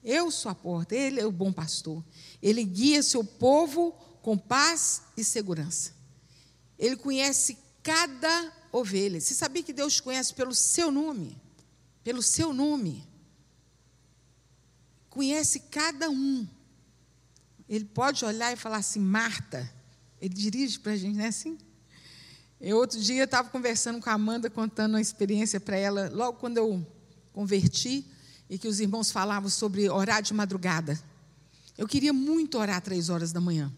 Eu 0.04 0.30
sou 0.30 0.52
a 0.52 0.56
porta, 0.56 0.96
ele 0.96 1.20
é 1.20 1.26
o 1.26 1.32
bom 1.32 1.52
pastor. 1.52 2.04
Ele 2.42 2.64
guia 2.64 3.02
seu 3.02 3.24
povo 3.24 3.92
com 4.22 4.38
paz 4.38 5.02
e 5.18 5.24
segurança. 5.24 5.94
Ele 6.78 6.96
conhece 6.96 7.58
cada 7.82 8.54
ovelha. 8.72 9.20
Você 9.20 9.34
sabia 9.34 9.64
que 9.64 9.74
Deus 9.74 10.00
conhece 10.00 10.34
pelo 10.34 10.54
seu 10.54 10.92
nome? 10.92 11.42
Pelo 12.04 12.22
seu 12.22 12.54
nome. 12.54 13.08
Conhece 15.10 15.62
cada 15.72 16.10
um. 16.10 16.48
Ele 17.68 17.86
pode 17.86 18.24
olhar 18.26 18.54
e 18.54 18.56
falar 18.56 18.78
assim, 18.78 19.00
Marta. 19.00 19.72
Ele 20.22 20.34
dirige 20.34 20.80
para 20.80 20.92
a 20.92 20.98
gente, 20.98 21.16
não 21.16 21.26
é 21.26 21.30
assim? 21.30 21.58
Eu, 22.60 22.78
outro 22.78 23.00
dia, 23.00 23.24
estava 23.24 23.50
conversando 23.50 24.02
com 24.02 24.10
a 24.10 24.14
Amanda, 24.14 24.50
contando 24.50 24.94
uma 24.94 25.02
experiência 25.02 25.60
para 25.60 25.78
ela, 25.78 26.10
logo 26.14 26.40
quando 26.40 26.58
eu 26.58 26.86
converti, 27.34 28.06
e 28.50 28.58
que 28.58 28.68
os 28.68 28.80
irmãos 28.80 29.12
falavam 29.12 29.50
sobre 29.50 29.90
orar 29.90 30.22
de 30.22 30.34
madrugada. 30.34 31.00
Eu 31.78 31.88
queria 31.88 32.14
muito 32.14 32.58
orar 32.58 32.82
três 32.82 33.10
horas 33.10 33.32
da 33.32 33.42
manhã. 33.42 33.72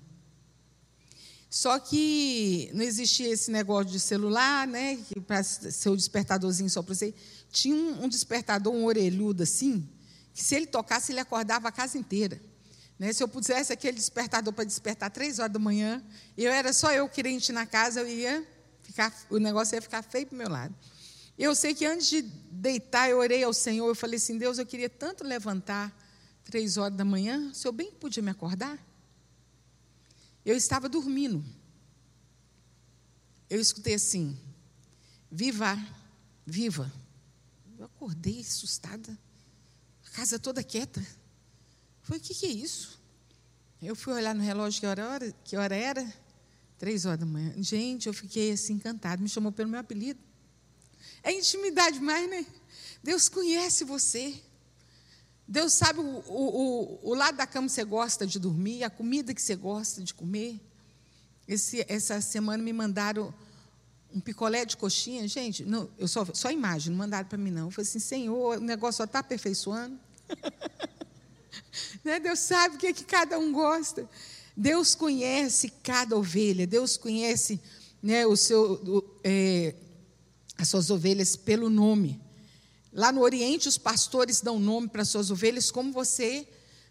Só 1.50 1.80
que 1.80 2.70
não 2.74 2.84
existia 2.84 3.30
esse 3.30 3.50
negócio 3.50 3.92
de 3.92 4.00
celular, 4.00 4.68
né? 4.68 5.00
Para 5.26 5.42
ser 5.44 5.90
o 5.90 5.96
despertadorzinho 5.96 6.70
só 6.70 6.82
para 6.82 6.94
você. 6.94 7.14
Tinha 7.52 7.74
um, 7.74 8.04
um, 8.04 8.10
despertador, 8.10 8.74
um 8.74 8.86
orelhudo 8.86 9.44
assim, 9.44 9.88
que 10.34 10.44
se 10.44 10.56
ele 10.56 10.68
tocasse, 10.68 11.12
ele 11.12 11.22
acordava 11.22 11.70
a 11.70 11.72
casa 11.72 11.98
inteira. 11.98 12.40
Né? 13.00 13.14
Se 13.14 13.24
eu 13.24 13.28
pusesse 13.28 13.72
aquele 13.72 13.98
despertador 13.98 14.54
para 14.54 14.66
despertar 14.66 15.10
três 15.10 15.40
horas 15.40 15.54
da 15.54 15.60
manhã, 15.60 16.04
eu 16.38 16.52
era 16.52 16.74
só 16.74 16.92
eu 16.92 17.08
crente 17.08 17.52
na 17.52 17.66
casa, 17.66 18.02
eu 18.02 18.08
ia 18.08 18.46
ficar, 18.84 19.14
o 19.30 19.38
negócio 19.38 19.76
ia 19.76 19.82
ficar 19.82 20.02
feio 20.02 20.28
para 20.28 20.36
o 20.36 20.38
meu 20.38 20.50
lado. 20.50 20.76
Eu 21.38 21.54
sei 21.54 21.76
que 21.76 21.86
antes 21.86 22.08
de 22.08 22.22
deitar, 22.22 23.10
eu 23.10 23.20
orei 23.20 23.44
ao 23.44 23.54
Senhor, 23.54 23.88
eu 23.88 23.96
falei 23.96 24.18
assim, 24.18 24.38
Deus, 24.38 24.58
eu 24.58 24.66
queria 24.66 24.90
tanto 24.90 25.24
levantar 25.24 25.96
três 26.44 26.78
horas 26.78 26.98
da 26.98 27.06
manhã, 27.06 27.50
o 27.52 27.54
Senhor 27.54 27.74
bem 27.74 27.92
podia 27.92 28.24
me 28.24 28.32
acordar? 28.32 28.80
Eu 30.44 30.56
estava 30.56 30.88
dormindo. 30.88 31.44
Eu 33.50 33.60
escutei 33.60 33.94
assim: 33.96 34.38
Viva, 35.30 35.78
viva. 36.46 36.92
Eu 37.78 37.86
acordei 37.86 38.40
assustada, 38.40 39.18
a 40.06 40.10
casa 40.12 40.40
toda 40.40 40.64
quieta. 40.64 41.06
Falei: 42.02 42.22
O 42.22 42.24
que, 42.24 42.34
que 42.34 42.46
é 42.46 42.50
isso? 42.50 42.98
Eu 43.82 43.96
fui 43.96 44.14
olhar 44.14 44.34
no 44.34 44.42
relógio 44.42 44.80
que 44.80 44.88
hora, 44.88 45.36
que 45.44 45.58
hora 45.58 45.76
era? 45.76 46.14
Três 46.78 47.06
horas 47.06 47.20
da 47.20 47.26
manhã. 47.26 47.54
Gente, 47.62 48.08
eu 48.08 48.14
fiquei 48.14 48.52
assim 48.52 48.74
encantada. 48.74 49.22
Me 49.22 49.30
chamou 49.30 49.52
pelo 49.52 49.70
meu 49.70 49.80
apelido. 49.80 50.20
É 51.24 51.32
intimidade 51.32 52.00
mais, 52.00 52.30
né? 52.30 52.46
Deus 53.04 53.30
conhece 53.30 53.84
você. 53.84 54.36
Deus 55.48 55.74
sabe 55.74 56.00
o, 56.00 56.04
o, 56.28 57.00
o, 57.04 57.14
lado 57.14 57.38
da 57.38 57.48
cama 57.48 57.68
que 57.68 57.74
você 57.74 57.84
gosta 57.86 58.28
de 58.28 58.38
dormir, 58.38 58.84
a 58.84 58.90
comida 58.90 59.34
que 59.34 59.42
você 59.42 59.56
gosta 59.56 60.04
de 60.04 60.14
comer. 60.14 60.60
Esse, 61.48 61.86
essa 61.88 62.20
semana 62.20 62.62
me 62.62 62.74
mandaram 62.74 63.34
um 64.14 64.20
picolé 64.20 64.66
de 64.66 64.76
coxinha. 64.76 65.26
Gente, 65.28 65.64
não, 65.64 65.90
eu 65.98 66.08
só, 66.08 66.26
só 66.34 66.52
imagem, 66.52 66.92
não 66.92 66.98
mandaram 66.98 67.28
para 67.30 67.38
mim, 67.38 67.52
não. 67.52 67.68
Eu 67.68 67.72
falei 67.72 67.88
assim, 67.88 68.00
Senhor, 68.00 68.58
o 68.58 68.62
negócio 68.62 68.98
só 68.98 69.04
está 69.06 69.20
aperfeiçoando. 69.20 69.98
né? 72.04 72.20
Deus 72.20 72.40
sabe 72.40 72.76
o 72.76 72.78
que, 72.78 72.88
é 72.88 72.94
que 72.94 73.06
cada 73.06 73.40
um 73.40 73.54
gosta. 73.54 74.10
Deus 74.56 74.96
conhece 74.96 75.70
cada 75.84 76.18
ovelha, 76.18 76.66
Deus 76.66 76.98
conhece 76.98 77.62
né, 78.02 78.26
o 78.26 78.36
seu, 78.36 78.74
o, 78.74 79.20
é, 79.24 79.76
as 80.58 80.70
suas 80.70 80.90
ovelhas 80.90 81.36
pelo 81.36 81.70
nome. 81.70 82.20
Lá 82.92 83.12
no 83.12 83.22
Oriente, 83.22 83.68
os 83.68 83.78
pastores 83.78 84.42
dão 84.42 84.60
nome 84.60 84.88
para 84.88 85.06
suas 85.06 85.30
ovelhas, 85.30 85.70
como 85.70 85.92
você 85.92 86.48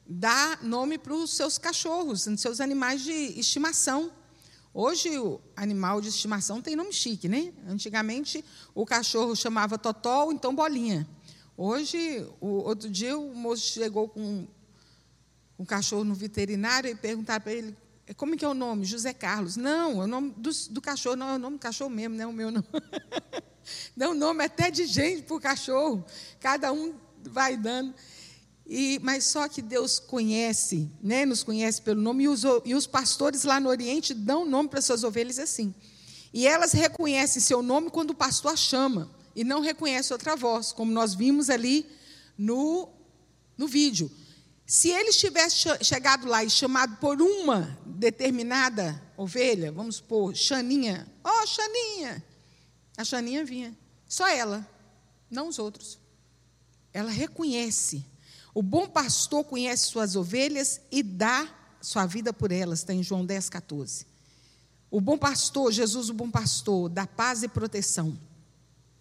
dá 0.07 0.59
nome 0.63 0.99
para 0.99 1.15
os 1.15 1.35
seus 1.35 1.59
cachorros, 1.59 2.29
seus 2.39 2.61
animais 2.61 3.03
de 3.03 3.13
estimação. 3.13 4.13
Hoje, 4.73 5.19
o 5.19 5.41
animal 5.57 6.01
de 6.01 6.09
estimação 6.09 6.61
tem 6.61 6.77
nome 6.77 6.93
chique, 6.93 7.29
né? 7.29 7.53
Antigamente, 7.67 8.45
o 8.75 8.85
cachorro 8.85 9.35
chamava 9.35 9.79
Totó, 9.79 10.31
então 10.31 10.55
Bolinha. 10.55 11.09
Hoje, 11.57 12.25
o 12.41 12.49
outro 12.49 12.89
dia, 12.91 13.19
o 13.19 13.35
moço 13.35 13.73
chegou 13.73 14.09
com 14.09 14.47
um 15.59 15.65
cachorro 15.65 16.05
no 16.05 16.15
veterinário 16.15 16.91
e 16.91 16.95
perguntaram 16.95 17.43
para 17.43 17.53
ele 17.53 17.77
como 18.15 18.35
é 18.35 18.37
que 18.37 18.45
é 18.45 18.49
o 18.49 18.55
nome? 18.55 18.85
José 18.85 19.13
Carlos. 19.13 19.57
Não, 19.57 20.01
é 20.01 20.05
o 20.05 20.07
nome 20.07 20.33
do, 20.37 20.51
do 20.71 20.81
cachorro, 20.81 21.17
não, 21.17 21.29
é 21.31 21.35
o 21.35 21.39
nome 21.39 21.57
do 21.57 21.61
cachorro 21.61 21.91
mesmo, 21.91 22.17
não 22.17 22.25
é 22.25 22.27
o 22.27 22.33
meu 22.33 22.51
não. 22.51 22.65
Dá 23.97 24.11
um 24.11 24.15
nome 24.15 24.45
até 24.45 24.71
de 24.71 24.87
gente 24.87 25.23
para 25.23 25.37
o 25.37 25.41
cachorro. 25.41 26.05
Cada 26.39 26.73
um 26.73 26.95
vai 27.25 27.57
dando. 27.57 27.95
E, 28.69 28.99
mas 29.03 29.25
só 29.25 29.49
que 29.49 29.63
Deus 29.63 29.99
conhece, 29.99 30.91
né, 31.01 31.25
nos 31.25 31.45
conhece 31.45 31.81
pelo 31.81 32.01
nome, 32.01 32.25
e 32.25 32.29
os, 32.29 32.43
e 32.65 32.75
os 32.75 32.87
pastores 32.87 33.45
lá 33.45 33.61
no 33.61 33.69
Oriente 33.69 34.13
dão 34.13 34.45
nome 34.45 34.69
para 34.69 34.81
suas 34.81 35.05
ovelhas 35.05 35.39
assim. 35.39 35.73
E 36.33 36.47
elas 36.47 36.73
reconhecem 36.73 37.41
seu 37.41 37.63
nome 37.63 37.91
quando 37.91 38.11
o 38.11 38.15
pastor 38.15 38.53
a 38.53 38.57
chama, 38.57 39.09
e 39.37 39.45
não 39.45 39.61
reconhece 39.61 40.13
outra 40.13 40.35
voz, 40.35 40.73
como 40.73 40.91
nós 40.91 41.15
vimos 41.15 41.49
ali 41.49 41.87
no, 42.37 42.89
no 43.57 43.69
vídeo. 43.69 44.11
Se 44.67 44.91
ele 44.91 45.13
tivesse 45.13 45.69
chegado 45.85 46.27
lá 46.27 46.43
e 46.43 46.51
chamado 46.51 46.97
por 46.97 47.23
uma 47.23 47.79
determinada 47.87 49.01
ovelha, 49.17 49.71
vamos 49.71 49.97
supor, 49.97 50.35
Xaninha, 50.35 51.07
ó 51.23 51.31
oh, 51.31 51.47
Xaninha, 51.47 52.25
a 52.97 53.05
Xaninha 53.05 53.45
vinha. 53.45 53.77
Só 54.09 54.27
ela, 54.27 54.69
não 55.31 55.49
os 55.49 55.61
outros. 55.61 55.99
Ela 56.93 57.11
reconhece. 57.11 58.05
O 58.53 58.63
bom 58.63 58.89
pastor 58.89 59.45
conhece 59.45 59.87
suas 59.87 60.17
ovelhas 60.17 60.81
e 60.91 61.03
dá 61.03 61.49
sua 61.81 62.05
vida 62.07 62.33
por 62.33 62.51
elas, 62.51 62.81
está 62.81 62.93
em 62.93 63.03
João 63.03 63.25
10, 63.25 63.49
14. 63.49 64.07
O 64.91 65.01
bom 65.01 65.17
pastor, 65.17 65.71
Jesus, 65.71 66.11
o 66.11 66.15
bom 66.15 66.31
pastor, 66.31 66.89
dá 66.89 67.07
paz 67.07 67.43
e 67.45 67.49
proteção. 67.49 68.19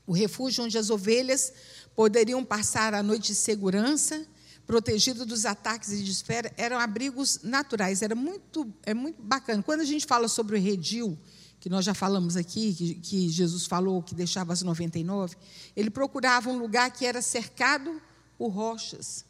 O 0.05 0.11
refúgio 0.11 0.63
onde 0.63 0.77
as 0.77 0.91
ovelhas 0.91 1.51
poderiam 1.95 2.43
passar 2.43 2.93
a 2.93 3.01
noite 3.01 3.27
de 3.27 3.35
segurança, 3.35 4.27
protegido 4.65 5.25
dos 5.25 5.45
ataques 5.45 5.91
e 5.91 6.03
de 6.03 6.11
esfera, 6.11 6.51
eram 6.57 6.79
abrigos 6.79 7.39
naturais. 7.43 8.01
Era 8.01 8.15
muito, 8.15 8.71
é 8.83 8.93
muito 8.93 9.21
bacana. 9.21 9.61
Quando 9.61 9.81
a 9.81 9.85
gente 9.85 10.05
fala 10.05 10.27
sobre 10.27 10.57
o 10.57 10.61
redil, 10.61 11.17
que 11.59 11.69
nós 11.69 11.85
já 11.85 11.93
falamos 11.93 12.35
aqui, 12.35 12.73
que, 12.73 12.95
que 12.95 13.29
Jesus 13.29 13.65
falou 13.65 14.01
que 14.01 14.13
deixava 14.13 14.53
as 14.53 14.61
99, 14.61 15.35
ele 15.75 15.89
procurava 15.89 16.49
um 16.49 16.57
lugar 16.57 16.91
que 16.91 17.05
era 17.05 17.21
cercado 17.21 18.01
por 18.37 18.49
rochas. 18.49 19.25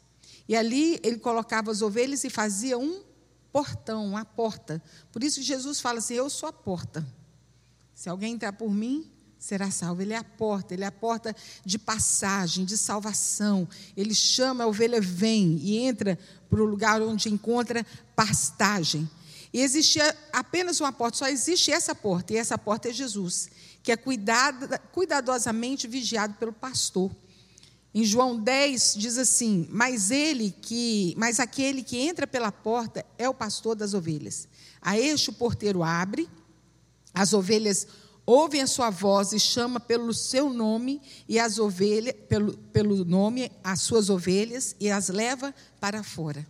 E 0.48 0.54
ali 0.54 1.00
ele 1.02 1.18
colocava 1.18 1.70
as 1.70 1.82
ovelhas 1.82 2.24
e 2.24 2.30
fazia 2.30 2.78
um 2.78 3.02
portão, 3.52 4.06
uma 4.06 4.24
porta. 4.24 4.82
Por 5.10 5.24
isso 5.24 5.42
Jesus 5.42 5.80
fala 5.80 5.98
assim: 5.98 6.14
Eu 6.14 6.28
sou 6.28 6.48
a 6.48 6.52
porta. 6.52 7.06
Se 7.94 8.08
alguém 8.08 8.34
entrar 8.34 8.52
por 8.52 8.70
mim, 8.70 9.10
será 9.38 9.70
salvo. 9.70 10.02
Ele 10.02 10.12
é 10.12 10.16
a 10.16 10.24
porta, 10.24 10.74
ele 10.74 10.84
é 10.84 10.86
a 10.86 10.92
porta 10.92 11.34
de 11.64 11.78
passagem, 11.78 12.64
de 12.64 12.76
salvação. 12.76 13.68
Ele 13.96 14.14
chama 14.14 14.64
a 14.64 14.66
ovelha, 14.66 15.00
vem 15.00 15.58
e 15.62 15.78
entra 15.78 16.18
para 16.48 16.62
o 16.62 16.64
lugar 16.64 17.02
onde 17.02 17.28
encontra 17.28 17.86
pastagem. 18.14 19.08
E 19.52 19.60
existia 19.60 20.14
apenas 20.32 20.80
uma 20.80 20.92
porta, 20.92 21.18
só 21.18 21.28
existe 21.28 21.70
essa 21.70 21.94
porta, 21.94 22.32
e 22.32 22.36
essa 22.36 22.58
porta 22.58 22.88
é 22.88 22.92
Jesus, 22.92 23.48
que 23.82 23.90
é 23.90 23.96
cuidada, 23.96 24.78
cuidadosamente 24.92 25.86
vigiado 25.86 26.34
pelo 26.34 26.52
pastor. 26.52 27.10
Em 27.94 28.04
João 28.04 28.38
10 28.38 28.96
diz 28.98 29.16
assim: 29.16 29.66
"Mas 29.70 30.10
ele 30.10 30.54
que, 30.60 31.14
mas 31.16 31.40
aquele 31.40 31.82
que 31.82 31.96
entra 31.96 32.26
pela 32.26 32.52
porta 32.52 33.02
é 33.16 33.28
o 33.28 33.32
pastor 33.32 33.74
das 33.74 33.94
ovelhas. 33.94 34.46
A 34.82 34.98
este 34.98 35.30
o 35.30 35.32
porteiro 35.32 35.82
abre, 35.82 36.28
as 37.14 37.32
ovelhas 37.32 37.86
ouvem 38.26 38.60
a 38.60 38.66
sua 38.66 38.90
voz 38.90 39.32
e 39.32 39.38
chama 39.38 39.78
pelo 39.78 40.12
seu 40.12 40.50
nome 40.52 41.00
e 41.28 41.38
as 41.38 41.60
ovelhas 41.60 42.14
pelo, 42.28 42.58
pelo 42.72 43.04
nome 43.04 43.52
as 43.62 43.80
suas 43.82 44.10
ovelhas 44.10 44.74
e 44.80 44.90
as 44.90 45.08
leva 45.08 45.54
para 45.80 46.02
fora. 46.02 46.44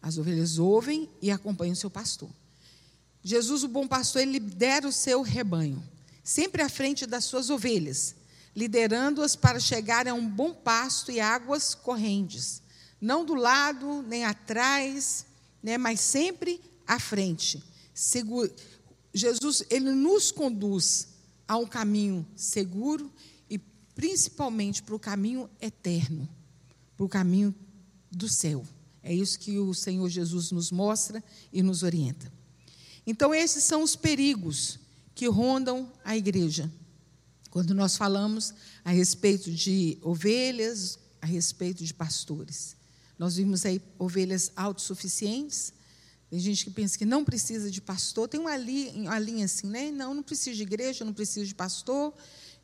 As 0.00 0.16
ovelhas 0.16 0.58
ouvem 0.58 1.10
e 1.20 1.30
acompanham 1.30 1.74
o 1.74 1.76
seu 1.76 1.90
pastor. 1.90 2.30
Jesus, 3.22 3.64
o 3.64 3.68
bom 3.68 3.86
pastor, 3.86 4.22
ele 4.22 4.38
lidera 4.38 4.86
o 4.86 4.92
seu 4.92 5.20
rebanho, 5.20 5.82
sempre 6.22 6.62
à 6.62 6.68
frente 6.68 7.04
das 7.04 7.24
suas 7.24 7.50
ovelhas, 7.50 8.14
liderando-as 8.54 9.34
para 9.34 9.58
chegar 9.60 10.06
a 10.08 10.14
um 10.14 10.28
bom 10.28 10.54
pasto 10.54 11.10
e 11.10 11.20
águas 11.20 11.74
correntes, 11.74 12.62
não 13.00 13.24
do 13.24 13.34
lado 13.34 14.02
nem 14.02 14.24
atrás, 14.24 15.26
né, 15.60 15.76
mas 15.76 16.00
sempre 16.00 16.60
à 16.86 17.00
frente. 17.00 17.62
Seguro, 17.92 18.54
Jesus, 19.16 19.64
ele 19.70 19.90
nos 19.92 20.30
conduz 20.30 21.08
a 21.48 21.56
um 21.56 21.66
caminho 21.66 22.26
seguro 22.34 23.10
e 23.48 23.58
principalmente 23.94 24.82
para 24.82 24.94
o 24.94 24.98
caminho 24.98 25.48
eterno, 25.60 26.28
para 26.96 27.06
o 27.06 27.08
caminho 27.08 27.54
do 28.10 28.28
céu. 28.28 28.64
É 29.02 29.14
isso 29.14 29.38
que 29.38 29.58
o 29.58 29.72
Senhor 29.72 30.08
Jesus 30.08 30.50
nos 30.50 30.70
mostra 30.70 31.22
e 31.52 31.62
nos 31.62 31.82
orienta. 31.82 32.32
Então, 33.06 33.32
esses 33.32 33.62
são 33.62 33.82
os 33.82 33.94
perigos 33.94 34.80
que 35.14 35.28
rondam 35.28 35.90
a 36.04 36.16
igreja. 36.16 36.70
Quando 37.50 37.72
nós 37.72 37.96
falamos 37.96 38.52
a 38.84 38.90
respeito 38.90 39.50
de 39.50 39.96
ovelhas, 40.02 40.98
a 41.22 41.26
respeito 41.26 41.84
de 41.84 41.94
pastores. 41.94 42.76
Nós 43.18 43.36
vimos 43.36 43.64
aí 43.64 43.80
ovelhas 43.98 44.52
autossuficientes. 44.54 45.72
Tem 46.28 46.40
gente 46.40 46.64
que 46.64 46.70
pensa 46.70 46.98
que 46.98 47.04
não 47.04 47.24
precisa 47.24 47.70
de 47.70 47.80
pastor. 47.80 48.28
Tem 48.28 48.40
uma 48.40 48.56
linha, 48.56 48.92
uma 48.94 49.18
linha 49.18 49.44
assim, 49.44 49.68
né? 49.68 49.90
Não, 49.90 50.12
não 50.12 50.22
preciso 50.22 50.56
de 50.56 50.62
igreja, 50.62 51.04
não 51.04 51.12
preciso 51.12 51.46
de 51.46 51.54
pastor. 51.54 52.12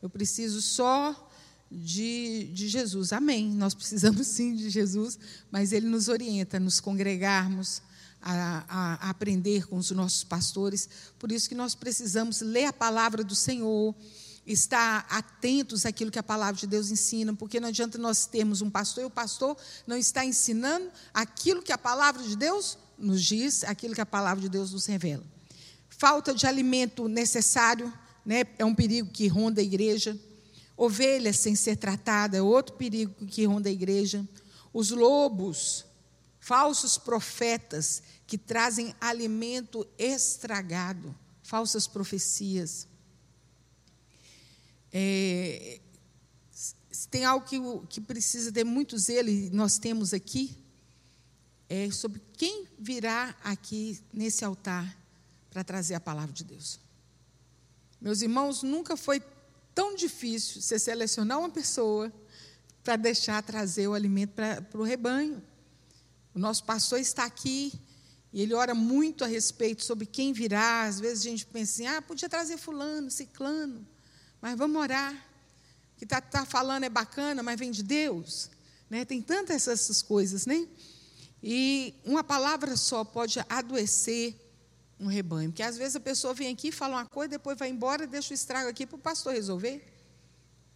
Eu 0.01 0.11
preciso 0.11 0.61
só 0.61 1.31
de, 1.71 2.51
de 2.53 2.69
Jesus. 2.69 3.13
Amém. 3.13 3.51
Nós 3.55 3.75
precisamos 3.75 4.27
sim 4.27 4.55
de 4.55 4.69
Jesus, 4.69 5.19
mas 5.51 5.73
Ele 5.73 5.87
nos 5.87 6.09
orienta 6.09 6.57
a 6.57 6.61
nos 6.61 6.81
congregarmos, 6.81 7.81
a, 8.21 8.65
a, 8.69 8.95
a, 9.07 9.11
aprender 9.11 9.67
com 9.67 9.77
os 9.77 9.91
nossos 9.93 10.25
pastores. 10.25 10.89
Por 11.19 11.31
isso 11.31 11.49
que 11.49 11.55
nós 11.55 11.75
precisamos 11.75 12.41
ler 12.41 12.67
a 12.67 12.73
palavra 12.73 13.23
do 13.25 13.35
Senhor, 13.35 13.95
estar 14.47 15.07
atentos 15.09 15.87
àquilo 15.87 16.11
que 16.11 16.19
a 16.19 16.23
palavra 16.23 16.61
de 16.61 16.67
Deus 16.67 16.91
ensina, 16.91 17.33
porque 17.35 17.61
não 17.61 17.69
adianta 17.69 17.97
nós 17.97 18.27
termos 18.27 18.61
um 18.61 18.69
pastor 18.69 19.05
e 19.05 19.07
o 19.07 19.11
pastor 19.11 19.57
não 19.87 19.97
está 19.97 20.25
ensinando 20.25 20.91
aquilo 21.15 21.63
que 21.63 21.73
a 21.73 21.79
palavra 21.79 22.23
de 22.23 22.37
Deus 22.37 22.77
nos 23.03 23.23
diz, 23.25 23.65
aquilo 23.65 23.95
que 23.95 24.01
a 24.01 24.07
palavra 24.07 24.41
de 24.41 24.49
Deus 24.49 24.73
nos 24.73 24.87
revela. 24.87 25.25
Falta 25.89 26.35
de 26.35 26.47
alimento 26.47 27.09
necessário, 27.09 27.93
né, 28.25 28.45
é 28.59 28.65
um 28.65 28.75
perigo 28.75 29.11
que 29.11 29.27
ronda 29.27 29.61
a 29.61 29.65
igreja. 29.65 30.19
Ovelhas 30.77 31.39
sem 31.39 31.55
ser 31.55 31.77
tratada 31.77 32.37
é 32.37 32.43
outro 32.43 32.77
perigo 32.77 33.27
que 33.27 33.45
ronda 33.45 33.69
a 33.69 33.73
igreja. 33.73 34.27
Os 34.73 34.91
lobos, 34.91 35.85
falsos 36.41 36.97
profetas 36.97 38.03
que 38.27 38.39
trazem 38.39 38.95
alimento 39.01 39.87
estragado, 39.99 41.15
falsas 41.43 41.87
profecias. 41.87 42.87
É, 44.93 45.81
tem 47.11 47.25
algo 47.25 47.47
que, 47.47 47.61
que 47.89 48.01
precisa 48.01 48.51
ter 48.51 48.65
muito 48.65 48.97
zelo, 48.99 49.29
e 49.29 49.51
nós 49.51 49.79
temos 49.79 50.15
aqui, 50.15 50.57
é 51.75 51.91
sobre 51.91 52.21
quem 52.37 52.69
virá 52.79 53.35
aqui 53.43 53.99
nesse 54.13 54.45
altar 54.45 54.95
para 55.49 55.65
trazer 55.65 55.95
a 55.95 56.01
palavra 56.01 56.31
de 56.31 56.45
Deus. 56.45 56.79
Meus 57.99 58.21
irmãos, 58.21 58.63
nunca 58.63 58.95
foi 58.95 59.23
tão 59.75 59.95
difícil 59.95 60.61
você 60.61 60.79
selecionar 60.79 61.39
uma 61.39 61.49
pessoa 61.49 62.13
para 62.85 62.97
deixar 62.97 63.43
trazer 63.43 63.89
o 63.89 63.95
alimento 63.95 64.33
para, 64.35 64.63
o 64.75 64.83
rebanho. 64.83 65.43
O 66.35 66.39
nosso 66.39 66.63
pastor 66.65 67.01
está 67.01 67.25
aqui 67.25 67.73
e 68.35 68.43
ele 68.43 68.53
ora 68.53 68.75
muito 68.75 69.25
a 69.25 69.27
respeito 69.27 69.83
sobre 69.83 70.05
quem 70.05 70.35
virá. 70.35 70.83
Às 70.83 71.01
vezes 71.01 71.25
a 71.25 71.31
gente 71.31 71.47
pensa 71.47 71.73
assim, 71.73 71.87
ah, 71.87 72.03
podia 72.03 72.29
trazer 72.29 72.59
fulano, 72.59 73.11
ciclano, 73.11 73.87
mas 74.43 74.59
vamos 74.59 74.79
orar. 74.79 75.15
O 75.95 75.99
que 75.99 76.05
está 76.05 76.21
tá 76.21 76.45
falando 76.45 76.85
é 76.85 76.91
bacana, 76.91 77.43
mas 77.43 77.59
vem 77.59 77.71
de 77.71 77.83
Deus. 77.83 78.51
Né? 78.91 79.07
Tem 79.07 79.23
tantas 79.23 79.67
essas 79.67 80.03
coisas, 80.03 80.45
né? 80.45 80.69
E 81.43 81.95
uma 82.05 82.23
palavra 82.23 82.77
só 82.77 83.05
pode 83.05 83.41
adoecer 83.49 84.37
um 85.01 85.07
rebanho. 85.07 85.51
Porque 85.51 85.63
às 85.63 85.77
vezes 85.77 85.97
a 85.97 86.01
pessoa 86.01 86.33
vem 86.33 86.53
aqui, 86.53 86.71
fala 86.71 86.97
uma 86.97 87.07
coisa, 87.07 87.31
depois 87.31 87.59
vai 87.59 87.69
embora, 87.69 88.07
deixa 88.07 88.33
o 88.33 88.35
estrago 88.35 88.69
aqui 88.69 88.87
para 88.87 88.97
o 88.97 89.01
pastor 89.01 89.35
resolver. 89.35 89.85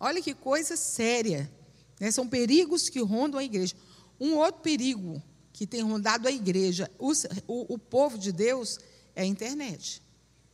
Olha 0.01 0.21
que 0.21 0.35
coisa 0.35 0.77
séria. 0.77 1.51
Né? 2.01 2.11
São 2.11 2.27
perigos 2.27 2.89
que 2.89 3.01
rondam 3.01 3.39
a 3.39 3.45
igreja. 3.45 3.75
Um 4.19 4.35
outro 4.35 4.63
perigo 4.63 5.23
que 5.53 5.67
tem 5.67 5.83
rondado 5.83 6.27
a 6.27 6.33
igreja, 6.33 6.91
o, 6.99 7.13
o, 7.47 7.75
o 7.75 7.79
povo 7.79 8.19
de 8.19 8.33
Deus, 8.33 8.79
é 9.15 9.23
a 9.23 9.27
internet. 9.27 10.03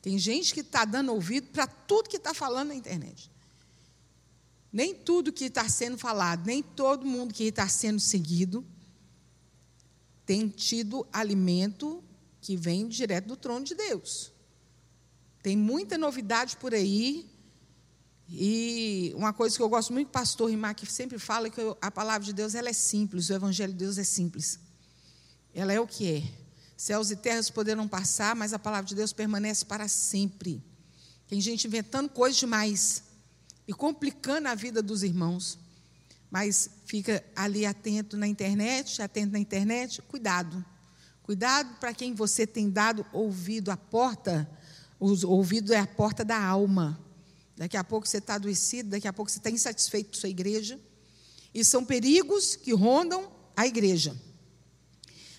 Tem 0.00 0.18
gente 0.18 0.52
que 0.52 0.60
está 0.60 0.84
dando 0.84 1.12
ouvido 1.12 1.48
para 1.50 1.66
tudo 1.66 2.08
que 2.08 2.16
está 2.16 2.34
falando 2.34 2.68
na 2.68 2.74
internet. 2.74 3.30
Nem 4.72 4.94
tudo 4.94 5.32
que 5.32 5.46
está 5.46 5.68
sendo 5.68 5.98
falado, 5.98 6.46
nem 6.46 6.62
todo 6.62 7.06
mundo 7.06 7.34
que 7.34 7.44
está 7.44 7.68
sendo 7.68 8.00
seguido 8.00 8.64
tem 10.25 10.49
tido 10.49 11.07
alimento 11.12 12.03
que 12.41 12.57
vem 12.57 12.89
direto 12.89 13.29
do 13.29 13.37
trono 13.37 13.64
de 13.64 13.75
Deus. 13.75 14.33
Tem 15.43 15.57
muita 15.57 15.99
novidade 15.99 16.57
por 16.57 16.75
aí. 16.75 17.29
E 18.29 19.12
uma 19.16 19.33
coisa 19.33 19.57
que 19.57 19.62
eu 19.62 19.68
gosto 19.68 19.93
muito, 19.93 20.09
pastor 20.09 20.49
Rimac 20.49 20.87
sempre 20.87 21.18
fala, 21.18 21.51
que 21.51 21.61
a 21.81 21.91
palavra 21.91 22.25
de 22.25 22.33
Deus 22.33 22.55
ela 22.55 22.68
é 22.68 22.73
simples, 22.73 23.29
o 23.29 23.35
evangelho 23.35 23.73
de 23.73 23.79
Deus 23.81 23.99
é 23.99 24.05
simples. 24.05 24.59
Ela 25.55 25.73
é 25.73 25.81
o 25.81 25.87
que 25.87 26.11
é. 26.11 26.23
Céus 26.77 27.11
e 27.11 27.16
terras 27.16 27.51
poderão 27.51 27.87
passar, 27.87 28.35
mas 28.35 28.53
a 28.53 28.59
palavra 28.59 28.87
de 28.87 28.95
Deus 28.95 29.12
permanece 29.12 29.64
para 29.64 29.87
sempre. 29.87 30.62
Tem 31.29 31.41
gente 31.41 31.66
inventando 31.66 32.09
coisas 32.09 32.39
demais 32.39 33.03
e 33.66 33.73
complicando 33.73 34.49
a 34.49 34.55
vida 34.55 34.83
dos 34.83 35.03
irmãos. 35.03 35.59
Mas 36.33 36.70
fica 36.87 37.22
ali 37.37 37.66
atento 37.66 38.16
na 38.16 38.26
internet, 38.26 39.03
atento 39.03 39.33
na 39.33 39.39
internet, 39.39 40.01
cuidado. 40.01 40.64
Cuidado 41.22 41.78
para 41.78 41.93
quem 41.93 42.14
você 42.14 42.47
tem 42.47 42.70
dado 42.70 43.05
ouvido, 43.12 43.70
a 43.70 43.76
porta, 43.76 44.49
o 44.99 45.11
ouvido 45.26 45.74
é 45.74 45.78
a 45.78 45.87
porta 45.87 46.24
da 46.24 46.43
alma. 46.43 46.99
Daqui 47.55 47.76
a 47.76 47.85
pouco 47.85 48.09
você 48.09 48.16
está 48.16 48.37
adoecido, 48.37 48.89
daqui 48.89 49.07
a 49.07 49.12
pouco 49.12 49.30
você 49.30 49.37
está 49.37 49.51
insatisfeito 49.51 50.09
com 50.09 50.16
sua 50.16 50.30
igreja. 50.30 50.80
E 51.53 51.62
são 51.62 51.85
perigos 51.85 52.57
que 52.57 52.72
rondam 52.72 53.30
a 53.55 53.66
igreja. 53.66 54.16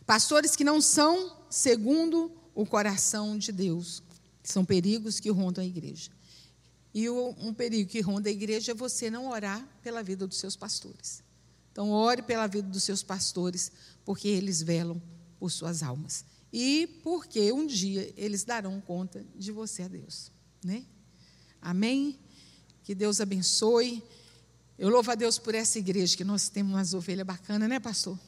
Pastores 0.06 0.56
que 0.56 0.64
não 0.64 0.80
são 0.80 1.36
segundo 1.50 2.32
o 2.54 2.68
coração 2.68 3.36
de 3.36 3.52
Deus. 3.52 4.04
São 4.44 4.64
perigos 4.64 5.20
que 5.20 5.32
rondam 5.32 5.64
a 5.64 5.68
igreja. 5.68 6.12
E 6.94 7.10
um 7.10 7.54
perigo 7.54 7.90
que 7.90 8.02
ronda 8.02 8.30
a 8.30 8.32
igreja 8.32 8.72
é 8.72 8.76
você 8.76 9.10
não 9.10 9.30
orar 9.30 9.68
pela 9.82 10.04
vida 10.04 10.28
dos 10.28 10.38
seus 10.38 10.56
pastores. 10.56 11.24
Então, 11.72 11.90
ore 11.90 12.22
pela 12.22 12.46
vida 12.46 12.68
dos 12.68 12.84
seus 12.84 13.02
pastores, 13.02 13.72
porque 14.06 14.28
eles 14.28 14.62
velam 14.62 15.02
por 15.40 15.50
suas 15.50 15.82
almas. 15.82 16.24
E 16.54 16.86
porque 17.04 17.52
um 17.52 17.66
dia 17.66 18.14
eles 18.16 18.44
darão 18.44 18.80
conta 18.80 19.26
de 19.36 19.52
você 19.52 19.82
a 19.82 19.88
Deus. 19.88 20.32
Né? 20.64 20.86
Amém? 21.60 22.20
Que 22.84 22.94
Deus 22.94 23.20
abençoe. 23.20 24.04
Eu 24.78 24.90
louvo 24.90 25.10
a 25.10 25.16
Deus 25.16 25.40
por 25.40 25.56
essa 25.56 25.80
igreja, 25.80 26.16
que 26.16 26.24
nós 26.24 26.48
temos 26.48 26.74
umas 26.74 26.94
ovelhas 26.94 27.26
bacanas, 27.26 27.68
né, 27.68 27.80
pastor? 27.80 28.20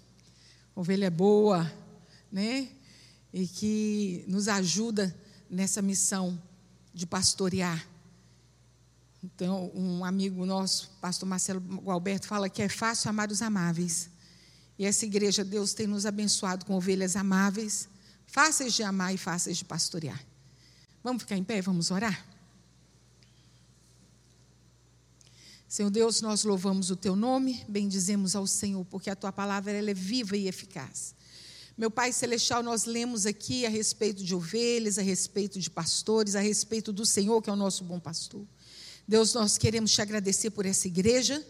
Ovelha 0.76 1.11
boa, 1.11 1.72
né? 2.32 2.70
E 3.32 3.47
que 3.47 4.26
nos 4.28 4.47
ajuda 4.47 5.16
nessa 5.47 5.84
missão 5.84 6.41
de 6.93 7.05
pastorear. 7.05 7.88
Então, 9.26 9.71
um 9.73 10.05
amigo 10.05 10.45
nosso, 10.45 10.91
pastor 11.01 11.28
Marcelo 11.28 11.59
Gualberto, 11.59 12.28
fala 12.28 12.47
que 12.47 12.61
é 12.61 12.69
fácil 12.69 13.09
amar 13.09 13.32
os 13.32 13.41
amáveis. 13.41 14.07
E 14.78 14.86
essa 14.86 15.03
igreja, 15.03 15.43
Deus 15.43 15.73
tem 15.73 15.88
nos 15.88 16.05
abençoado 16.05 16.63
com 16.63 16.76
ovelhas 16.76 17.15
amáveis, 17.15 17.89
fáceis 18.28 18.73
de 18.73 18.84
amar 18.84 19.15
e 19.15 19.17
fáceis 19.17 19.57
de 19.57 19.65
pastorear. 19.65 20.23
Vamos 21.03 21.23
ficar 21.23 21.38
em 21.38 21.43
pé, 21.43 21.59
vamos 21.59 21.89
orar? 21.89 22.23
Senhor 25.67 25.89
Deus, 25.89 26.21
nós 26.21 26.43
louvamos 26.43 26.91
o 26.91 26.95
teu 26.95 27.15
nome, 27.15 27.65
bendizemos 27.67 28.36
ao 28.36 28.45
Senhor, 28.45 28.86
porque 28.86 29.09
a 29.09 29.15
tua 29.15 29.32
palavra 29.32 29.71
ela 29.71 29.89
é 29.89 29.93
viva 29.95 30.38
e 30.38 30.47
eficaz. 30.47 31.15
Meu 31.76 31.89
Pai 31.89 32.13
Celestial, 32.13 32.61
nós 32.61 32.86
lemos 32.86 33.26
aqui 33.26 33.65
a 33.65 33.69
respeito 33.69 34.23
de 34.23 34.36
ovelhas, 34.36 34.99
a 34.99 35.01
respeito 35.01 35.59
de 35.59 35.69
pastores, 35.69 36.36
a 36.36 36.41
respeito 36.41 36.93
do 36.93 37.07
Senhor, 37.07 37.41
que 37.41 37.49
é 37.49 37.53
o 37.53 37.55
nosso 37.55 37.84
bom 37.84 37.99
pastor. 37.99 38.45
Deus, 39.08 39.34
nós 39.34 39.58
queremos 39.58 39.91
te 39.91 40.01
agradecer 40.01 40.49
por 40.49 40.66
essa 40.66 40.88
igreja, 40.88 41.45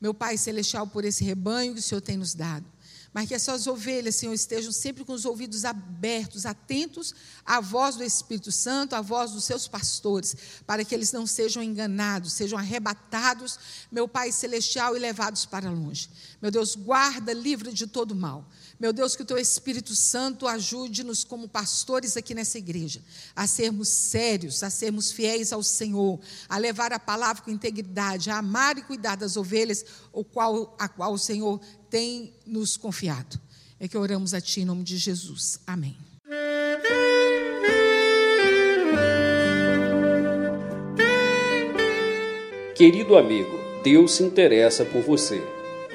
meu 0.00 0.12
Pai 0.12 0.36
Celestial, 0.36 0.86
por 0.86 1.04
esse 1.04 1.24
rebanho 1.24 1.74
que 1.74 1.80
o 1.80 1.82
Senhor 1.82 2.00
tem 2.00 2.16
nos 2.16 2.34
dado. 2.34 2.66
Mas 3.12 3.26
que 3.26 3.34
essas 3.34 3.66
ovelhas, 3.66 4.16
Senhor, 4.16 4.34
estejam 4.34 4.70
sempre 4.70 5.02
com 5.02 5.14
os 5.14 5.24
ouvidos 5.24 5.64
abertos, 5.64 6.44
atentos 6.44 7.14
à 7.44 7.58
voz 7.58 7.96
do 7.96 8.04
Espírito 8.04 8.52
Santo, 8.52 8.94
à 8.94 9.00
voz 9.00 9.32
dos 9.32 9.44
seus 9.44 9.66
pastores, 9.66 10.36
para 10.66 10.84
que 10.84 10.94
eles 10.94 11.10
não 11.10 11.26
sejam 11.26 11.62
enganados, 11.62 12.34
sejam 12.34 12.58
arrebatados, 12.58 13.58
meu 13.90 14.06
Pai 14.06 14.30
Celestial, 14.30 14.94
e 14.94 15.00
levados 15.00 15.46
para 15.46 15.70
longe. 15.70 16.10
Meu 16.40 16.50
Deus, 16.50 16.76
guarda, 16.76 17.32
livre 17.32 17.72
de 17.72 17.86
todo 17.86 18.14
mal. 18.14 18.46
Meu 18.78 18.92
Deus, 18.92 19.16
que 19.16 19.22
o 19.22 19.24
teu 19.24 19.36
Espírito 19.36 19.92
Santo 19.92 20.46
ajude-nos 20.46 21.24
como 21.24 21.48
pastores 21.48 22.16
aqui 22.16 22.32
nessa 22.32 22.58
igreja, 22.58 23.02
a 23.34 23.44
sermos 23.44 23.88
sérios, 23.88 24.62
a 24.62 24.70
sermos 24.70 25.10
fiéis 25.10 25.52
ao 25.52 25.64
Senhor, 25.64 26.20
a 26.48 26.58
levar 26.58 26.92
a 26.92 26.98
palavra 26.98 27.42
com 27.42 27.50
integridade, 27.50 28.30
a 28.30 28.38
amar 28.38 28.78
e 28.78 28.82
cuidar 28.82 29.16
das 29.16 29.36
ovelhas, 29.36 29.84
o 30.12 30.22
qual, 30.22 30.76
a 30.78 30.88
qual 30.88 31.12
o 31.12 31.18
Senhor 31.18 31.60
tem 31.90 32.32
nos 32.46 32.76
confiado. 32.76 33.40
É 33.80 33.88
que 33.88 33.98
oramos 33.98 34.32
a 34.32 34.40
Ti 34.40 34.60
em 34.60 34.64
nome 34.64 34.84
de 34.84 34.96
Jesus. 34.96 35.58
Amém. 35.66 35.96
Querido 42.76 43.16
amigo, 43.16 43.58
Deus 43.82 44.12
se 44.12 44.22
interessa 44.22 44.84
por 44.84 45.02
você. 45.02 45.57